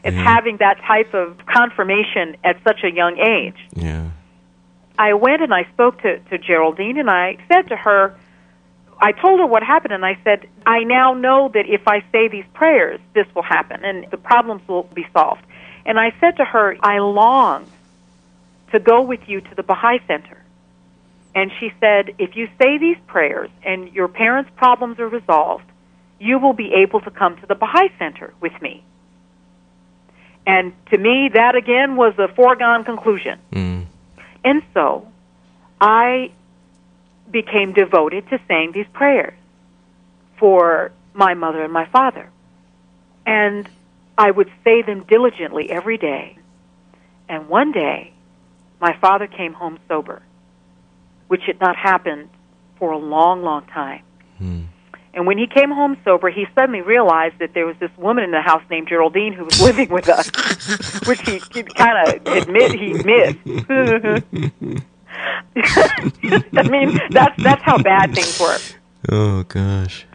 as 0.04 0.14
Yeah. 0.14 0.22
having 0.22 0.58
that 0.58 0.78
type 0.86 1.12
of 1.14 1.38
confirmation 1.46 2.36
at 2.44 2.56
such 2.64 2.84
a 2.84 2.90
young 2.90 3.18
age. 3.18 3.56
yeah. 3.74 4.10
I 5.00 5.12
went 5.14 5.42
and 5.42 5.54
I 5.54 5.62
spoke 5.74 6.02
to, 6.02 6.18
to 6.18 6.38
Geraldine 6.38 6.98
and 6.98 7.08
I 7.08 7.36
said 7.50 7.68
to 7.68 7.76
her, 7.76 8.16
I 9.00 9.12
told 9.12 9.38
her 9.38 9.46
what 9.46 9.62
happened 9.62 9.92
and 9.94 10.04
I 10.04 10.18
said, 10.24 10.48
I 10.66 10.80
now 10.82 11.14
know 11.14 11.48
that 11.54 11.66
if 11.68 11.86
I 11.86 12.00
say 12.10 12.26
these 12.26 12.44
prayers, 12.52 12.98
this 13.14 13.26
will 13.32 13.44
happen 13.44 13.84
and 13.84 14.10
the 14.10 14.16
problems 14.16 14.66
will 14.66 14.82
be 14.94 15.06
solved. 15.12 15.42
And 15.86 16.00
I 16.00 16.12
said 16.18 16.36
to 16.38 16.44
her, 16.44 16.76
I 16.80 16.98
long 16.98 17.66
to 18.72 18.80
go 18.80 19.00
with 19.02 19.20
you 19.28 19.40
to 19.40 19.54
the 19.54 19.62
Baha'i 19.62 20.00
Center. 20.08 20.36
And 21.38 21.52
she 21.60 21.72
said, 21.78 22.16
if 22.18 22.34
you 22.34 22.48
say 22.60 22.78
these 22.78 22.96
prayers 23.06 23.48
and 23.62 23.92
your 23.92 24.08
parents' 24.08 24.50
problems 24.56 24.98
are 24.98 25.06
resolved, 25.06 25.62
you 26.18 26.40
will 26.40 26.52
be 26.52 26.74
able 26.82 27.00
to 27.02 27.12
come 27.12 27.36
to 27.36 27.46
the 27.46 27.54
Baha'i 27.54 27.90
Center 27.96 28.34
with 28.40 28.60
me. 28.60 28.82
And 30.44 30.72
to 30.90 30.98
me, 30.98 31.30
that 31.34 31.54
again 31.54 31.94
was 31.94 32.14
a 32.18 32.26
foregone 32.26 32.82
conclusion. 32.82 33.38
Mm. 33.52 33.86
And 34.42 34.64
so 34.74 35.06
I 35.80 36.32
became 37.30 37.72
devoted 37.72 38.28
to 38.30 38.40
saying 38.48 38.72
these 38.72 38.88
prayers 38.92 39.34
for 40.40 40.90
my 41.14 41.34
mother 41.34 41.62
and 41.62 41.72
my 41.72 41.86
father. 41.86 42.32
And 43.24 43.68
I 44.26 44.28
would 44.28 44.50
say 44.64 44.82
them 44.82 45.04
diligently 45.04 45.70
every 45.70 45.98
day. 45.98 46.36
And 47.28 47.48
one 47.48 47.70
day, 47.70 48.12
my 48.80 48.96
father 49.00 49.28
came 49.28 49.52
home 49.52 49.78
sober, 49.86 50.22
which 51.28 51.42
had 51.46 51.60
not 51.60 51.76
happened 51.76 52.28
for 52.78 52.92
a 52.92 52.98
long, 52.98 53.42
long 53.42 53.64
time. 53.66 54.02
Mm. 54.40 54.66
And 55.14 55.26
when 55.26 55.38
he 55.38 55.46
came 55.46 55.70
home 55.70 55.96
sober, 56.04 56.30
he 56.30 56.46
suddenly 56.54 56.80
realized 56.80 57.38
that 57.40 57.54
there 57.54 57.66
was 57.66 57.76
this 57.80 57.90
woman 57.96 58.24
in 58.24 58.30
the 58.30 58.42
house 58.42 58.62
named 58.70 58.88
Geraldine 58.88 59.32
who 59.32 59.44
was 59.44 59.60
living 59.68 59.88
with 59.88 60.08
us, 60.08 60.30
which 61.06 61.20
he, 61.22 61.40
he 61.52 61.62
kind 61.62 62.08
of 62.08 62.26
admit 62.26 62.72
he 62.72 62.92
missed. 62.92 63.38
I 66.56 66.68
mean, 66.68 67.00
that's 67.10 67.42
that's 67.42 67.62
how 67.62 67.78
bad 67.78 68.14
things 68.14 68.38
were. 68.38 68.58
Oh 69.10 69.42
gosh. 69.44 70.06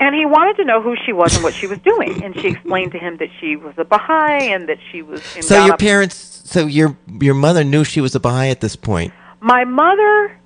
And 0.00 0.14
he 0.14 0.24
wanted 0.24 0.56
to 0.58 0.64
know 0.64 0.80
who 0.80 0.94
she 1.04 1.12
was 1.12 1.34
and 1.34 1.42
what 1.42 1.54
she 1.54 1.66
was 1.66 1.78
doing. 1.80 2.22
And 2.22 2.34
she 2.40 2.48
explained 2.48 2.92
to 2.92 2.98
him 2.98 3.16
that 3.16 3.28
she 3.40 3.56
was 3.56 3.74
a 3.78 3.84
Baha'i 3.84 4.52
and 4.52 4.68
that 4.68 4.78
she 4.92 5.02
was 5.02 5.20
in 5.36 5.42
So 5.42 5.66
your 5.66 5.76
parents, 5.76 6.42
so 6.44 6.66
your 6.66 6.96
your 7.20 7.34
mother 7.34 7.64
knew 7.64 7.84
she 7.84 8.00
was 8.00 8.14
a 8.14 8.20
Baha'i 8.20 8.50
at 8.50 8.60
this 8.60 8.76
point. 8.76 9.12
My 9.40 9.64
mother 9.64 10.37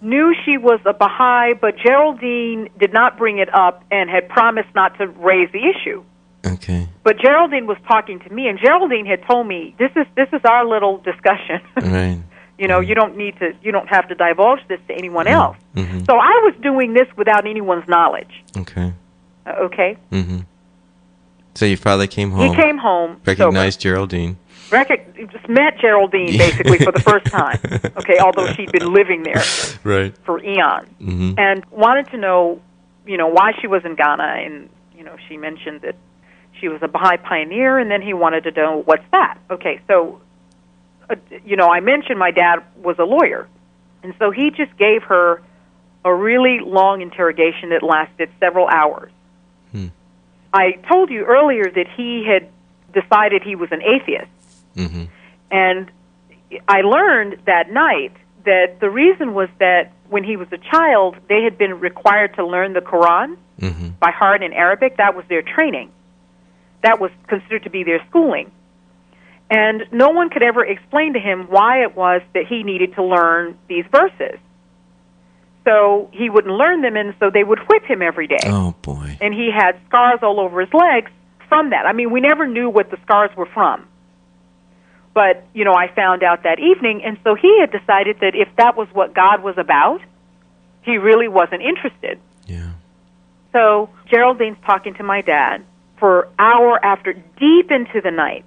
knew 0.00 0.34
she 0.44 0.56
was 0.58 0.80
a 0.86 0.92
Baha'i, 0.92 1.54
but 1.54 1.76
Geraldine 1.76 2.68
did 2.78 2.92
not 2.92 3.18
bring 3.18 3.38
it 3.38 3.52
up 3.54 3.84
and 3.90 4.08
had 4.10 4.28
promised 4.28 4.74
not 4.74 4.96
to 4.98 5.06
raise 5.08 5.50
the 5.52 5.66
issue. 5.68 6.02
Okay. 6.46 6.88
But 7.04 7.18
Geraldine 7.18 7.66
was 7.66 7.76
talking 7.86 8.18
to 8.20 8.30
me, 8.32 8.48
and 8.48 8.58
Geraldine 8.58 9.04
had 9.06 9.22
told 9.26 9.46
me 9.46 9.74
this 9.78 9.90
is 9.96 10.06
this 10.16 10.28
is 10.32 10.40
our 10.44 10.64
little 10.66 10.98
discussion. 10.98 11.60
Right. 11.82 12.18
you 12.58 12.68
know, 12.68 12.80
you 12.80 12.94
don't 12.94 13.16
need 13.16 13.38
to, 13.38 13.54
you 13.62 13.72
don't 13.72 13.88
have 13.88 14.06
to 14.08 14.14
divulge 14.14 14.60
this 14.68 14.80
to 14.88 14.94
anyone 14.94 15.26
else. 15.26 15.56
Mhm. 15.74 16.04
So 16.06 16.14
I 16.18 16.40
was 16.44 16.54
doing 16.62 16.92
this 16.94 17.08
without 17.16 17.46
anyone's 17.46 17.88
knowledge. 17.88 18.44
Okay. 18.56 18.92
Uh, 19.46 19.50
okay, 19.66 19.96
Mhm. 20.12 20.44
So 21.54 21.64
your 21.66 21.78
father 21.78 22.06
came 22.06 22.30
home. 22.30 22.50
he 22.54 22.54
came 22.62 22.78
home, 22.78 23.16
recognized 23.26 23.80
Geraldine. 23.80 24.36
Recog- 24.70 25.30
just 25.32 25.48
met 25.48 25.78
Geraldine 25.78 26.36
basically 26.38 26.78
for 26.78 26.92
the 26.92 27.00
first 27.00 27.26
time. 27.26 27.58
Okay, 28.00 28.18
although 28.18 28.46
she'd 28.54 28.72
been 28.72 28.92
living 28.92 29.22
there 29.24 29.42
Right. 29.84 30.16
for 30.24 30.42
eons, 30.42 30.88
Mhm. 31.00 31.34
and 31.38 31.64
wanted 31.70 32.06
to 32.10 32.16
know, 32.16 32.60
you 33.06 33.16
know, 33.18 33.26
why 33.28 33.52
she 33.60 33.66
was 33.66 33.84
in 33.84 33.94
Ghana, 33.94 34.22
and 34.44 34.68
you 34.96 35.04
know, 35.04 35.16
she 35.28 35.36
mentioned 35.36 35.82
that 35.82 35.96
she 36.58 36.68
was 36.68 36.82
a 36.82 36.88
Baha'i 36.88 37.16
pioneer, 37.18 37.78
and 37.78 37.90
then 37.90 38.00
he 38.02 38.12
wanted 38.14 38.44
to 38.44 38.50
know 38.52 38.82
what's 38.84 39.04
that. 39.12 39.38
Okay, 39.50 39.80
so, 39.86 40.20
uh, 41.08 41.16
you 41.44 41.56
know, 41.56 41.68
I 41.68 41.80
mentioned 41.80 42.18
my 42.18 42.30
dad 42.30 42.62
was 42.82 42.98
a 42.98 43.04
lawyer, 43.04 43.46
and 44.02 44.14
so 44.18 44.30
he 44.30 44.50
just 44.50 44.76
gave 44.76 45.02
her 45.04 45.40
a 46.04 46.12
really 46.14 46.60
long 46.60 47.02
interrogation 47.02 47.68
that 47.70 47.82
lasted 47.82 48.30
several 48.40 48.66
hours. 48.68 49.12
Hmm. 49.72 49.88
I 50.52 50.72
told 50.90 51.10
you 51.10 51.24
earlier 51.24 51.70
that 51.70 51.86
he 51.96 52.24
had 52.24 52.48
decided 52.92 53.42
he 53.42 53.54
was 53.56 53.70
an 53.72 53.82
atheist. 53.82 54.26
Mhm. 54.88 55.08
And 55.50 55.90
I 56.68 56.80
learned 56.82 57.38
that 57.46 57.70
night 57.70 58.12
that 58.44 58.80
the 58.80 58.90
reason 58.90 59.34
was 59.34 59.48
that 59.58 59.92
when 60.08 60.24
he 60.24 60.36
was 60.36 60.48
a 60.52 60.58
child, 60.58 61.16
they 61.28 61.42
had 61.42 61.58
been 61.58 61.78
required 61.78 62.34
to 62.34 62.44
learn 62.46 62.72
the 62.72 62.80
Quran 62.80 63.36
Mhm. 63.60 63.98
by 64.00 64.10
heart 64.10 64.42
in 64.42 64.52
Arabic. 64.52 64.96
That 64.96 65.14
was 65.14 65.24
their 65.28 65.42
training. 65.42 65.90
That 66.82 66.98
was 66.98 67.10
considered 67.26 67.64
to 67.64 67.70
be 67.70 67.84
their 67.84 68.00
schooling. 68.08 68.50
And 69.50 69.86
no 69.92 70.08
one 70.10 70.30
could 70.30 70.42
ever 70.42 70.64
explain 70.64 71.12
to 71.14 71.18
him 71.20 71.46
why 71.48 71.82
it 71.82 71.96
was 71.96 72.22
that 72.34 72.46
he 72.46 72.62
needed 72.62 72.94
to 72.94 73.02
learn 73.02 73.56
these 73.68 73.84
verses. 73.92 74.38
So 75.64 76.08
he 76.12 76.30
wouldn't 76.30 76.54
learn 76.54 76.80
them, 76.80 76.96
and 76.96 77.14
so 77.20 77.28
they 77.30 77.44
would 77.44 77.58
whip 77.68 77.84
him 77.84 78.00
every 78.00 78.26
day 78.26 78.38
Oh 78.46 78.74
boy. 78.80 79.18
and 79.20 79.34
he 79.34 79.50
had 79.50 79.76
scars 79.88 80.20
all 80.22 80.40
over 80.40 80.60
his 80.60 80.72
legs 80.72 81.10
from 81.48 81.70
that. 81.70 81.84
I 81.86 81.92
mean, 81.92 82.10
we 82.10 82.20
never 82.20 82.46
knew 82.46 82.70
what 82.70 82.90
the 82.90 82.96
scars 83.04 83.30
were 83.36 83.46
from. 83.46 83.84
But, 85.12 85.44
you 85.54 85.64
know, 85.64 85.74
I 85.74 85.88
found 85.88 86.22
out 86.22 86.44
that 86.44 86.60
evening, 86.60 87.02
and 87.04 87.18
so 87.24 87.34
he 87.34 87.60
had 87.60 87.72
decided 87.72 88.20
that 88.20 88.34
if 88.34 88.48
that 88.56 88.76
was 88.76 88.88
what 88.92 89.14
God 89.14 89.42
was 89.42 89.58
about, 89.58 90.00
he 90.82 90.98
really 90.98 91.28
wasn't 91.28 91.62
interested. 91.62 92.20
Yeah. 92.46 92.72
So 93.52 93.90
Geraldine's 94.08 94.58
talking 94.64 94.94
to 94.94 95.02
my 95.02 95.20
dad 95.20 95.64
for 95.98 96.28
hour 96.38 96.82
after, 96.84 97.12
deep 97.12 97.70
into 97.70 98.00
the 98.00 98.10
night, 98.10 98.44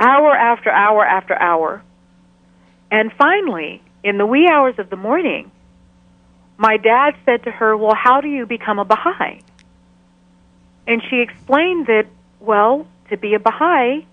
hour 0.00 0.34
after 0.34 0.70
hour 0.70 1.04
after 1.04 1.34
hour. 1.34 1.82
And 2.90 3.12
finally, 3.12 3.82
in 4.02 4.18
the 4.18 4.26
wee 4.26 4.48
hours 4.50 4.78
of 4.78 4.90
the 4.90 4.96
morning, 4.96 5.50
my 6.56 6.76
dad 6.78 7.14
said 7.24 7.44
to 7.44 7.50
her, 7.50 7.76
Well, 7.76 7.94
how 7.94 8.20
do 8.20 8.28
you 8.28 8.46
become 8.46 8.78
a 8.78 8.84
Baha'i? 8.84 9.40
And 10.86 11.02
she 11.10 11.20
explained 11.20 11.86
that, 11.86 12.06
well, 12.40 12.86
to 13.10 13.16
be 13.16 13.34
a 13.34 13.38
Baha'i, 13.38 14.06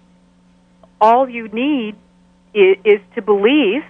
all 1.04 1.30
you 1.30 1.50
need 1.50 1.96
is, 2.54 2.78
is 2.86 3.02
to 3.16 3.22
believe 3.22 3.84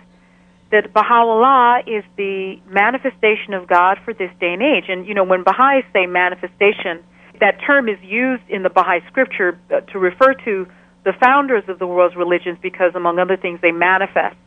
that 0.71 0.91
Baha'u'llah 0.91 1.83
is 1.85 2.03
the 2.17 2.59
manifestation 2.65 3.53
of 3.53 3.67
God 3.67 3.99
for 4.03 4.13
this 4.13 4.31
day 4.39 4.53
and 4.53 4.63
age. 4.63 4.85
And, 4.89 5.05
you 5.05 5.13
know, 5.13 5.23
when 5.23 5.43
Baha'is 5.43 5.85
say 5.93 6.07
manifestation, 6.07 7.03
that 7.39 7.61
term 7.65 7.87
is 7.87 7.99
used 8.01 8.41
in 8.49 8.63
the 8.63 8.71
Baha'i 8.71 9.01
scripture 9.11 9.59
uh, 9.69 9.81
to 9.91 9.99
refer 9.99 10.33
to 10.45 10.67
the 11.03 11.13
founders 11.21 11.63
of 11.67 11.77
the 11.77 11.85
world's 11.85 12.15
religions 12.15 12.57
because, 12.61 12.95
among 12.95 13.19
other 13.19 13.37
things, 13.37 13.59
they 13.61 13.71
manifest 13.71 14.37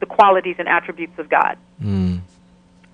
the 0.00 0.06
qualities 0.06 0.56
and 0.58 0.68
attributes 0.68 1.18
of 1.18 1.28
God. 1.28 1.58
Mm. 1.82 2.22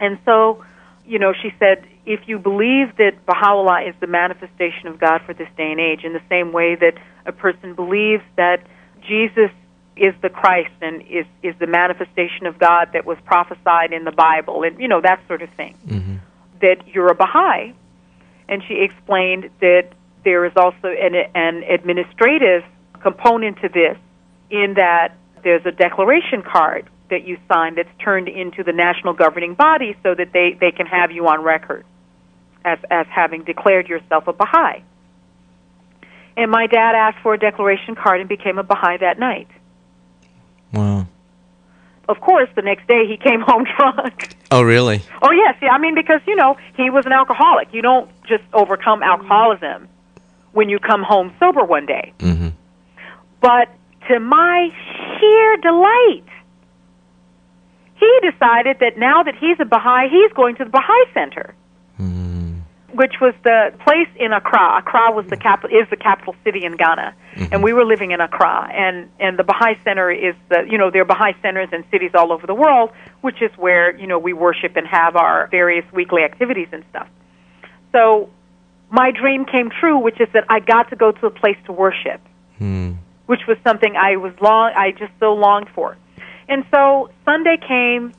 And 0.00 0.18
so, 0.24 0.64
you 1.06 1.20
know, 1.20 1.32
she 1.40 1.50
said, 1.60 1.86
if 2.06 2.20
you 2.26 2.40
believe 2.40 2.96
that 2.96 3.24
Baha'u'llah 3.26 3.88
is 3.88 3.94
the 4.00 4.08
manifestation 4.08 4.88
of 4.88 4.98
God 4.98 5.20
for 5.24 5.34
this 5.34 5.48
day 5.56 5.70
and 5.70 5.78
age, 5.78 6.02
in 6.02 6.14
the 6.14 6.22
same 6.28 6.52
way 6.52 6.74
that 6.74 6.94
a 7.26 7.32
person 7.32 7.74
believes 7.74 8.24
that 8.36 8.66
Jesus 9.10 9.50
is 9.96 10.14
the 10.22 10.30
Christ 10.30 10.70
and 10.80 11.02
is 11.02 11.26
is 11.42 11.54
the 11.58 11.66
manifestation 11.66 12.46
of 12.46 12.58
God 12.58 12.90
that 12.92 13.04
was 13.04 13.18
prophesied 13.24 13.92
in 13.92 14.04
the 14.04 14.12
Bible, 14.12 14.62
and 14.62 14.80
you 14.80 14.88
know 14.88 15.00
that 15.00 15.20
sort 15.26 15.42
of 15.42 15.50
thing, 15.50 15.74
Mm-hmm. 15.86 16.16
that 16.62 16.78
you're 16.86 17.10
a 17.10 17.14
Baha'i, 17.14 17.74
and 18.48 18.62
she 18.66 18.74
explained 18.88 19.50
that 19.60 19.86
there 20.24 20.44
is 20.44 20.52
also 20.56 20.88
an, 20.88 21.14
an 21.34 21.64
administrative 21.64 22.62
component 23.02 23.60
to 23.62 23.68
this, 23.68 23.96
in 24.50 24.74
that 24.74 25.16
there's 25.42 25.66
a 25.66 25.72
declaration 25.72 26.42
card 26.42 26.88
that 27.08 27.26
you 27.26 27.36
sign 27.52 27.74
that's 27.74 27.88
turned 27.98 28.28
into 28.28 28.62
the 28.62 28.72
national 28.72 29.14
governing 29.14 29.54
body 29.54 29.96
so 30.04 30.14
that 30.14 30.32
they, 30.32 30.56
they 30.60 30.70
can 30.70 30.86
have 30.86 31.10
you 31.10 31.26
on 31.26 31.42
record 31.42 31.84
as, 32.64 32.78
as 32.90 33.06
having 33.08 33.42
declared 33.42 33.88
yourself 33.88 34.28
a 34.28 34.32
Baha'i. 34.32 34.84
And 36.40 36.50
my 36.50 36.66
dad 36.66 36.94
asked 36.94 37.18
for 37.22 37.34
a 37.34 37.38
declaration 37.38 37.94
card 37.94 38.20
and 38.20 38.26
became 38.26 38.56
a 38.56 38.62
Baha'i 38.62 38.96
that 38.96 39.18
night. 39.18 39.46
Wow. 40.72 41.06
Of 42.08 42.18
course, 42.22 42.48
the 42.56 42.62
next 42.62 42.88
day 42.88 43.06
he 43.06 43.18
came 43.18 43.40
home 43.46 43.66
drunk. 43.76 44.36
Oh, 44.50 44.62
really? 44.62 45.02
Oh 45.20 45.32
yes, 45.32 45.56
yeah. 45.60 45.68
I 45.68 45.78
mean, 45.78 45.94
because 45.94 46.22
you 46.26 46.34
know 46.36 46.56
he 46.78 46.88
was 46.88 47.04
an 47.04 47.12
alcoholic. 47.12 47.68
You 47.74 47.82
don't 47.82 48.10
just 48.22 48.42
overcome 48.54 49.02
alcoholism 49.02 49.86
when 50.52 50.70
you 50.70 50.78
come 50.78 51.02
home 51.02 51.34
sober 51.38 51.62
one 51.62 51.84
day. 51.84 52.14
Mm-hmm. 52.20 52.48
But 53.42 53.68
to 54.08 54.18
my 54.18 54.70
sheer 55.20 55.56
delight, 55.58 56.24
he 57.96 58.30
decided 58.30 58.78
that 58.80 58.96
now 58.96 59.24
that 59.24 59.34
he's 59.38 59.60
a 59.60 59.66
Baha'i, 59.66 60.08
he's 60.08 60.32
going 60.32 60.56
to 60.56 60.64
the 60.64 60.70
Baha'i 60.70 61.04
Center. 61.12 61.54
Which 62.94 63.20
was 63.20 63.34
the 63.44 63.72
place 63.84 64.08
in 64.16 64.32
Accra. 64.32 64.78
Accra 64.78 65.12
was 65.12 65.26
the 65.26 65.36
capital, 65.36 65.76
is 65.76 65.88
the 65.90 65.96
capital 65.96 66.34
city 66.44 66.64
in 66.64 66.76
Ghana, 66.76 67.14
and 67.52 67.62
we 67.62 67.72
were 67.72 67.84
living 67.84 68.10
in 68.10 68.20
Accra. 68.20 68.70
And 68.72 69.10
and 69.18 69.38
the 69.38 69.44
Baha'i 69.44 69.78
Center 69.84 70.10
is 70.10 70.34
the 70.48 70.66
you 70.70 70.78
know 70.78 70.90
there 70.90 71.02
are 71.02 71.06
Baha'i 71.06 71.34
centers 71.42 71.68
in 71.72 71.84
cities 71.90 72.10
all 72.14 72.32
over 72.32 72.46
the 72.46 72.54
world, 72.54 72.90
which 73.20 73.40
is 73.42 73.50
where 73.56 73.96
you 73.96 74.06
know 74.06 74.18
we 74.18 74.32
worship 74.32 74.76
and 74.76 74.86
have 74.86 75.16
our 75.16 75.46
various 75.48 75.84
weekly 75.92 76.22
activities 76.22 76.68
and 76.72 76.84
stuff. 76.90 77.08
So 77.92 78.30
my 78.90 79.10
dream 79.10 79.44
came 79.44 79.70
true, 79.70 79.98
which 79.98 80.20
is 80.20 80.28
that 80.32 80.44
I 80.48 80.60
got 80.60 80.90
to 80.90 80.96
go 80.96 81.12
to 81.12 81.26
a 81.26 81.30
place 81.30 81.58
to 81.66 81.72
worship 81.72 82.20
Mm. 82.60 82.98
which 83.24 83.46
was 83.48 83.56
something 83.64 83.96
I 83.96 84.16
was 84.16 84.34
long 84.42 84.72
I 84.76 84.90
just 84.90 85.12
so 85.18 85.32
longed 85.32 85.70
for. 85.74 85.96
And 86.46 86.64
so 86.70 87.08
Sunday 87.24 87.56
came 87.56 88.12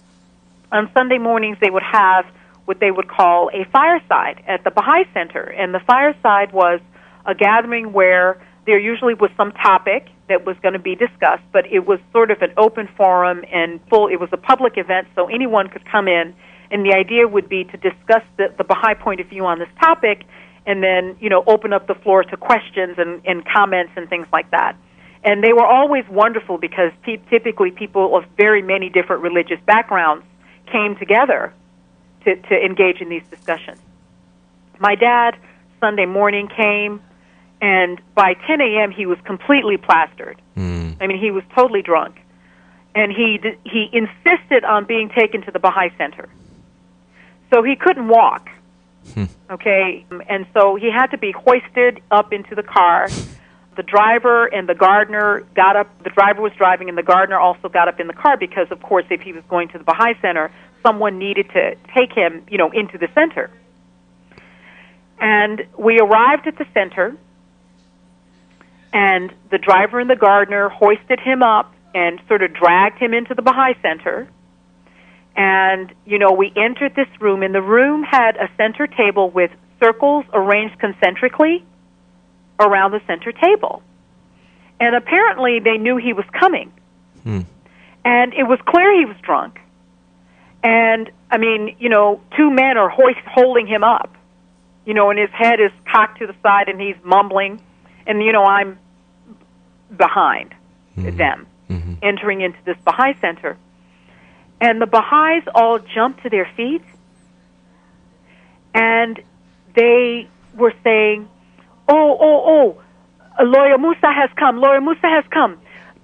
on 0.71 0.89
Sunday 0.93 1.19
mornings 1.19 1.57
they 1.61 1.69
would 1.69 1.83
have 1.83 2.25
what 2.71 2.79
they 2.79 2.89
would 2.89 3.09
call 3.09 3.49
a 3.53 3.69
fireside 3.69 4.41
at 4.47 4.63
the 4.63 4.71
Baha'i 4.71 5.03
Center. 5.13 5.43
And 5.43 5.73
the 5.73 5.81
fireside 5.85 6.53
was 6.53 6.79
a 7.25 7.35
gathering 7.35 7.91
where 7.91 8.41
there 8.65 8.79
usually 8.79 9.13
was 9.13 9.29
some 9.35 9.51
topic 9.51 10.07
that 10.29 10.45
was 10.45 10.55
going 10.61 10.71
to 10.71 10.79
be 10.79 10.95
discussed, 10.95 11.43
but 11.51 11.65
it 11.69 11.85
was 11.85 11.99
sort 12.13 12.31
of 12.31 12.41
an 12.41 12.53
open 12.55 12.87
forum 12.95 13.43
and 13.51 13.81
full 13.89 14.07
it 14.07 14.21
was 14.21 14.29
a 14.31 14.37
public 14.37 14.77
event 14.77 15.09
so 15.15 15.27
anyone 15.27 15.67
could 15.67 15.83
come 15.83 16.07
in 16.07 16.33
and 16.71 16.85
the 16.85 16.95
idea 16.95 17.27
would 17.27 17.49
be 17.49 17.65
to 17.65 17.75
discuss 17.75 18.23
the, 18.37 18.47
the 18.57 18.63
Baha'i 18.63 18.95
point 18.95 19.19
of 19.19 19.27
view 19.27 19.45
on 19.45 19.59
this 19.59 19.67
topic 19.81 20.23
and 20.65 20.81
then, 20.81 21.17
you 21.19 21.27
know, 21.27 21.43
open 21.47 21.73
up 21.73 21.87
the 21.87 21.95
floor 21.95 22.23
to 22.23 22.37
questions 22.37 22.95
and, 22.97 23.21
and 23.25 23.43
comments 23.45 23.91
and 23.97 24.07
things 24.07 24.27
like 24.31 24.49
that. 24.51 24.77
And 25.25 25.43
they 25.43 25.51
were 25.51 25.65
always 25.65 26.05
wonderful 26.09 26.57
because 26.57 26.93
pe- 27.03 27.19
typically 27.29 27.71
people 27.71 28.15
of 28.15 28.23
very 28.37 28.61
many 28.61 28.87
different 28.87 29.23
religious 29.23 29.59
backgrounds 29.67 30.23
came 30.71 30.95
together 30.95 31.53
to, 32.25 32.35
to 32.35 32.55
engage 32.65 33.01
in 33.01 33.09
these 33.09 33.23
discussions. 33.29 33.79
My 34.79 34.95
dad, 34.95 35.37
Sunday 35.79 36.05
morning, 36.05 36.47
came, 36.47 37.01
and 37.61 38.01
by 38.15 38.33
10 38.33 38.61
a.m., 38.61 38.91
he 38.91 39.05
was 39.05 39.19
completely 39.23 39.77
plastered. 39.77 40.41
Mm. 40.57 40.97
I 40.99 41.07
mean, 41.07 41.19
he 41.19 41.31
was 41.31 41.43
totally 41.55 41.81
drunk. 41.81 42.19
And 42.93 43.11
he, 43.11 43.39
he 43.63 43.89
insisted 43.93 44.65
on 44.65 44.85
being 44.85 45.09
taken 45.09 45.43
to 45.43 45.51
the 45.51 45.59
Baha'i 45.59 45.91
Center. 45.97 46.27
So 47.53 47.63
he 47.63 47.75
couldn't 47.75 48.07
walk. 48.07 48.49
Okay? 49.49 50.05
And 50.27 50.45
so 50.53 50.75
he 50.75 50.91
had 50.91 51.07
to 51.07 51.17
be 51.17 51.31
hoisted 51.31 52.01
up 52.09 52.33
into 52.33 52.55
the 52.55 52.63
car. 52.63 53.07
The 53.75 53.83
driver 53.83 54.45
and 54.45 54.67
the 54.67 54.75
gardener 54.75 55.45
got 55.55 55.75
up. 55.75 56.03
The 56.03 56.09
driver 56.09 56.41
was 56.41 56.51
driving, 56.57 56.89
and 56.89 56.97
the 56.97 57.03
gardener 57.03 57.39
also 57.39 57.69
got 57.69 57.87
up 57.87 57.99
in 57.99 58.07
the 58.07 58.13
car 58.13 58.37
because, 58.37 58.67
of 58.71 58.81
course, 58.81 59.05
if 59.09 59.21
he 59.21 59.31
was 59.31 59.43
going 59.49 59.69
to 59.69 59.77
the 59.77 59.83
Baha'i 59.83 60.13
Center, 60.21 60.51
someone 60.83 61.17
needed 61.17 61.49
to 61.49 61.75
take 61.95 62.11
him, 62.13 62.43
you 62.49 62.57
know, 62.57 62.71
into 62.71 62.97
the 62.97 63.07
center. 63.13 63.49
And 65.19 65.63
we 65.77 65.99
arrived 65.99 66.47
at 66.47 66.57
the 66.57 66.65
center, 66.73 67.15
and 68.91 69.33
the 69.51 69.57
driver 69.57 69.99
and 69.99 70.09
the 70.09 70.15
gardener 70.15 70.69
hoisted 70.69 71.19
him 71.19 71.43
up 71.43 71.73
and 71.93 72.19
sort 72.27 72.41
of 72.41 72.53
dragged 72.53 72.97
him 72.97 73.13
into 73.13 73.35
the 73.35 73.41
Baha'i 73.41 73.73
Center. 73.81 74.27
And, 75.35 75.93
you 76.05 76.17
know, 76.17 76.31
we 76.31 76.51
entered 76.55 76.95
this 76.95 77.07
room, 77.19 77.43
and 77.43 77.53
the 77.53 77.61
room 77.61 78.03
had 78.03 78.35
a 78.35 78.49
center 78.57 78.87
table 78.87 79.29
with 79.29 79.51
circles 79.79 80.25
arranged 80.33 80.79
concentrically 80.79 81.63
around 82.59 82.91
the 82.91 83.01
center 83.07 83.31
table. 83.31 83.81
And 84.79 84.95
apparently 84.95 85.59
they 85.59 85.77
knew 85.77 85.97
he 85.97 86.13
was 86.13 86.25
coming. 86.37 86.71
Hmm. 87.23 87.41
And 88.03 88.33
it 88.33 88.43
was 88.43 88.59
clear 88.65 88.97
he 88.97 89.05
was 89.05 89.17
drunk. 89.21 89.59
And, 90.63 91.09
I 91.31 91.37
mean, 91.37 91.75
you 91.79 91.89
know, 91.89 92.21
two 92.37 92.49
men 92.51 92.77
are 92.77 92.89
hoist, 92.89 93.19
holding 93.25 93.65
him 93.67 93.83
up, 93.83 94.15
you 94.85 94.93
know, 94.93 95.09
and 95.09 95.17
his 95.17 95.29
head 95.31 95.59
is 95.59 95.71
cocked 95.91 96.19
to 96.19 96.27
the 96.27 96.35
side 96.43 96.69
and 96.69 96.79
he's 96.79 96.95
mumbling. 97.03 97.61
And, 98.05 98.21
you 98.23 98.31
know, 98.31 98.43
I'm 98.43 98.77
behind 99.95 100.53
them 100.95 101.47
Mhm. 101.69 101.97
entering 102.01 102.41
into 102.41 102.57
this 102.65 102.77
Baha'i 102.85 103.13
center. 103.21 103.57
And 104.59 104.81
the 104.81 104.85
Baha'is 104.85 105.43
all 105.55 105.79
jumped 105.79 106.21
to 106.23 106.29
their 106.29 106.45
feet 106.55 106.83
and 108.73 109.19
they 109.75 110.27
were 110.55 110.73
saying, 110.83 111.27
Oh, 111.87 112.17
oh, 112.19 112.77
oh, 113.39 113.43
Lawyer 113.43 113.77
Musah 113.77 114.13
has 114.13 114.29
come, 114.35 114.57
Lawyer 114.59 114.79
Musah 114.79 115.09
has 115.09 115.25
come. 115.29 115.57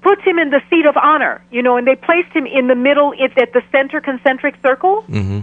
Put 0.07 0.21
him 0.21 0.39
in 0.39 0.49
the 0.51 0.61
seat 0.69 0.85
of 0.85 0.95
honor, 0.95 1.43
you 1.51 1.61
know, 1.61 1.75
and 1.75 1.85
they 1.85 1.95
placed 1.95 2.31
him 2.31 2.45
in 2.45 2.67
the 2.67 2.75
middle, 2.75 3.13
it's 3.17 3.33
at 3.37 3.51
the 3.51 3.61
center 3.73 3.99
concentric 3.99 4.55
circle, 4.61 5.03
Mm-hmm. 5.09 5.41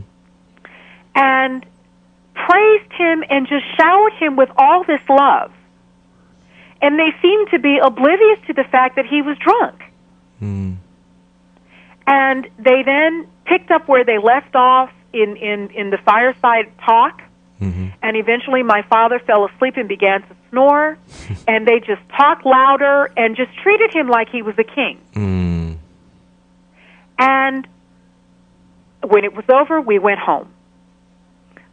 and 1.14 1.66
praised 2.34 2.92
him 2.92 3.22
and 3.28 3.46
just 3.46 3.64
showered 3.76 4.14
him 4.14 4.36
with 4.36 4.50
all 4.56 4.84
this 4.84 5.02
love. 5.08 5.52
And 6.80 6.98
they 6.98 7.10
seemed 7.22 7.50
to 7.50 7.58
be 7.58 7.78
oblivious 7.78 8.38
to 8.46 8.52
the 8.54 8.64
fact 8.64 8.96
that 8.96 9.06
he 9.06 9.22
was 9.22 9.36
drunk. 9.38 9.82
Mm. 10.42 10.76
And 12.06 12.48
they 12.58 12.82
then 12.82 13.26
picked 13.44 13.70
up 13.70 13.88
where 13.88 14.04
they 14.04 14.18
left 14.18 14.54
off 14.54 14.90
in, 15.12 15.36
in, 15.36 15.70
in 15.70 15.90
the 15.90 15.98
fireside 15.98 16.72
talk. 16.84 17.22
Mm-hmm. 17.60 17.88
And 18.02 18.16
eventually 18.16 18.62
my 18.62 18.82
father 18.82 19.18
fell 19.18 19.46
asleep 19.46 19.76
and 19.76 19.88
began 19.88 20.22
to 20.22 20.36
snore. 20.54 20.98
and 21.48 21.66
they 21.66 21.80
just 21.80 22.02
talked 22.16 22.46
louder 22.46 23.10
and 23.16 23.36
just 23.36 23.50
treated 23.62 23.92
him 23.92 24.08
like 24.08 24.28
he 24.30 24.42
was 24.42 24.54
a 24.58 24.64
king. 24.64 25.00
Mm. 25.14 25.76
And 27.18 27.68
when 29.02 29.24
it 29.24 29.34
was 29.34 29.44
over, 29.48 29.80
we 29.80 29.98
went 29.98 30.20
home. 30.20 30.48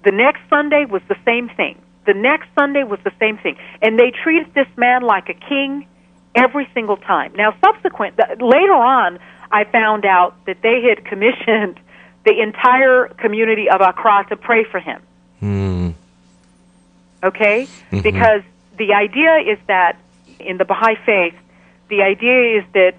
The 0.03 0.11
next 0.11 0.41
Sunday 0.49 0.86
was 0.86 1.01
the 1.07 1.17
same 1.25 1.49
thing. 1.49 1.79
The 2.05 2.13
next 2.13 2.47
Sunday 2.57 2.84
was 2.84 2.99
the 3.03 3.11
same 3.19 3.38
thing. 3.38 3.57
And 3.82 3.99
they 3.99 4.11
treated 4.23 4.53
this 4.53 4.67
man 4.75 5.03
like 5.03 5.29
a 5.29 5.36
king 5.36 5.88
every 6.34 6.67
single 6.73 6.97
time. 6.97 7.34
Now, 7.36 7.55
subsequent, 7.63 8.17
later 8.41 8.73
on, 8.73 9.19
I 9.51 9.65
found 9.65 10.05
out 10.05 10.45
that 10.45 10.57
they 10.63 10.82
had 10.89 11.05
commissioned 11.11 11.79
the 12.25 12.39
entire 12.41 13.07
community 13.07 13.69
of 13.69 13.82
Accra 13.82 14.25
to 14.29 14.36
pray 14.36 14.63
for 14.63 14.79
him. 14.79 15.01
Mm. 15.41 15.93
Okay? 17.23 17.67
Mhm. 17.91 18.03
Because 18.03 18.41
the 18.82 18.95
idea 18.95 19.53
is 19.53 19.59
that 19.67 19.99
in 20.39 20.57
the 20.57 20.65
Baha'i 20.65 20.95
faith, 21.05 21.36
the 21.89 22.01
idea 22.01 22.57
is 22.57 22.63
that 22.73 22.95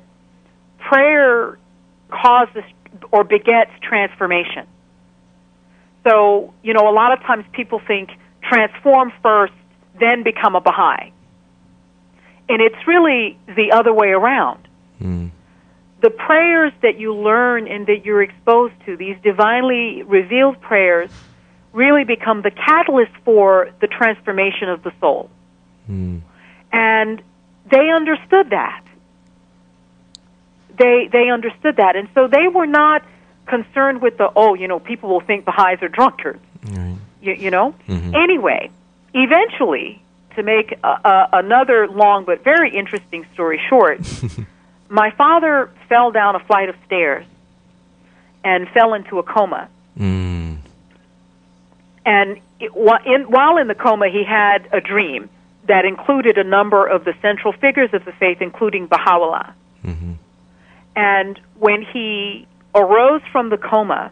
prayer 0.78 1.58
causes 2.08 2.62
or 3.10 3.24
begets 3.24 3.72
transformation. 3.82 4.64
So, 6.06 6.54
you 6.62 6.72
know, 6.72 6.88
a 6.88 6.94
lot 6.94 7.12
of 7.12 7.18
times 7.26 7.44
people 7.52 7.80
think 7.84 8.10
transform 8.48 9.12
first, 9.22 9.54
then 9.98 10.22
become 10.22 10.54
a 10.54 10.60
Baha'i. 10.60 11.12
And 12.48 12.62
it's 12.62 12.86
really 12.86 13.36
the 13.48 13.72
other 13.72 13.92
way 13.92 14.10
around. 14.10 14.68
Mm. 15.00 15.32
The 16.00 16.10
prayers 16.10 16.72
that 16.82 16.96
you 16.96 17.12
learn 17.12 17.66
and 17.66 17.88
that 17.88 18.04
you're 18.04 18.22
exposed 18.22 18.74
to, 18.86 18.96
these 18.96 19.16
divinely 19.24 20.04
revealed 20.04 20.60
prayers, 20.60 21.10
really 21.72 22.04
become 22.04 22.42
the 22.42 22.52
catalyst 22.52 23.12
for 23.24 23.72
the 23.80 23.88
transformation 23.88 24.68
of 24.68 24.84
the 24.84 24.92
soul. 25.00 25.28
Mm. 25.90 26.22
And 26.72 27.22
they 27.70 27.90
understood 27.90 28.50
that. 28.50 28.84
They 30.78 31.08
they 31.12 31.28
understood 31.30 31.76
that, 31.76 31.96
and 31.96 32.08
so 32.14 32.26
they 32.26 32.48
were 32.48 32.66
not 32.66 33.04
concerned 33.46 34.00
with 34.00 34.16
the 34.16 34.30
oh, 34.34 34.54
you 34.54 34.68
know, 34.68 34.78
people 34.78 35.10
will 35.10 35.20
think 35.20 35.44
Baha'is 35.44 35.82
are 35.82 35.88
drunkards. 35.88 36.40
Right. 36.64 36.96
You, 37.20 37.34
you 37.34 37.50
know. 37.50 37.74
Anyway, 38.14 38.70
eventually, 39.12 40.02
to 40.36 40.42
make 40.42 40.72
a, 40.82 40.88
a, 40.88 41.28
another 41.34 41.88
long 41.88 42.24
but 42.24 42.42
very 42.42 42.74
interesting 42.74 43.26
story 43.34 43.60
short, 43.68 44.00
my 44.88 45.10
father 45.10 45.70
fell 45.88 46.10
down 46.10 46.36
a 46.36 46.40
flight 46.40 46.68
of 46.68 46.76
stairs 46.86 47.26
and 48.44 48.68
fell 48.70 48.94
into 48.94 49.18
a 49.18 49.22
coma. 49.22 49.68
Mm. 49.98 50.58
And 52.04 52.40
it, 52.58 52.72
in, 53.06 53.30
while 53.30 53.56
in 53.58 53.68
the 53.68 53.74
coma, 53.74 54.08
he 54.08 54.24
had 54.24 54.68
a 54.72 54.80
dream 54.80 55.28
that 55.66 55.84
included 55.84 56.38
a 56.38 56.44
number 56.44 56.86
of 56.86 57.04
the 57.04 57.14
central 57.22 57.52
figures 57.52 57.90
of 57.92 58.04
the 58.04 58.12
faith, 58.12 58.38
including 58.40 58.86
Baha'u'llah. 58.86 59.54
Mhm. 59.84 60.16
And 60.96 61.40
when 61.58 61.82
he 61.82 62.46
arose 62.74 63.22
from 63.30 63.48
the 63.50 63.58
coma, 63.58 64.10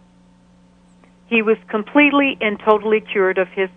he 1.26 1.42
was 1.42 1.56
completely 1.68 2.36
and 2.40 2.58
totally 2.60 3.00
cured 3.00 3.38
of 3.38 3.48
his 3.48 3.68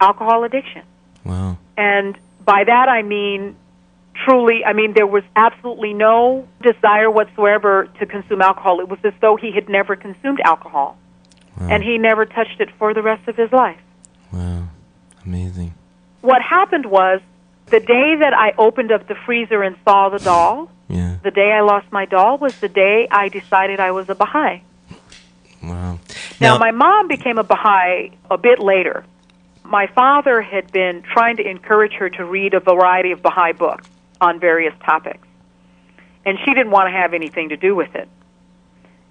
alcohol 0.00 0.44
addiction. 0.44 0.82
Wow. 1.24 1.56
And 1.76 2.16
by 2.44 2.64
that 2.64 2.88
I 2.88 3.02
mean 3.02 3.56
truly, 4.24 4.64
I 4.64 4.72
mean 4.72 4.94
there 4.94 5.06
was 5.06 5.22
absolutely 5.36 5.94
no 5.94 6.46
desire 6.62 7.10
whatsoever 7.10 7.88
to 7.98 8.06
consume 8.06 8.42
alcohol. 8.42 8.80
It 8.80 8.88
was 8.88 8.98
as 9.04 9.12
though 9.20 9.36
he 9.36 9.52
had 9.52 9.68
never 9.68 9.96
consumed 9.96 10.40
alcohol. 10.44 10.96
Wow. 11.60 11.68
And 11.70 11.82
he 11.82 11.98
never 11.98 12.24
touched 12.24 12.60
it 12.60 12.70
for 12.78 12.94
the 12.94 13.02
rest 13.02 13.28
of 13.28 13.36
his 13.36 13.52
life. 13.52 13.80
Wow. 14.32 14.68
Amazing. 15.24 15.74
What 16.20 16.42
happened 16.42 16.86
was 16.86 17.20
the 17.66 17.80
day 17.80 18.16
that 18.20 18.32
I 18.34 18.52
opened 18.58 18.92
up 18.92 19.06
the 19.08 19.14
freezer 19.14 19.62
and 19.62 19.76
saw 19.84 20.08
the 20.08 20.18
doll, 20.18 20.70
Yeah. 20.88 21.16
the 21.22 21.30
day 21.30 21.52
I 21.52 21.60
lost 21.60 21.86
my 21.92 22.06
doll 22.06 22.38
was 22.38 22.58
the 22.60 22.68
day 22.68 23.06
I 23.10 23.28
decided 23.28 23.78
I 23.78 23.90
was 23.90 24.08
a 24.08 24.14
Baha'i. 24.14 24.62
Wow. 25.62 25.98
Now, 26.40 26.56
my 26.58 26.70
mom 26.70 27.08
became 27.08 27.36
a 27.38 27.44
Baha'i 27.44 28.12
a 28.30 28.38
bit 28.38 28.58
later. 28.60 29.04
My 29.64 29.86
father 29.88 30.40
had 30.40 30.72
been 30.72 31.02
trying 31.02 31.36
to 31.36 31.46
encourage 31.46 31.92
her 31.94 32.08
to 32.10 32.24
read 32.24 32.54
a 32.54 32.60
variety 32.60 33.12
of 33.12 33.22
Baha'i 33.22 33.52
books 33.52 33.88
on 34.20 34.40
various 34.40 34.74
topics, 34.84 35.26
and 36.24 36.38
she 36.44 36.54
didn't 36.54 36.70
want 36.70 36.86
to 36.86 36.92
have 36.92 37.12
anything 37.12 37.50
to 37.50 37.56
do 37.56 37.74
with 37.74 37.94
it. 37.94 38.08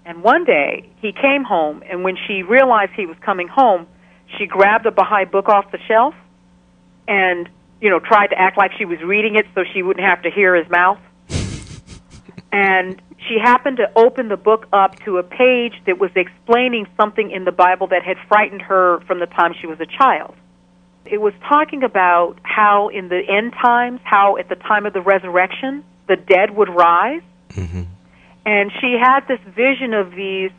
And 0.05 0.23
one 0.23 0.45
day, 0.45 0.89
he 1.01 1.11
came 1.11 1.43
home, 1.43 1.83
and 1.87 2.03
when 2.03 2.17
she 2.27 2.43
realized 2.43 2.93
he 2.93 3.05
was 3.05 3.17
coming 3.19 3.49
home, 3.49 3.87
she 4.37 4.45
grabbed 4.45 4.85
a 4.85 4.91
Baha'i 4.91 5.25
book 5.25 5.49
off 5.49 5.69
the 5.71 5.79
shelf 5.87 6.15
and, 7.07 7.49
you 7.81 7.89
know, 7.89 7.99
tried 7.99 8.27
to 8.27 8.39
act 8.39 8.57
like 8.57 8.71
she 8.77 8.85
was 8.85 8.99
reading 9.01 9.35
it 9.35 9.45
so 9.55 9.63
she 9.73 9.81
wouldn't 9.81 10.05
have 10.05 10.21
to 10.23 10.31
hear 10.31 10.55
his 10.55 10.69
mouth. 10.69 10.99
and 12.51 13.01
she 13.27 13.37
happened 13.41 13.77
to 13.77 13.91
open 13.95 14.29
the 14.29 14.37
book 14.37 14.67
up 14.71 14.97
to 15.05 15.17
a 15.17 15.23
page 15.23 15.73
that 15.85 15.99
was 15.99 16.11
explaining 16.15 16.87
something 16.95 17.31
in 17.31 17.45
the 17.45 17.51
Bible 17.51 17.87
that 17.87 18.03
had 18.03 18.17
frightened 18.27 18.61
her 18.61 18.99
from 19.01 19.19
the 19.19 19.25
time 19.25 19.53
she 19.59 19.67
was 19.67 19.79
a 19.79 19.85
child. 19.85 20.35
It 21.05 21.19
was 21.21 21.33
talking 21.47 21.83
about 21.83 22.37
how 22.43 22.89
in 22.89 23.07
the 23.07 23.21
end 23.27 23.53
times, 23.53 24.01
how 24.03 24.37
at 24.37 24.49
the 24.49 24.55
time 24.55 24.85
of 24.85 24.93
the 24.93 25.01
resurrection, 25.01 25.83
the 26.07 26.15
dead 26.15 26.55
would 26.55 26.69
rise. 26.69 27.21
hmm 27.53 27.83
And 28.45 28.71
she 28.79 28.97
had 29.01 29.21
this 29.27 29.39
vision 29.55 29.93
of 29.93 30.11
these 30.11 30.51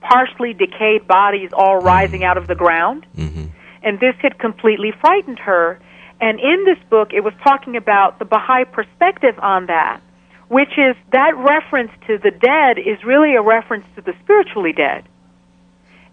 partially 0.00 0.52
decayed 0.52 1.06
bodies 1.06 1.50
all 1.52 1.78
rising 1.78 2.24
out 2.24 2.36
of 2.36 2.46
the 2.46 2.54
ground 2.54 3.06
hmm 3.16 3.46
and 3.84 4.00
this 4.00 4.14
had 4.20 4.38
completely 4.38 4.92
frightened 5.00 5.38
her. 5.38 5.78
And 6.20 6.40
in 6.40 6.64
this 6.64 6.78
book, 6.88 7.12
it 7.12 7.20
was 7.20 7.34
talking 7.42 7.76
about 7.76 8.18
the 8.18 8.24
Baha'i 8.24 8.64
perspective 8.64 9.38
on 9.40 9.66
that, 9.66 10.00
which 10.48 10.78
is 10.78 10.96
that 11.12 11.36
reference 11.36 11.90
to 12.06 12.18
the 12.18 12.30
dead 12.30 12.78
is 12.78 13.04
really 13.04 13.34
a 13.34 13.42
reference 13.42 13.84
to 13.96 14.00
the 14.00 14.14
spiritually 14.22 14.72
dead. 14.72 15.04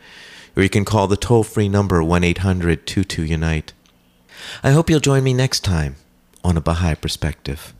or 0.56 0.62
you 0.62 0.68
can 0.68 0.84
call 0.84 1.06
the 1.06 1.16
toll 1.16 1.44
free 1.44 1.68
number 1.68 2.02
1 2.02 2.24
800 2.24 2.84
22 2.86 3.24
Unite. 3.24 3.72
I 4.62 4.72
hope 4.72 4.90
you'll 4.90 5.00
join 5.00 5.22
me 5.22 5.34
next 5.34 5.60
time 5.60 5.96
on 6.42 6.56
A 6.56 6.60
Baha'i 6.60 6.94
Perspective. 6.94 7.74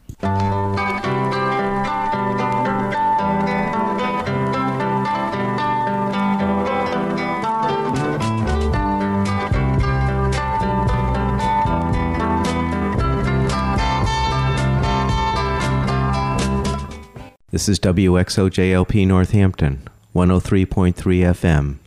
This 17.52 17.68
is 17.68 17.80
WXOJLP 17.80 19.08
Northampton, 19.08 19.82
103.3 20.14 20.94
FM, 20.94 21.78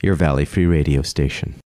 your 0.00 0.14
Valley 0.14 0.44
Free 0.44 0.64
Radio 0.64 1.02
station. 1.02 1.61